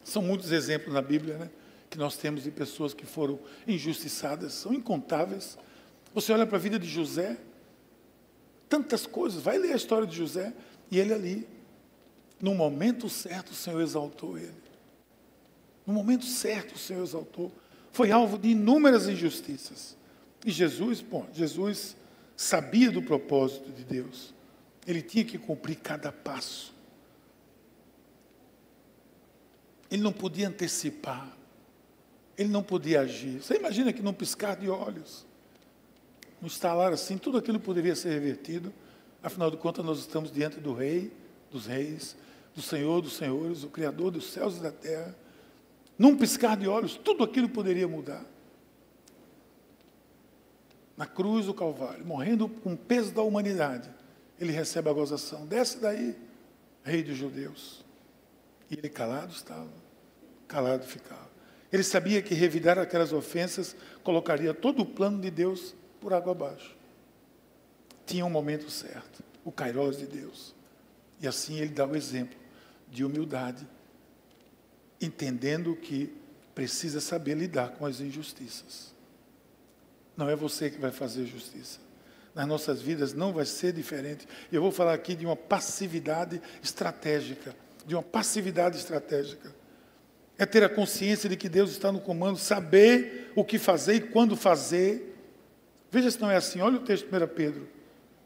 São 0.02 0.20
muitos 0.20 0.50
exemplos 0.50 0.92
na 0.92 1.02
Bíblia, 1.02 1.38
né? 1.38 1.50
Que 1.88 1.96
nós 1.96 2.16
temos 2.16 2.42
de 2.42 2.50
pessoas 2.50 2.92
que 2.92 3.06
foram 3.06 3.38
injustiçadas, 3.68 4.52
são 4.52 4.74
incontáveis. 4.74 5.56
Você 6.12 6.32
olha 6.32 6.44
para 6.44 6.56
a 6.56 6.60
vida 6.60 6.76
de 6.76 6.88
José, 6.88 7.36
tantas 8.68 9.06
coisas, 9.06 9.42
vai 9.42 9.58
ler 9.58 9.72
a 9.72 9.76
história 9.76 10.06
de 10.06 10.16
José, 10.16 10.52
e 10.90 10.98
ele 10.98 11.12
ali, 11.12 11.48
no 12.40 12.54
momento 12.54 13.08
certo, 13.08 13.50
o 13.50 13.54
Senhor 13.54 13.80
exaltou 13.80 14.36
ele. 14.36 14.52
No 15.86 15.94
momento 15.94 16.24
certo, 16.24 16.74
o 16.74 16.78
Senhor 16.78 17.02
exaltou 17.02 17.52
foi 17.96 18.10
alvo 18.10 18.36
de 18.36 18.48
inúmeras 18.48 19.08
injustiças. 19.08 19.96
E 20.44 20.50
Jesus, 20.50 21.00
bom, 21.00 21.26
Jesus 21.32 21.96
sabia 22.36 22.90
do 22.90 23.00
propósito 23.00 23.72
de 23.72 23.82
Deus. 23.84 24.34
Ele 24.86 25.00
tinha 25.00 25.24
que 25.24 25.38
cumprir 25.38 25.76
cada 25.76 26.12
passo. 26.12 26.74
Ele 29.90 30.02
não 30.02 30.12
podia 30.12 30.48
antecipar. 30.48 31.34
Ele 32.36 32.50
não 32.50 32.62
podia 32.62 33.00
agir. 33.00 33.42
Você 33.42 33.54
imagina 33.54 33.94
que 33.94 34.02
num 34.02 34.12
piscar 34.12 34.56
de 34.56 34.68
olhos, 34.68 35.25
no 36.40 36.48
estalar 36.48 36.92
assim, 36.92 37.18
tudo 37.18 37.38
aquilo 37.38 37.58
poderia 37.58 37.94
ser 37.94 38.10
revertido. 38.10 38.72
Afinal 39.22 39.50
de 39.50 39.56
contas, 39.56 39.84
nós 39.84 39.98
estamos 39.98 40.30
diante 40.30 40.60
do 40.60 40.72
Rei, 40.72 41.12
dos 41.50 41.66
Reis, 41.66 42.16
do 42.54 42.62
Senhor 42.62 43.00
dos 43.00 43.16
Senhores, 43.16 43.64
o 43.64 43.68
Criador 43.68 44.10
dos 44.10 44.30
céus 44.30 44.58
e 44.58 44.60
da 44.60 44.70
terra 44.70 45.14
num 45.98 46.16
piscar 46.16 46.56
de 46.56 46.68
olhos, 46.68 46.96
tudo 46.96 47.24
aquilo 47.24 47.48
poderia 47.48 47.88
mudar. 47.88 48.24
Na 50.96 51.06
cruz 51.06 51.46
do 51.46 51.54
Calvário, 51.54 52.04
morrendo 52.04 52.48
com 52.48 52.74
o 52.74 52.76
peso 52.76 53.12
da 53.12 53.22
humanidade, 53.22 53.88
ele 54.38 54.52
recebe 54.52 54.88
a 54.88 54.92
gozação. 54.92 55.46
Desce 55.46 55.78
daí, 55.78 56.16
rei 56.82 57.02
dos 57.02 57.16
judeus. 57.16 57.84
E 58.70 58.74
ele 58.74 58.88
calado 58.88 59.32
estava, 59.32 59.68
calado 60.46 60.84
ficava. 60.84 61.30
Ele 61.72 61.82
sabia 61.82 62.22
que 62.22 62.34
revidar 62.34 62.78
aquelas 62.78 63.12
ofensas 63.12 63.76
colocaria 64.02 64.54
todo 64.54 64.82
o 64.82 64.86
plano 64.86 65.20
de 65.20 65.30
Deus 65.30 65.74
por 66.06 66.14
água 66.14 66.30
abaixo. 66.30 66.76
Tinha 68.06 68.24
um 68.24 68.30
momento 68.30 68.70
certo, 68.70 69.24
o 69.44 69.50
Kairos 69.50 69.98
de 69.98 70.06
Deus. 70.06 70.54
E 71.20 71.26
assim 71.26 71.58
ele 71.58 71.72
dá 71.72 71.84
o 71.84 71.96
exemplo 71.96 72.38
de 72.88 73.04
humildade 73.04 73.66
entendendo 75.00 75.74
que 75.74 76.16
precisa 76.54 77.00
saber 77.00 77.34
lidar 77.34 77.70
com 77.70 77.84
as 77.84 78.00
injustiças. 78.00 78.94
Não 80.16 80.30
é 80.30 80.36
você 80.36 80.70
que 80.70 80.78
vai 80.78 80.92
fazer 80.92 81.26
justiça. 81.26 81.80
Nas 82.32 82.46
nossas 82.46 82.80
vidas 82.80 83.12
não 83.12 83.32
vai 83.32 83.44
ser 83.44 83.72
diferente. 83.72 84.28
Eu 84.52 84.62
vou 84.62 84.70
falar 84.70 84.94
aqui 84.94 85.12
de 85.12 85.26
uma 85.26 85.34
passividade 85.34 86.40
estratégica, 86.62 87.52
de 87.84 87.96
uma 87.96 88.02
passividade 88.04 88.78
estratégica. 88.78 89.52
É 90.38 90.46
ter 90.46 90.62
a 90.62 90.68
consciência 90.68 91.28
de 91.28 91.36
que 91.36 91.48
Deus 91.48 91.72
está 91.72 91.90
no 91.90 91.98
comando, 92.00 92.38
saber 92.38 93.32
o 93.34 93.44
que 93.44 93.58
fazer 93.58 93.94
e 93.94 94.00
quando 94.02 94.36
fazer. 94.36 95.05
Veja 95.90 96.10
se 96.10 96.20
não 96.20 96.30
é 96.30 96.36
assim. 96.36 96.60
Olha 96.60 96.76
o 96.76 96.80
texto 96.80 97.08
de 97.08 97.24
1 97.24 97.28
Pedro. 97.28 97.68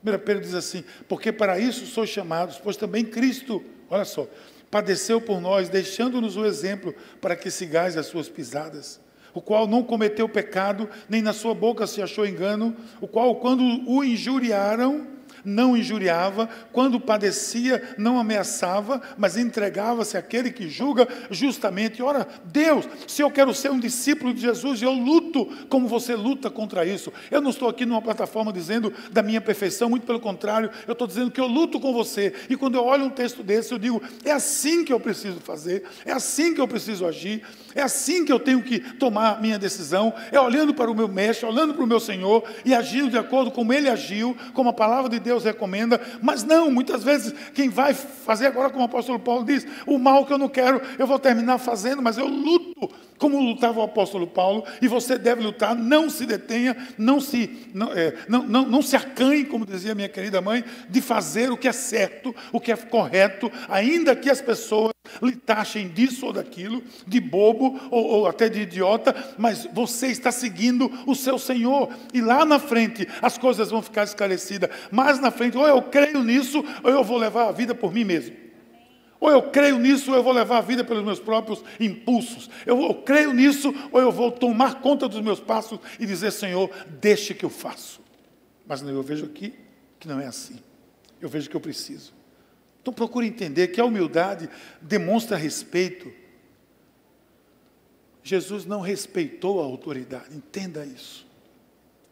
1 0.05 0.19
Pedro 0.25 0.43
diz 0.43 0.55
assim: 0.55 0.85
Porque 1.09 1.33
para 1.33 1.59
isso 1.59 1.87
sois 1.87 2.09
chamados, 2.09 2.59
pois 2.59 2.77
também 2.77 3.05
Cristo, 3.05 3.63
olha 3.89 4.05
só, 4.05 4.27
padeceu 4.71 5.21
por 5.21 5.41
nós, 5.41 5.69
deixando-nos 5.69 6.37
o 6.37 6.45
exemplo 6.45 6.95
para 7.21 7.37
que 7.37 7.51
sigais 7.51 7.97
as 7.97 8.07
suas 8.07 8.29
pisadas, 8.29 9.01
o 9.35 9.41
qual 9.41 9.67
não 9.67 9.83
cometeu 9.83 10.29
pecado, 10.29 10.89
nem 11.09 11.21
na 11.21 11.33
sua 11.33 11.55
boca 11.55 11.87
se 11.87 12.01
achou 12.01 12.27
engano, 12.27 12.77
o 13.01 13.07
qual, 13.07 13.37
quando 13.37 13.63
o 13.87 14.03
injuriaram, 14.03 15.07
não 15.45 15.77
injuriava, 15.77 16.49
quando 16.73 17.01
padecia, 17.01 17.95
não 17.97 18.19
ameaçava, 18.19 19.01
mas 19.17 19.37
entregava-se 19.37 20.17
àquele 20.17 20.51
que 20.51 20.69
julga 20.69 21.07
justamente. 21.31 22.03
Ora, 22.03 22.27
Deus, 22.45 22.89
se 23.07 23.23
eu 23.23 23.31
quero 23.31 23.55
ser 23.55 23.71
um 23.71 23.79
discípulo 23.79 24.35
de 24.35 24.41
Jesus, 24.41 24.83
eu 24.83 24.93
luto 24.93 25.47
como 25.69 25.89
você 25.89 26.15
luta 26.15 26.51
contra 26.51 26.85
isso. 26.85 27.13
Eu 27.31 27.41
não 27.41 27.51
estou 27.51 27.69
aqui 27.69 27.87
numa 27.87 28.03
plataforma 28.03 28.53
dizendo 28.53 28.93
da 29.13 29.23
minha 29.23 29.41
perfeição, 29.41 29.89
muito 29.89 30.07
pelo 30.07 30.21
contrário, 30.21 30.71
eu 30.87 30.93
estou 30.93 31.07
dizendo 31.07 31.31
que 31.31 31.41
eu 31.41 31.47
luto 31.47 31.79
com 31.79 31.93
você. 31.93 32.35
E 32.49 32.57
quando 32.57 32.75
eu 32.75 32.85
olho 32.85 33.05
um 33.05 33.11
texto 33.11 33.43
desse, 33.43 33.73
eu 33.73 33.79
digo: 33.79 34.03
é 34.25 34.33
assim 34.33 34.85
que 34.85 34.93
eu 34.93 35.01
preciso 35.01 35.41
fazer, 35.41 35.85
é 36.05 36.13
assim 36.13 36.55
que 36.55 36.61
eu 36.61 36.67
preciso 36.67 37.07
agir, 37.07 37.43
é 37.75 37.83
assim 37.83 38.25
que 38.25 38.33
eu 38.33 38.41
tenho 38.41 38.63
que 38.63 38.81
tomar 38.81 39.41
minha 39.41 39.59
decisão, 39.59 40.13
é 40.33 40.41
olhando 40.41 40.75
para 40.75 40.91
o 40.91 40.95
meu 40.95 41.09
mestre, 41.09 41.47
olhando 41.47 41.75
para 41.75 41.85
o 41.85 41.87
meu 41.87 42.01
Senhor 42.01 42.45
e 42.65 42.75
agindo 42.75 43.11
de 43.11 43.19
acordo 43.19 43.51
com 43.51 43.61
como 43.61 43.75
ele 43.75 43.91
agiu, 43.91 44.35
como 44.55 44.71
a 44.71 44.73
palavra 44.73 45.11
de 45.11 45.21
Deus 45.21 45.30
Deus 45.31 45.45
recomenda, 45.45 46.01
mas 46.21 46.43
não, 46.43 46.73
muitas 46.73 47.05
vezes 47.05 47.33
quem 47.55 47.69
vai 47.69 47.95
fazer 47.95 48.49
agora, 48.49 48.69
como 48.69 48.83
o 48.83 48.87
apóstolo 48.87 49.21
Paulo 49.21 49.45
diz, 49.45 49.65
o 49.87 49.97
mal 49.97 50.27
que 50.27 50.33
eu 50.33 50.39
não 50.39 50.49
quero, 50.49 50.83
eu 50.99 51.07
vou 51.07 51.21
terminar 51.21 51.59
fazendo, 51.59 52.03
mas 52.03 52.19
eu 52.19 52.27
luto 52.27 52.91
como 53.17 53.39
lutava 53.39 53.79
o 53.79 53.83
apóstolo 53.83 54.27
Paulo, 54.27 54.65
e 54.81 54.89
você 54.89 55.19
deve 55.19 55.43
lutar, 55.43 55.77
não 55.77 56.09
se 56.09 56.25
detenha, 56.25 56.75
não 56.97 57.21
se, 57.21 57.69
não, 57.75 57.93
é, 57.93 58.15
não, 58.27 58.43
não, 58.43 58.67
não 58.67 58.83
se 58.83 58.97
acanhe, 58.97 59.45
como 59.45 59.67
dizia 59.67 59.95
minha 59.95 60.09
querida 60.09 60.41
mãe, 60.41 60.65
de 60.89 61.03
fazer 61.03 61.53
o 61.53 61.57
que 61.57 61.69
é 61.69 61.73
certo, 61.73 62.35
o 62.51 62.59
que 62.59 62.73
é 62.73 62.77
correto, 62.77 63.53
ainda 63.69 64.17
que 64.17 64.31
as 64.31 64.41
pessoas 64.41 64.93
lhe 65.23 65.37
taxem 65.37 65.89
disso 65.89 66.27
ou 66.27 66.33
daquilo, 66.33 66.83
de 67.07 67.21
bobo 67.21 67.79
ou, 67.91 68.05
ou, 68.07 68.27
até 68.27 68.49
de 68.49 68.61
idiota, 68.61 69.15
mas 69.39 69.69
você 69.73 70.09
está 70.09 70.31
seguindo 70.31 70.91
o 71.07 71.15
seu 71.15 71.39
Senhor, 71.39 71.89
e 72.13 72.21
lá 72.21 72.45
na 72.45 72.59
frente 72.59 73.07
as 73.21 73.39
coisas 73.39 73.71
vão 73.71 73.83
ficar 73.83 74.05
esclarecidas, 74.05 74.71
mas 74.91 75.21
na 75.21 75.31
frente, 75.31 75.57
ou 75.57 75.67
eu 75.67 75.83
creio 75.83 76.23
nisso, 76.23 76.65
ou 76.83 76.91
eu 76.91 77.05
vou 77.05 77.19
levar 77.19 77.49
a 77.49 77.53
vida 77.53 77.75
por 77.75 77.93
mim 77.93 78.05
mesmo. 78.05 78.37
Ou 79.21 79.31
eu 79.31 79.43
creio 79.43 79.79
nisso, 79.79 80.11
ou 80.11 80.17
eu 80.17 80.23
vou 80.23 80.33
levar 80.33 80.59
a 80.59 80.63
vida 80.63 80.83
pelos 80.83 81.05
meus 81.05 81.21
próprios 81.21 81.63
impulsos. 81.79 82.49
Eu, 82.65 82.81
eu 82.81 82.95
creio 82.95 83.35
nisso, 83.35 83.73
ou 83.93 84.01
eu 84.01 84.11
vou 84.11 84.33
tomar 84.33 84.81
conta 84.81 85.07
dos 85.07 85.21
meus 85.21 85.39
passos 85.39 85.79
e 85.99 86.07
dizer, 86.07 86.33
Senhor, 86.33 86.71
deixe 87.01 87.35
que 87.35 87.45
eu 87.45 87.51
faço. 87.51 88.01
Mas 88.67 88.81
eu 88.81 89.03
vejo 89.03 89.27
aqui 89.27 89.55
que 89.99 90.09
não 90.09 90.19
é 90.19 90.27
assim. 90.27 90.59
Eu 91.21 91.29
vejo 91.29 91.51
que 91.51 91.57
eu 91.57 91.61
preciso. 91.61 92.15
Então 92.81 92.93
procure 92.93 93.27
entender 93.27 93.69
que 93.69 93.81
a 93.81 93.85
humildade 93.85 94.49
demonstra 94.81 95.37
respeito. 95.37 96.13
Jesus 98.23 98.65
não 98.65 98.81
respeitou 98.81 99.61
a 99.61 99.65
autoridade, 99.65 100.35
entenda 100.35 100.85
isso. 100.85 101.27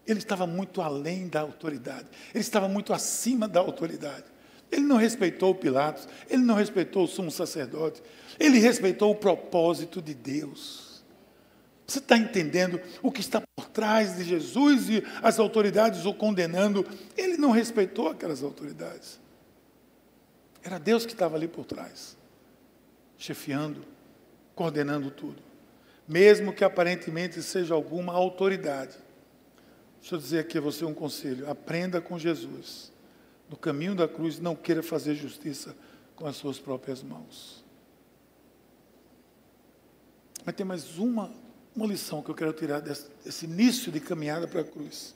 Ele 0.07 0.19
estava 0.19 0.47
muito 0.47 0.81
além 0.81 1.29
da 1.29 1.41
autoridade, 1.41 2.07
ele 2.35 2.41
estava 2.41 2.69
muito 2.69 2.93
acima 2.93 3.47
da 3.47 3.61
autoridade. 3.61 4.25
Ele 4.71 4.83
não 4.83 4.97
respeitou 4.97 5.55
Pilatos, 5.55 6.07
ele 6.29 6.43
não 6.43 6.55
respeitou 6.55 7.05
o 7.05 7.09
sumo 7.09 7.31
sacerdote, 7.31 8.03
ele 8.39 8.59
respeitou 8.59 9.11
o 9.11 9.15
propósito 9.15 10.03
de 10.03 10.13
Deus. 10.13 11.03
Você 11.87 12.01
está 12.01 12.19
entendendo 12.19 12.79
o 13.03 13.11
que 13.11 13.23
está 13.23 13.43
por 13.57 13.67
trás 13.67 14.17
de 14.17 14.25
Jesus 14.25 14.91
e 14.91 15.03
as 15.23 15.39
autoridades 15.39 16.05
o 16.05 16.13
condenando? 16.13 16.87
Ele 17.17 17.39
não 17.39 17.51
respeitou 17.51 18.09
aquelas 18.09 18.43
autoridades. 18.43 19.19
Era 20.69 20.79
Deus 20.79 21.07
que 21.07 21.13
estava 21.13 21.35
ali 21.35 21.49
por 21.49 21.65
trás, 21.65 22.15
chefiando, 23.17 23.87
coordenando 24.55 25.11
tudo. 25.11 25.43
Mesmo 26.07 26.53
que 26.53 26.63
aparentemente 26.63 27.43
seja 27.43 27.73
alguma 27.73 28.13
autoridade. 28.13 28.95
Deixa 29.99 30.15
eu 30.15 30.19
dizer 30.19 30.41
aqui 30.41 30.59
a 30.59 30.61
você 30.61 30.85
um 30.85 30.93
conselho: 30.93 31.49
aprenda 31.49 32.03
com 32.03 32.19
Jesus. 32.19 32.93
No 33.49 33.57
caminho 33.57 33.95
da 33.95 34.07
cruz, 34.07 34.39
não 34.39 34.55
queira 34.55 34.83
fazer 34.83 35.15
justiça 35.15 35.75
com 36.15 36.27
as 36.27 36.37
suas 36.37 36.59
próprias 36.59 37.03
mãos. 37.03 37.65
Mas 40.45 40.55
tem 40.55 40.67
mais 40.67 40.99
uma, 40.99 41.33
uma 41.75 41.87
lição 41.87 42.21
que 42.23 42.31
eu 42.31 42.35
quero 42.35 42.53
tirar 42.53 42.81
desse, 42.81 43.07
desse 43.25 43.47
início 43.47 43.91
de 43.91 44.01
caminhada 44.01 44.47
para 44.47 44.61
a 44.61 44.65
cruz. 44.65 45.15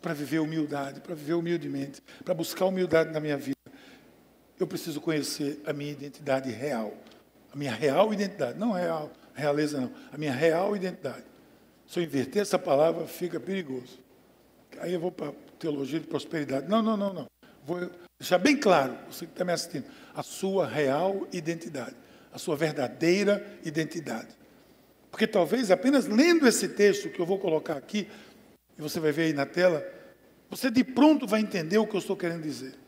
Para 0.00 0.14
viver 0.14 0.38
humildade, 0.38 1.02
para 1.02 1.14
viver 1.14 1.34
humildemente, 1.34 2.00
para 2.24 2.32
buscar 2.32 2.64
humildade 2.64 3.12
na 3.12 3.20
minha 3.20 3.36
vida. 3.36 3.61
Eu 4.62 4.66
preciso 4.68 5.00
conhecer 5.00 5.60
a 5.66 5.72
minha 5.72 5.90
identidade 5.90 6.48
real. 6.48 6.94
A 7.52 7.56
minha 7.56 7.72
real 7.72 8.14
identidade, 8.14 8.56
não 8.56 8.70
real, 8.70 9.10
realeza 9.34 9.80
não. 9.80 9.90
A 10.12 10.16
minha 10.16 10.32
real 10.32 10.76
identidade. 10.76 11.24
Se 11.84 11.98
eu 11.98 12.04
inverter 12.04 12.42
essa 12.42 12.56
palavra, 12.60 13.04
fica 13.08 13.40
perigoso. 13.40 13.98
Aí 14.78 14.94
eu 14.94 15.00
vou 15.00 15.10
para 15.10 15.32
teologia 15.58 15.98
de 15.98 16.06
prosperidade. 16.06 16.68
Não, 16.68 16.80
não, 16.80 16.96
não, 16.96 17.12
não. 17.12 17.26
Vou 17.66 17.90
deixar 18.16 18.38
bem 18.38 18.56
claro, 18.56 18.96
você 19.10 19.26
que 19.26 19.32
está 19.32 19.44
me 19.44 19.52
assistindo, 19.52 19.84
a 20.14 20.22
sua 20.22 20.64
real 20.64 21.26
identidade, 21.32 21.96
a 22.32 22.38
sua 22.38 22.54
verdadeira 22.54 23.44
identidade. 23.64 24.28
Porque 25.10 25.26
talvez 25.26 25.72
apenas 25.72 26.06
lendo 26.06 26.46
esse 26.46 26.68
texto 26.68 27.10
que 27.10 27.18
eu 27.18 27.26
vou 27.26 27.40
colocar 27.40 27.76
aqui, 27.76 28.08
e 28.78 28.80
você 28.80 29.00
vai 29.00 29.10
ver 29.10 29.22
aí 29.22 29.32
na 29.32 29.44
tela, 29.44 29.84
você 30.48 30.70
de 30.70 30.84
pronto 30.84 31.26
vai 31.26 31.40
entender 31.40 31.78
o 31.78 31.86
que 31.86 31.96
eu 31.96 32.00
estou 32.00 32.16
querendo 32.16 32.44
dizer. 32.44 32.80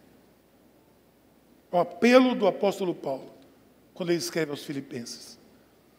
O 1.75 1.79
apelo 1.81 2.37
do 2.37 2.47
apóstolo 2.47 2.95
Paulo, 2.95 3.35
quando 3.93 4.11
ele 4.11 4.19
escreve 4.21 4.53
aos 4.53 4.63
Filipenses. 4.63 5.37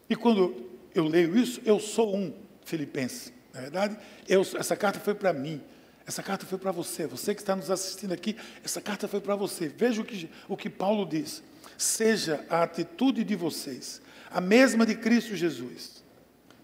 E 0.08 0.16
quando 0.16 0.70
eu 0.94 1.04
leio 1.04 1.36
isso, 1.36 1.60
eu 1.66 1.78
sou 1.78 2.16
um 2.16 2.32
filipense. 2.64 3.30
Na 3.52 3.60
verdade, 3.60 3.98
eu, 4.26 4.40
essa 4.40 4.74
carta 4.74 4.98
foi 4.98 5.14
para 5.14 5.34
mim. 5.34 5.60
Essa 6.06 6.22
carta 6.22 6.46
foi 6.46 6.56
para 6.56 6.72
você, 6.72 7.06
você 7.06 7.34
que 7.34 7.42
está 7.42 7.54
nos 7.54 7.70
assistindo 7.70 8.14
aqui, 8.14 8.38
essa 8.64 8.80
carta 8.80 9.06
foi 9.06 9.20
para 9.20 9.36
você. 9.36 9.68
Veja 9.68 10.00
o 10.00 10.04
que, 10.06 10.30
o 10.48 10.56
que 10.56 10.70
Paulo 10.70 11.04
diz. 11.04 11.42
Seja 11.76 12.42
a 12.48 12.62
atitude 12.62 13.22
de 13.22 13.36
vocês 13.36 14.00
a 14.30 14.40
mesma 14.40 14.86
de 14.86 14.94
Cristo 14.94 15.36
Jesus, 15.36 16.02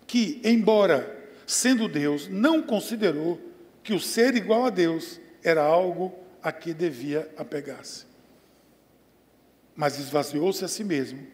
que, 0.06 0.40
embora 0.42 1.22
sendo 1.46 1.86
Deus, 1.86 2.28
não 2.28 2.62
considerou 2.62 3.38
que 3.82 3.92
o 3.92 4.00
ser 4.00 4.34
igual 4.36 4.64
a 4.64 4.70
Deus 4.70 5.20
era 5.44 5.62
algo 5.62 6.14
a 6.42 6.50
que 6.50 6.72
devia 6.72 7.30
apegar-se. 7.36 8.10
Mas 9.74 9.98
esvaziou-se 9.98 10.64
a 10.64 10.68
si 10.68 10.84
mesmo, 10.84 11.26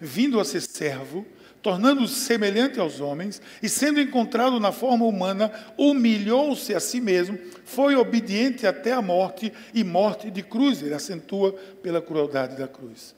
vindo 0.00 0.40
a 0.40 0.44
ser 0.44 0.60
servo, 0.60 1.24
tornando-se 1.62 2.16
semelhante 2.16 2.78
aos 2.78 3.00
homens, 3.00 3.40
e 3.62 3.68
sendo 3.68 4.00
encontrado 4.00 4.60
na 4.60 4.70
forma 4.70 5.06
humana, 5.06 5.50
humilhou-se 5.78 6.74
a 6.74 6.80
si 6.80 7.00
mesmo, 7.00 7.38
foi 7.64 7.96
obediente 7.96 8.66
até 8.66 8.92
a 8.92 9.00
morte 9.00 9.52
e 9.72 9.82
morte 9.82 10.30
de 10.30 10.42
cruz. 10.42 10.82
Ele 10.82 10.92
acentua 10.92 11.52
pela 11.82 12.02
crueldade 12.02 12.56
da 12.56 12.68
cruz. 12.68 13.14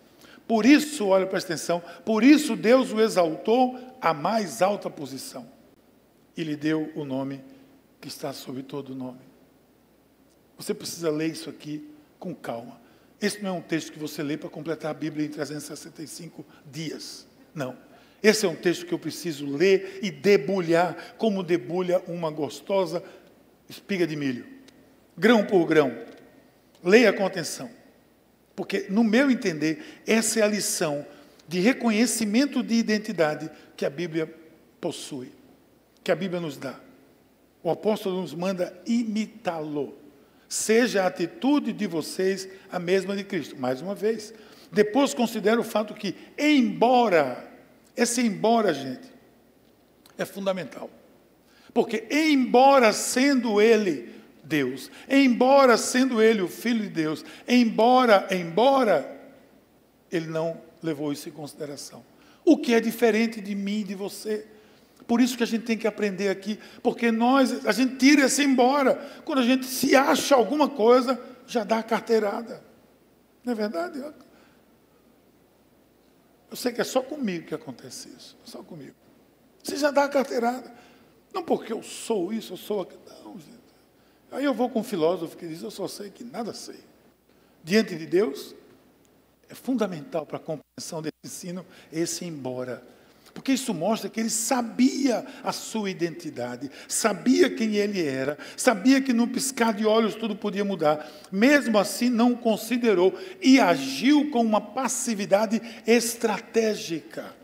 Por 0.47 0.65
isso, 0.65 1.07
olha, 1.09 1.27
presta 1.27 1.55
atenção, 1.55 1.83
por 2.05 2.23
isso 2.23 2.55
Deus 2.55 2.93
o 2.93 3.01
exaltou 3.01 3.77
à 4.01 4.15
mais 4.15 4.63
alta 4.63 4.89
posição 4.89 5.45
e 6.37 6.45
lhe 6.45 6.55
deu 6.55 6.93
o 6.95 7.05
nome 7.05 7.43
que 8.01 8.07
está 8.07 8.33
sobre 8.33 8.63
todo 8.63 8.95
nome. 8.95 9.19
Você 10.57 10.73
precisa 10.73 11.11
ler 11.11 11.33
isso 11.33 11.51
aqui 11.51 11.91
com 12.19 12.33
calma. 12.33 12.81
Esse 13.21 13.43
não 13.43 13.51
é 13.51 13.53
um 13.59 13.63
texto 13.63 13.93
que 13.93 13.99
você 13.99 14.23
lê 14.23 14.37
para 14.37 14.49
completar 14.49 14.91
a 14.91 14.95
Bíblia 14.95 15.27
em 15.27 15.29
365 15.29 16.45
dias. 16.71 17.27
Não. 17.55 17.77
Esse 18.23 18.45
é 18.45 18.49
um 18.49 18.57
texto 18.57 18.87
que 18.87 18.93
eu 18.93 18.99
preciso 18.99 19.47
ler 19.47 20.01
e 20.03 20.11
debulhar, 20.11 21.15
como 21.17 21.43
debulha 21.43 22.03
uma 22.07 22.31
gostosa 22.31 23.03
espiga 23.69 24.07
de 24.07 24.17
milho, 24.17 24.47
grão 25.17 25.45
por 25.45 25.67
grão. 25.67 25.97
Leia 26.83 27.13
com 27.13 27.27
atenção, 27.27 27.71
porque, 28.55 28.87
no 28.89 29.03
meu 29.03 29.31
entender, 29.31 30.03
essa 30.07 30.41
é 30.41 30.43
a 30.43 30.47
lição 30.47 31.05
de 31.49 31.61
reconhecimento 31.61 32.63
de 32.63 32.75
identidade 32.75 33.51
que 33.77 33.85
a 33.85 33.91
Bíblia 33.91 34.33
possui, 34.81 35.33
que 36.03 36.13
a 36.13 36.17
Bíblia 36.17 36.41
nos 36.41 36.57
dá. 36.57 36.79
O 37.63 37.71
apóstolo 37.71 38.21
nos 38.21 38.35
manda 38.35 38.77
imitá-lo. 38.87 39.97
Seja 40.49 41.03
a 41.03 41.07
atitude 41.07 41.73
de 41.73 41.87
vocês 41.87 42.49
a 42.71 42.79
mesma 42.79 43.17
de 43.17 43.25
Cristo. 43.25 43.57
Mais 43.57 43.81
uma 43.81 43.95
vez. 43.95 44.33
Depois 44.71 45.15
considera 45.15 45.61
o 45.61 45.65
fato 45.65 45.95
que, 45.95 46.15
embora 46.39 47.47
esse 47.97 48.21
embora, 48.21 48.75
gente, 48.75 49.11
é 50.19 50.25
fundamental. 50.25 50.91
Porque, 51.73 52.07
embora 52.11 52.93
sendo 52.93 53.61
ele 53.61 54.15
Deus, 54.45 54.91
embora 55.09 55.77
sendo 55.77 56.23
ele 56.23 56.43
o 56.43 56.49
Filho 56.49 56.83
de 56.83 56.89
Deus, 56.89 57.25
embora, 57.49 58.29
embora, 58.31 59.19
ele 60.13 60.27
não 60.27 60.61
levou 60.83 61.11
isso 61.11 61.29
em 61.29 61.33
consideração. 61.33 62.05
O 62.45 62.57
que 62.59 62.75
é 62.75 62.81
diferente 62.81 63.41
de 63.41 63.55
mim 63.55 63.81
e 63.81 63.85
de 63.85 63.95
você. 63.95 64.47
Por 65.07 65.21
isso 65.21 65.37
que 65.37 65.43
a 65.43 65.47
gente 65.47 65.65
tem 65.65 65.79
que 65.79 65.87
aprender 65.87 66.29
aqui, 66.29 66.59
porque 66.83 67.13
nós, 67.13 67.65
a 67.65 67.73
gente 67.73 67.97
tira 67.97 68.27
esse 68.27 68.43
embora. 68.43 68.95
Quando 69.25 69.39
a 69.39 69.45
gente 69.45 69.67
se 69.67 69.95
acha 69.95 70.35
alguma 70.35 70.69
coisa, 70.69 71.21
já 71.47 71.63
dá 71.63 71.79
a 71.79 71.83
carteirada. 71.83 72.63
Não 73.45 73.53
é 73.53 73.57
verdade? 73.57 74.03
Eu 76.51 76.57
sei 76.57 76.73
que 76.73 76.81
é 76.81 76.85
só 76.85 77.01
comigo 77.03 77.47
que 77.47 77.55
acontece 77.55 78.09
isso. 78.09 78.37
Só 78.45 78.63
comigo. 78.63 78.95
Você 79.63 79.77
já 79.77 79.91
dá 79.91 80.05
a 80.05 80.09
carteirada. 80.09 80.73
Não 81.33 81.43
porque 81.43 81.73
eu 81.73 81.83
sou 81.83 82.33
isso, 82.33 82.55
eu 82.55 82.57
sou 82.57 82.83
aquilo. 82.83 83.03
Não, 83.23 83.35
gente. 83.35 83.57
Aí 84.33 84.45
eu 84.45 84.55
vou 84.55 84.69
com 84.69 84.81
um 84.81 84.85
filósofo 84.85 85.37
que 85.37 85.47
diz, 85.47 85.63
eu 85.63 85.71
só 85.71 85.87
sei 85.87 86.11
que 86.11 86.25
nada 86.25 86.53
sei. 86.53 86.81
Diante 87.63 87.95
de 87.95 88.07
Deus, 88.07 88.55
é 89.49 89.55
fundamental 89.55 90.27
para 90.27 90.39
a 90.39 90.41
compreensão 90.41 91.01
desse 91.01 91.15
ensino 91.25 91.67
esse 91.93 92.25
embora. 92.25 92.83
Porque 93.37 93.53
isso 93.53 93.75
mostra 93.75 94.09
que 94.09 94.19
ele 94.19 94.31
sabia 94.31 95.23
a 95.45 95.53
sua 95.53 95.91
identidade, 95.91 96.71
sabia 96.89 97.55
quem 97.55 97.77
ele 97.77 98.03
era, 98.03 98.39
sabia 98.57 98.99
que 98.99 99.13
num 99.13 99.29
piscar 99.29 99.75
de 99.75 99.85
olhos 99.85 100.15
tudo 100.15 100.35
podia 100.35 100.65
mudar. 100.65 101.07
Mesmo 101.31 101.79
assim, 101.79 102.09
não 102.09 102.35
considerou 102.35 103.13
e 103.43 103.61
agiu 103.61 104.31
com 104.31 104.41
uma 104.41 104.59
passividade 104.59 105.61
estratégica. 105.87 107.37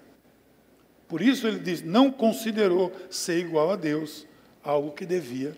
Por 1.06 1.20
isso 1.20 1.46
ele 1.46 1.58
diz: 1.58 1.82
não 1.82 2.10
considerou 2.10 2.90
ser 3.10 3.38
igual 3.38 3.70
a 3.70 3.76
Deus, 3.76 4.26
algo 4.64 4.92
que 4.92 5.04
devia 5.04 5.54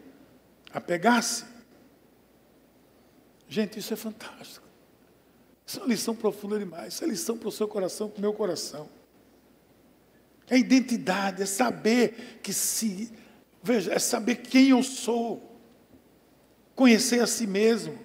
apegar-se. 0.72 1.44
Gente, 3.48 3.78
isso 3.78 3.94
é 3.94 3.96
fantástico. 3.96 4.66
Isso 5.64 5.78
é 5.78 5.82
uma 5.82 5.88
lição 5.88 6.16
profunda 6.16 6.58
demais. 6.58 6.94
Isso 6.94 7.04
é 7.04 7.06
lição 7.06 7.38
para 7.38 7.48
o 7.48 7.52
seu 7.52 7.68
coração, 7.68 8.08
para 8.08 8.18
o 8.18 8.20
meu 8.20 8.32
coração. 8.32 9.03
É 10.54 10.56
identidade, 10.56 11.42
é 11.42 11.46
saber 11.46 12.38
que 12.40 12.52
se. 12.52 13.12
Veja, 13.60 13.92
é 13.92 13.98
saber 13.98 14.36
quem 14.36 14.68
eu 14.68 14.84
sou. 14.84 15.58
Conhecer 16.76 17.20
a 17.20 17.26
si 17.26 17.44
mesmo. 17.44 17.98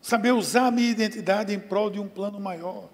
Saber 0.00 0.30
usar 0.30 0.68
a 0.68 0.70
minha 0.70 0.88
identidade 0.88 1.52
em 1.52 1.58
prol 1.58 1.90
de 1.90 1.98
um 1.98 2.06
plano 2.06 2.38
maior. 2.38 2.88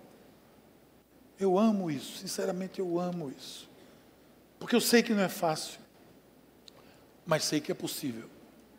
Eu 1.39 1.59
amo 1.59 1.91
isso, 1.91 2.17
sinceramente 2.17 2.81
eu 2.81 2.99
amo 2.99 3.31
isso. 3.31 3.69
Porque 4.59 4.75
eu 4.75 4.81
sei 4.81 5.03
que 5.03 5.13
não 5.13 5.23
é 5.23 5.29
fácil, 5.29 5.79
mas 7.27 7.45
sei 7.45 7.61
que 7.61 7.71
é 7.71 7.75
possível. 7.75 8.31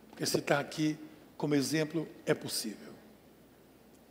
Porque 0.10 0.26
se 0.26 0.40
está 0.40 0.60
aqui 0.60 0.98
como 1.38 1.54
exemplo, 1.54 2.10
é 2.26 2.34
possível. 2.34 2.94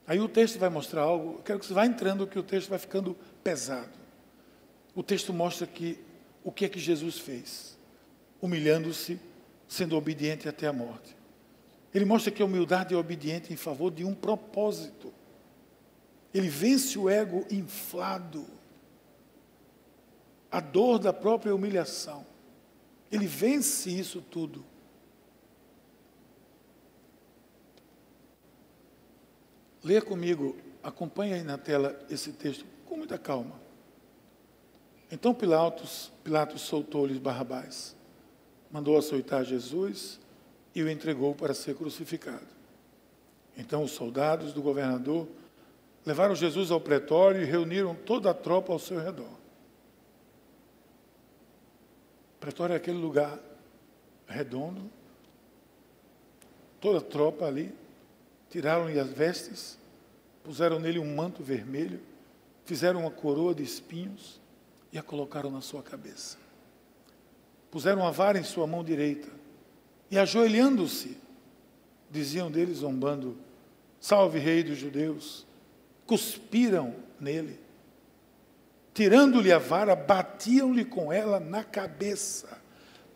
Aí 0.07 0.21
o 0.21 0.29
texto 0.29 0.61
vai 0.61 0.69
mostrar 0.69 1.03
algo, 1.03 1.39
eu 1.39 1.43
quero 1.43 1.59
que 1.59 1.67
você 1.67 1.75
vá 1.75 1.85
entrando, 1.85 2.25
que 2.25 2.39
o 2.39 2.43
texto 2.45 2.69
vai 2.69 2.79
ficando 2.79 3.17
pesado 3.43 4.04
o 4.95 5.03
texto 5.03 5.33
mostra 5.33 5.67
que 5.67 5.99
o 6.43 6.53
que 6.53 6.67
é 6.67 6.69
que 6.69 6.79
Jesus 6.79 7.19
fez? 7.19 7.79
Humilhando-se, 8.41 9.19
sendo 9.67 9.97
obediente 9.97 10.49
até 10.49 10.67
a 10.67 10.73
morte. 10.73 11.17
Ele 11.93 12.05
mostra 12.05 12.31
que 12.31 12.43
a 12.43 12.45
humildade 12.45 12.93
é 12.93 12.97
obediente 12.97 13.53
em 13.53 13.57
favor 13.57 13.91
de 13.91 14.05
um 14.05 14.15
propósito. 14.15 15.13
Ele 16.33 16.49
vence 16.49 16.99
o 16.99 17.09
ego 17.09 17.47
inflado, 17.51 18.47
a 20.51 20.61
dor 20.61 20.99
da 20.99 21.13
própria 21.13 21.55
humilhação. 21.55 22.27
Ele 23.11 23.27
vence 23.27 23.91
isso 23.91 24.21
tudo. 24.21 24.65
Leia 29.83 30.03
comigo, 30.03 30.57
acompanhe 30.83 31.35
aí 31.35 31.43
na 31.43 31.57
tela 31.57 31.99
esse 32.11 32.33
texto 32.33 32.65
com 32.87 32.97
muita 32.97 33.19
calma. 33.19 33.64
Então 35.15 35.33
Pilatos, 35.33 36.11
Pilatos 36.25 36.63
soltou-lhes 36.63 37.19
Barrabás, 37.19 37.95
mandou 38.69 38.99
açoitar 38.99 39.45
Jesus 39.45 40.19
e 40.75 40.83
o 40.83 40.91
entregou 40.91 41.37
para 41.37 41.55
ser 41.55 41.77
crucificado. 41.77 42.49
Então 43.57 43.85
os 43.85 43.93
soldados 43.93 44.53
do 44.53 44.61
governador 44.61 45.29
levaram 46.05 46.35
Jesus 46.35 46.73
ao 46.73 46.81
pretório 46.81 47.41
e 47.41 47.45
reuniram 47.45 47.95
toda 47.95 48.29
a 48.29 48.35
tropa 48.35 48.73
ao 48.73 48.79
seu 48.81 48.99
redor. 48.99 49.31
pretório 52.41 52.73
é 52.73 52.77
aquele 52.77 52.99
lugar 52.99 53.39
redondo, 54.27 54.91
toda 56.81 56.99
a 56.99 57.01
tropa 57.01 57.45
ali, 57.45 57.73
tiraram-lhe 58.51 58.99
as 58.99 59.11
vestes, 59.11 59.79
puseram 60.43 60.81
nele 60.81 60.99
um 60.99 61.15
manto 61.15 61.41
vermelho, 61.41 62.01
fizeram 62.65 63.03
uma 63.03 63.13
coroa 63.13 63.55
de 63.55 63.63
espinhos 63.63 64.43
e 64.95 64.99
a 64.99 65.03
colocaram 65.03 65.51
na 65.51 65.61
sua 65.61 65.83
cabeça. 65.83 66.39
Puseram 67.69 68.03
uma 68.03 68.13
vara 68.13 68.39
em 68.39 68.45
sua 68.45 68.65
mão 68.65 68.85
direita 68.85 69.29
e, 70.09 70.17
ajoelhando-se, 70.17 71.19
diziam 72.09 72.49
dele, 72.49 72.73
zombando: 72.73 73.37
Salve, 74.01 74.39
Rei 74.39 74.63
dos 74.63 74.79
Judeus! 74.79 75.45
Cuspiram 76.07 76.95
nele. 77.19 77.59
Tirando-lhe 78.93 79.53
a 79.53 79.59
vara, 79.59 79.97
batiam-lhe 79.97 80.85
com 80.85 81.13
ela 81.13 81.41
na 81.41 81.65
cabeça. 81.65 82.63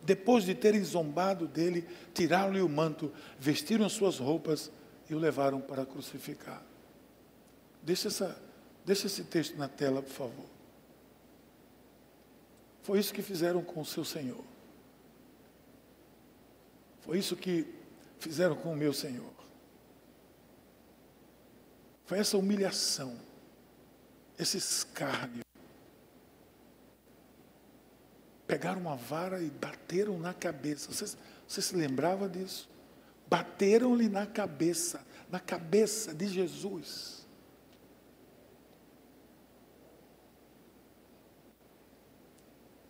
Depois 0.01 0.43
de 0.43 0.53
terem 0.53 0.83
zombado 0.83 1.47
dele, 1.47 1.87
tiraram-lhe 2.13 2.61
o 2.61 2.67
manto, 2.67 3.13
vestiram 3.39 3.87
suas 3.87 4.17
roupas 4.17 4.69
e 5.09 5.15
o 5.15 5.19
levaram 5.19 5.61
para 5.61 5.85
crucificar. 5.85 6.61
Deixa, 7.81 8.09
essa, 8.09 8.37
deixa 8.85 9.07
esse 9.07 9.23
texto 9.23 9.57
na 9.57 9.69
tela, 9.69 10.01
por 10.01 10.11
favor. 10.11 10.58
Foi 12.89 12.97
isso 12.97 13.13
que 13.13 13.21
fizeram 13.21 13.61
com 13.61 13.81
o 13.81 13.85
seu 13.85 14.03
Senhor. 14.03 14.43
Foi 17.01 17.19
isso 17.19 17.35
que 17.35 17.71
fizeram 18.17 18.55
com 18.55 18.73
o 18.73 18.75
meu 18.75 18.91
Senhor. 18.91 19.31
Foi 22.07 22.17
essa 22.17 22.35
humilhação, 22.35 23.15
esse 24.39 24.57
escárnio. 24.57 25.43
Pegaram 28.47 28.81
uma 28.81 28.95
vara 28.95 29.39
e 29.39 29.51
bateram 29.51 30.17
na 30.17 30.33
cabeça. 30.33 30.91
Você, 30.91 31.15
você 31.47 31.61
se 31.61 31.75
lembrava 31.75 32.27
disso? 32.27 32.67
Bateram-lhe 33.27 34.09
na 34.09 34.25
cabeça, 34.25 35.05
na 35.29 35.39
cabeça 35.39 36.11
de 36.11 36.27
Jesus. 36.27 37.18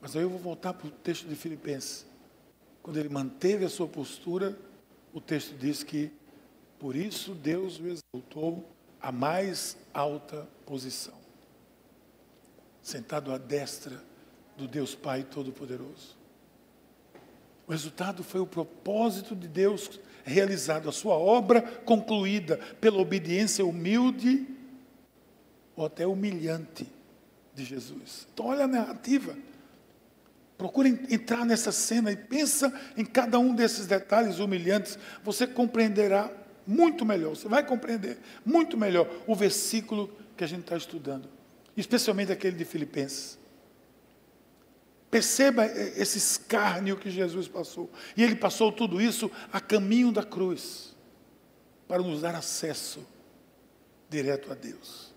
Mas 0.02 0.16
aí 0.16 0.22
eu 0.22 0.30
vou 0.30 0.39
voltar 0.39 0.74
para 0.74 0.88
o 0.88 0.91
texto 0.91 1.28
de 1.28 1.36
Filipenses. 1.36 2.06
Quando 2.82 2.97
ele 2.97 3.10
manteve 3.10 3.66
a 3.66 3.70
sua 3.70 3.88
postura, 3.88 4.58
o 5.14 5.20
texto 5.20 5.56
diz 5.58 5.84
que 5.84 6.12
por 6.80 6.95
isso 6.95 7.34
Deus 7.34 7.80
o 7.80 7.88
exaltou 7.88 8.66
à 9.02 9.12
mais 9.12 9.78
alta 9.93 10.47
posição, 10.66 11.16
sentado 12.82 13.32
à 13.32 13.38
destra 13.38 14.02
do 14.58 14.68
Deus 14.68 14.95
Pai 14.95 15.24
Todo-Poderoso. 15.24 16.18
O 17.68 17.72
resultado 17.72 18.24
foi 18.24 18.39
o 18.39 18.47
propósito 18.47 19.36
de 19.36 19.47
Deus 19.47 20.00
realizado, 20.24 20.89
a 20.89 20.91
sua 20.91 21.16
obra 21.16 21.62
concluída 21.62 22.58
pela 22.80 22.97
obediência 22.97 23.66
humilde 23.66 24.47
ou 25.76 25.86
até 25.86 26.08
humilhante 26.08 26.88
de 27.54 27.64
Jesus. 27.64 28.28
Então, 28.34 28.47
olha 28.47 28.64
a 28.64 28.68
narrativa. 28.68 29.36
Procure 30.60 30.89
entrar 31.10 31.45
nessa 31.45 31.72
cena 31.72 32.12
e 32.12 32.18
pensa 32.18 32.78
em 32.97 33.05
cada 33.05 33.39
um 33.39 33.55
desses 33.55 33.88
detalhes 33.88 34.39
humilhantes. 34.39 34.99
Você 35.24 35.47
compreenderá 35.47 36.30
muito 36.68 37.05
melhor, 37.05 37.30
você 37.30 37.47
vai 37.47 37.66
compreender 37.66 38.18
muito 38.45 38.78
melhor 38.78 39.10
o 39.26 39.34
versículo 39.34 40.14
que 40.36 40.43
a 40.43 40.47
gente 40.47 40.64
está 40.64 40.76
estudando, 40.76 41.30
especialmente 41.78 42.34
aquele 42.34 42.57
de 42.57 42.66
Filipenses. 42.66 43.39
Perceba 45.10 45.66
esse 45.66 46.18
escárnio 46.18 46.97
que 46.97 47.10
Jesus 47.10 47.47
passou. 47.47 47.89
E 48.18 48.22
ele 48.22 48.36
passou 48.36 48.70
tudo 48.70 49.01
isso 49.01 49.32
a 49.53 49.62
caminho 49.62 50.12
da 50.12 50.24
cruz, 50.24 50.93
para 51.88 52.03
nos 52.03 52.20
dar 52.20 52.36
acesso 52.36 53.07
direto 54.10 54.51
a 54.51 54.55
Deus, 54.55 55.14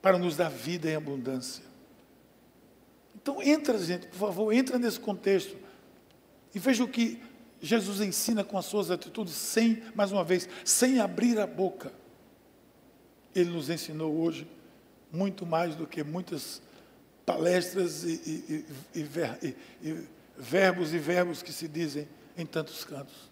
para 0.00 0.18
nos 0.18 0.34
dar 0.34 0.48
vida 0.48 0.90
em 0.90 0.96
abundância. 0.96 1.67
Então 3.20 3.42
entra, 3.42 3.76
gente, 3.78 4.06
por 4.06 4.18
favor, 4.18 4.52
entra 4.52 4.78
nesse 4.78 5.00
contexto 5.00 5.56
e 6.54 6.58
veja 6.58 6.84
o 6.84 6.88
que 6.88 7.20
Jesus 7.60 8.00
ensina 8.00 8.44
com 8.44 8.56
as 8.56 8.64
suas 8.64 8.90
atitudes, 8.92 9.34
sem, 9.34 9.82
mais 9.94 10.12
uma 10.12 10.22
vez, 10.22 10.48
sem 10.64 11.00
abrir 11.00 11.38
a 11.40 11.46
boca. 11.46 11.92
Ele 13.34 13.50
nos 13.50 13.68
ensinou 13.68 14.14
hoje 14.20 14.46
muito 15.12 15.44
mais 15.44 15.74
do 15.74 15.86
que 15.86 16.04
muitas 16.04 16.62
palestras 17.26 18.04
e, 18.04 18.64
e, 18.94 19.00
e, 19.00 19.56
e, 19.82 20.08
verbos 20.36 20.94
e 20.94 20.98
verbos 20.98 21.42
que 21.42 21.52
se 21.52 21.66
dizem 21.66 22.08
em 22.36 22.46
tantos 22.46 22.84
cantos. 22.84 23.28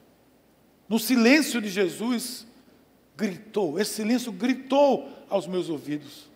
No 0.89 0.99
silêncio 0.99 1.61
de 1.63 1.69
Jesus, 1.69 2.45
gritou, 3.17 3.79
esse 3.79 3.95
silêncio 3.95 4.33
gritou 4.33 5.09
aos 5.29 5.47
meus 5.47 5.69
ouvidos, 5.69 6.29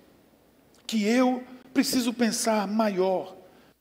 que 0.86 1.04
eu 1.04 1.42
preciso 1.74 2.12
pensar 2.12 2.66
maior, 2.66 3.36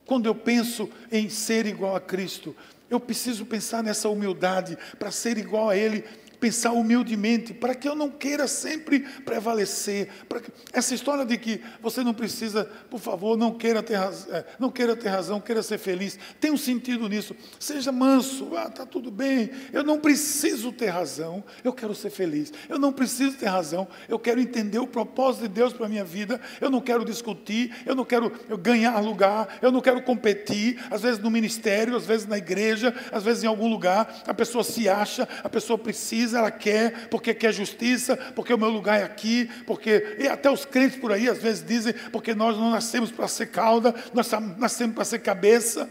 quando 0.09 0.25
eu 0.25 0.33
penso 0.33 0.89
em 1.11 1.29
ser 1.29 1.67
igual 1.67 1.95
a 1.95 2.01
Cristo, 2.01 2.55
eu 2.89 2.99
preciso 2.99 3.45
pensar 3.45 3.83
nessa 3.83 4.09
humildade 4.09 4.75
para 4.97 5.11
ser 5.11 5.37
igual 5.37 5.69
a 5.69 5.77
Ele 5.77 6.03
pensar 6.39 6.71
humildemente, 6.71 7.53
para 7.53 7.75
que 7.75 7.87
eu 7.87 7.95
não 7.95 8.09
queira 8.09 8.47
sempre 8.47 9.01
prevalecer. 9.25 10.09
Que, 10.29 10.51
essa 10.71 10.95
história 10.95 11.25
de 11.25 11.37
que 11.37 11.61
você 11.81 12.03
não 12.03 12.13
precisa, 12.13 12.65
por 12.89 12.99
favor, 12.99 13.37
não 13.37 13.53
queira 13.53 13.83
ter, 13.83 13.97
é, 14.29 14.45
não 14.57 14.71
queira 14.71 14.95
ter 14.95 15.09
razão, 15.09 15.41
queira 15.41 15.61
ser 15.61 15.77
feliz, 15.77 16.17
tem 16.39 16.51
um 16.51 16.57
sentido 16.57 17.07
nisso. 17.09 17.35
Seja 17.59 17.91
manso, 17.91 18.55
ah, 18.55 18.67
está 18.67 18.85
tudo 18.85 19.11
bem. 19.11 19.49
Eu 19.73 19.83
não 19.83 19.99
preciso 19.99 20.71
ter 20.71 20.87
razão, 20.87 21.43
eu 21.63 21.73
quero 21.73 21.93
ser 21.93 22.09
feliz. 22.09 22.53
Eu 22.69 22.79
não 22.79 22.93
preciso 22.93 23.37
ter 23.37 23.47
razão, 23.47 23.87
eu 24.07 24.17
quero 24.17 24.39
entender 24.39 24.79
o 24.79 24.87
propósito 24.87 25.41
de 25.43 25.49
Deus 25.49 25.73
para 25.73 25.87
a 25.87 25.89
minha 25.89 26.05
vida. 26.05 26.39
Eu 26.61 26.69
não 26.69 26.79
quero 26.79 27.03
discutir, 27.03 27.75
eu 27.85 27.95
não 27.95 28.05
quero 28.05 28.31
ganhar 28.61 28.97
lugar, 28.99 29.59
eu 29.61 29.71
não 29.71 29.81
quero 29.81 30.01
competir. 30.03 30.79
Às 30.89 31.01
vezes 31.01 31.19
no 31.19 31.29
ministério, 31.29 31.95
às 31.95 32.05
vezes 32.05 32.25
na 32.25 32.37
igreja, 32.37 32.95
às 33.11 33.23
vezes 33.23 33.43
em 33.43 33.47
algum 33.47 33.67
lugar, 33.67 34.23
a 34.25 34.33
pessoa 34.33 34.63
se 34.63 34.87
acha, 34.87 35.27
a 35.43 35.49
pessoa 35.49 35.77
precisa 35.77 36.28
ela 36.33 36.51
quer, 36.51 37.07
porque 37.09 37.33
quer 37.33 37.53
justiça, 37.53 38.17
porque 38.35 38.53
o 38.53 38.57
meu 38.57 38.69
lugar 38.69 38.99
é 38.99 39.03
aqui, 39.03 39.49
porque. 39.65 40.17
E 40.19 40.27
até 40.27 40.49
os 40.49 40.65
crentes 40.65 40.99
por 40.99 41.11
aí 41.11 41.29
às 41.29 41.39
vezes 41.39 41.63
dizem, 41.65 41.93
porque 42.11 42.33
nós 42.33 42.57
não 42.57 42.71
nascemos 42.71 43.11
para 43.11 43.27
ser 43.27 43.47
cauda, 43.47 43.93
nós 44.13 44.29
nascemos 44.57 44.95
para 44.95 45.05
ser 45.05 45.19
cabeça. 45.19 45.89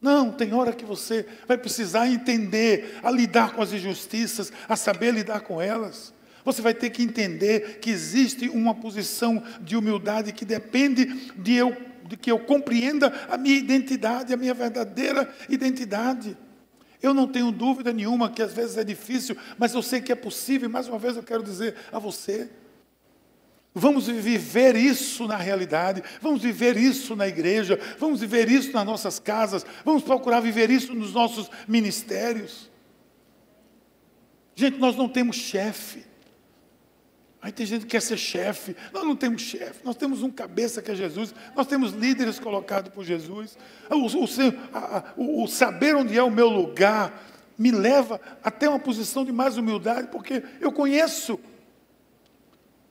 Não, 0.00 0.30
tem 0.30 0.52
hora 0.52 0.72
que 0.72 0.84
você 0.84 1.26
vai 1.48 1.56
precisar 1.56 2.06
entender 2.06 2.98
a 3.02 3.10
lidar 3.10 3.52
com 3.54 3.62
as 3.62 3.72
injustiças, 3.72 4.52
a 4.68 4.76
saber 4.76 5.12
lidar 5.12 5.40
com 5.40 5.60
elas. 5.60 6.14
Você 6.44 6.62
vai 6.62 6.74
ter 6.74 6.90
que 6.90 7.02
entender 7.02 7.80
que 7.80 7.90
existe 7.90 8.48
uma 8.48 8.74
posição 8.74 9.42
de 9.60 9.76
humildade 9.76 10.32
que 10.32 10.44
depende 10.44 11.32
de 11.36 11.54
eu 11.54 11.76
de 12.06 12.16
que 12.16 12.30
eu 12.30 12.38
compreenda 12.38 13.12
a 13.28 13.36
minha 13.36 13.56
identidade, 13.56 14.32
a 14.32 14.36
minha 14.36 14.54
verdadeira 14.54 15.28
identidade. 15.48 16.36
Eu 17.06 17.14
não 17.14 17.28
tenho 17.28 17.52
dúvida 17.52 17.92
nenhuma 17.92 18.28
que 18.28 18.42
às 18.42 18.52
vezes 18.52 18.76
é 18.76 18.82
difícil, 18.82 19.36
mas 19.56 19.72
eu 19.72 19.80
sei 19.80 20.00
que 20.00 20.10
é 20.10 20.14
possível, 20.16 20.68
e 20.68 20.72
mais 20.72 20.88
uma 20.88 20.98
vez 20.98 21.16
eu 21.16 21.22
quero 21.22 21.42
dizer 21.42 21.76
a 21.92 22.00
você. 22.00 22.50
Vamos 23.72 24.08
viver 24.08 24.74
isso 24.74 25.24
na 25.28 25.36
realidade, 25.36 26.02
vamos 26.20 26.42
viver 26.42 26.76
isso 26.76 27.14
na 27.14 27.28
igreja, 27.28 27.78
vamos 27.98 28.20
viver 28.20 28.48
isso 28.48 28.72
nas 28.72 28.84
nossas 28.84 29.20
casas, 29.20 29.64
vamos 29.84 30.02
procurar 30.02 30.40
viver 30.40 30.68
isso 30.68 30.94
nos 30.94 31.12
nossos 31.12 31.48
ministérios. 31.68 32.68
Gente, 34.56 34.78
nós 34.78 34.96
não 34.96 35.08
temos 35.08 35.36
chefe. 35.36 36.04
Aí 37.46 37.52
tem 37.52 37.64
gente 37.64 37.82
que 37.82 37.92
quer 37.92 38.02
ser 38.02 38.16
chefe. 38.16 38.74
Nós 38.92 39.04
não 39.04 39.14
temos 39.14 39.40
chefe, 39.40 39.78
nós 39.84 39.94
temos 39.94 40.20
um 40.20 40.28
cabeça 40.28 40.82
que 40.82 40.90
é 40.90 40.96
Jesus, 40.96 41.32
nós 41.54 41.68
temos 41.68 41.92
líderes 41.92 42.40
colocados 42.40 42.92
por 42.92 43.04
Jesus. 43.04 43.56
O, 43.88 45.16
o, 45.16 45.44
o 45.44 45.46
saber 45.46 45.94
onde 45.94 46.18
é 46.18 46.22
o 46.24 46.28
meu 46.28 46.48
lugar 46.48 47.24
me 47.56 47.70
leva 47.70 48.20
até 48.42 48.68
uma 48.68 48.80
posição 48.80 49.24
de 49.24 49.30
mais 49.30 49.56
humildade, 49.56 50.08
porque 50.08 50.42
eu 50.60 50.72
conheço 50.72 51.38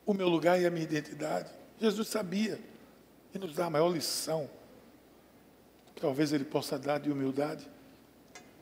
o 0.05 0.13
meu 0.13 0.29
lugar 0.29 0.57
e 0.57 0.65
a 0.65 0.71
minha 0.71 0.85
identidade. 0.85 1.51
Jesus 1.77 2.07
sabia 2.07 2.57
e 3.33 3.37
nos 3.37 3.53
dá 3.55 3.65
a 3.65 3.69
maior 3.69 3.89
lição. 3.89 4.49
Talvez 5.99 6.31
ele 6.31 6.45
possa 6.45 6.79
dar 6.79 6.97
de 6.97 7.11
humildade. 7.11 7.67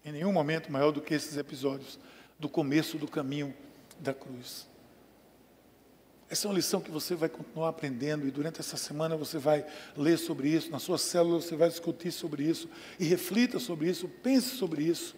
Em 0.03 0.11
nenhum 0.11 0.33
momento 0.33 0.71
maior 0.71 0.91
do 0.91 1.01
que 1.01 1.13
esses 1.13 1.37
episódios 1.37 1.99
do 2.39 2.49
começo 2.49 2.97
do 2.97 3.07
caminho 3.07 3.53
da 3.99 4.11
cruz. 4.11 4.72
Essa 6.34 6.47
é 6.47 6.49
uma 6.49 6.55
lição 6.55 6.81
que 6.81 6.89
você 6.89 7.13
vai 7.13 7.29
continuar 7.29 7.69
aprendendo 7.69 8.27
e 8.27 8.31
durante 8.31 8.59
essa 8.59 8.75
semana 8.75 9.15
você 9.15 9.38
vai 9.38 9.63
ler 9.95 10.17
sobre 10.17 10.49
isso, 10.49 10.71
na 10.71 10.79
sua 10.79 10.97
célula 10.97 11.39
você 11.39 11.55
vai 11.55 11.69
discutir 11.69 12.11
sobre 12.11 12.43
isso 12.43 12.67
e 12.99 13.05
reflita 13.05 13.59
sobre 13.59 13.88
isso, 13.88 14.09
pense 14.23 14.55
sobre 14.55 14.81
isso. 14.81 15.15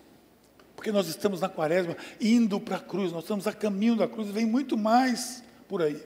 Porque 0.76 0.92
nós 0.92 1.08
estamos 1.08 1.40
na 1.40 1.48
quaresma 1.48 1.96
indo 2.20 2.60
para 2.60 2.76
a 2.76 2.80
cruz, 2.82 3.14
nós 3.14 3.24
estamos 3.24 3.48
a 3.48 3.54
caminho 3.54 3.96
da 3.96 4.10
cruz, 4.10 4.28
vem 4.28 4.46
muito 4.46 4.78
mais 4.78 5.42
por 5.70 5.82
aí. 5.82 6.04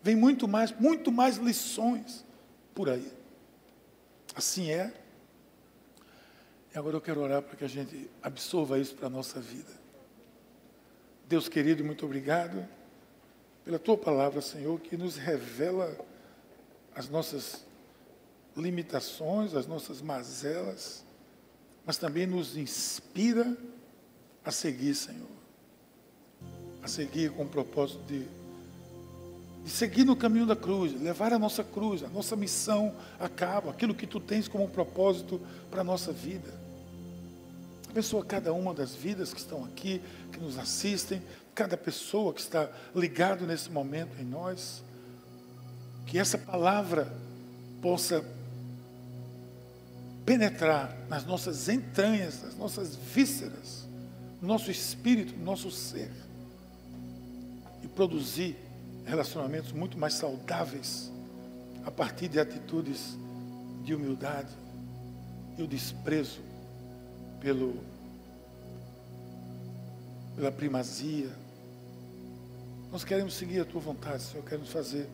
Vem 0.00 0.14
muito 0.14 0.46
mais, 0.46 0.70
muito 0.70 1.10
mais 1.10 1.36
lições 1.36 2.24
por 2.72 2.88
aí. 2.88 3.10
Assim 4.36 4.70
é. 4.70 4.94
E 6.72 6.78
agora 6.78 6.94
eu 6.94 7.00
quero 7.00 7.20
orar 7.20 7.42
para 7.42 7.56
que 7.56 7.64
a 7.64 7.68
gente 7.68 8.08
absorva 8.22 8.78
isso 8.78 8.94
para 8.94 9.08
a 9.08 9.10
nossa 9.10 9.40
vida. 9.40 9.72
Deus 11.28 11.48
querido, 11.48 11.84
muito 11.84 12.06
obrigado 12.06 12.64
pela 13.64 13.78
tua 13.78 13.96
palavra, 13.96 14.42
Senhor, 14.42 14.78
que 14.78 14.96
nos 14.96 15.16
revela 15.16 15.96
as 16.94 17.08
nossas 17.08 17.64
limitações, 18.56 19.54
as 19.54 19.66
nossas 19.66 20.02
mazelas, 20.02 21.02
mas 21.84 21.96
também 21.96 22.26
nos 22.26 22.56
inspira 22.56 23.56
a 24.44 24.50
seguir, 24.50 24.94
Senhor. 24.94 25.34
A 26.82 26.88
seguir 26.88 27.32
com 27.32 27.44
o 27.44 27.48
propósito 27.48 28.02
de, 28.06 28.26
de 29.64 29.70
seguir 29.70 30.04
no 30.04 30.14
caminho 30.14 30.46
da 30.46 30.54
cruz, 30.54 30.92
levar 31.00 31.32
a 31.32 31.38
nossa 31.38 31.64
cruz, 31.64 32.02
a 32.02 32.08
nossa 32.08 32.36
missão 32.36 32.94
a 33.18 33.28
cabo, 33.28 33.70
aquilo 33.70 33.94
que 33.94 34.06
tu 34.06 34.20
tens 34.20 34.46
como 34.46 34.68
propósito 34.68 35.40
para 35.70 35.80
a 35.80 35.84
nossa 35.84 36.12
vida. 36.12 36.52
Abençoa 37.88 38.24
cada 38.24 38.52
uma 38.52 38.74
das 38.74 38.94
vidas 38.94 39.32
que 39.32 39.40
estão 39.40 39.64
aqui, 39.64 40.02
que 40.32 40.38
nos 40.38 40.58
assistem, 40.58 41.22
cada 41.54 41.76
pessoa 41.76 42.32
que 42.32 42.40
está 42.40 42.68
ligado 42.94 43.46
nesse 43.46 43.70
momento 43.70 44.20
em 44.20 44.24
nós. 44.24 44.82
Que 46.06 46.18
essa 46.18 46.36
palavra 46.36 47.12
possa 47.80 48.24
penetrar 50.24 50.96
nas 51.08 51.24
nossas 51.24 51.68
entranhas, 51.68 52.42
nas 52.42 52.56
nossas 52.56 52.96
vísceras, 52.96 53.86
no 54.40 54.48
nosso 54.48 54.70
espírito, 54.70 55.36
no 55.36 55.44
nosso 55.44 55.70
ser 55.70 56.10
e 57.82 57.88
produzir 57.88 58.56
relacionamentos 59.04 59.72
muito 59.72 59.98
mais 59.98 60.14
saudáveis 60.14 61.10
a 61.84 61.90
partir 61.90 62.28
de 62.28 62.40
atitudes 62.40 63.18
de 63.84 63.94
humildade 63.94 64.48
e 65.58 65.62
o 65.62 65.66
desprezo 65.66 66.40
pelo, 67.40 67.74
pela 70.34 70.50
primazia. 70.50 71.43
Nós 72.94 73.02
queremos 73.02 73.34
seguir 73.34 73.58
a 73.58 73.64
tua 73.64 73.80
vontade, 73.80 74.22
Senhor, 74.22 74.44
queremos 74.44 74.70
fazer 74.70 75.08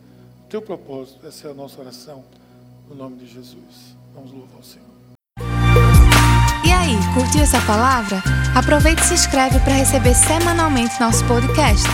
o 0.45 0.49
teu 0.51 0.61
propósito. 0.61 1.26
Essa 1.26 1.49
é 1.49 1.51
a 1.51 1.55
nossa 1.55 1.81
oração, 1.81 2.22
no 2.87 2.95
nome 2.95 3.16
de 3.16 3.26
Jesus. 3.26 3.97
Vamos 4.14 4.33
louvar 4.33 4.61
o 4.61 4.62
Senhor. 4.62 4.87
E 6.62 6.70
aí, 6.70 6.95
curtiu 7.14 7.41
essa 7.41 7.59
palavra? 7.62 8.22
Aproveite 8.55 9.01
e 9.01 9.05
se 9.07 9.14
inscreve 9.14 9.59
para 9.61 9.72
receber 9.72 10.14
semanalmente 10.14 11.01
nosso 11.01 11.24
podcast. 11.24 11.87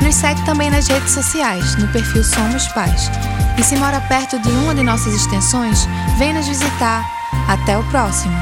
Nos 0.00 0.14
segue 0.14 0.44
também 0.46 0.70
nas 0.70 0.86
redes 0.86 1.10
sociais, 1.10 1.76
no 1.76 1.90
perfil 1.90 2.22
Somos 2.22 2.68
Pais. 2.68 3.10
E 3.58 3.64
se 3.64 3.74
mora 3.74 4.00
perto 4.02 4.38
de 4.38 4.48
uma 4.48 4.76
de 4.76 4.84
nossas 4.84 5.12
extensões, 5.12 5.86
vem 6.18 6.32
nos 6.32 6.46
visitar. 6.46 7.04
Até 7.48 7.76
o 7.76 7.82
próximo! 7.90 8.32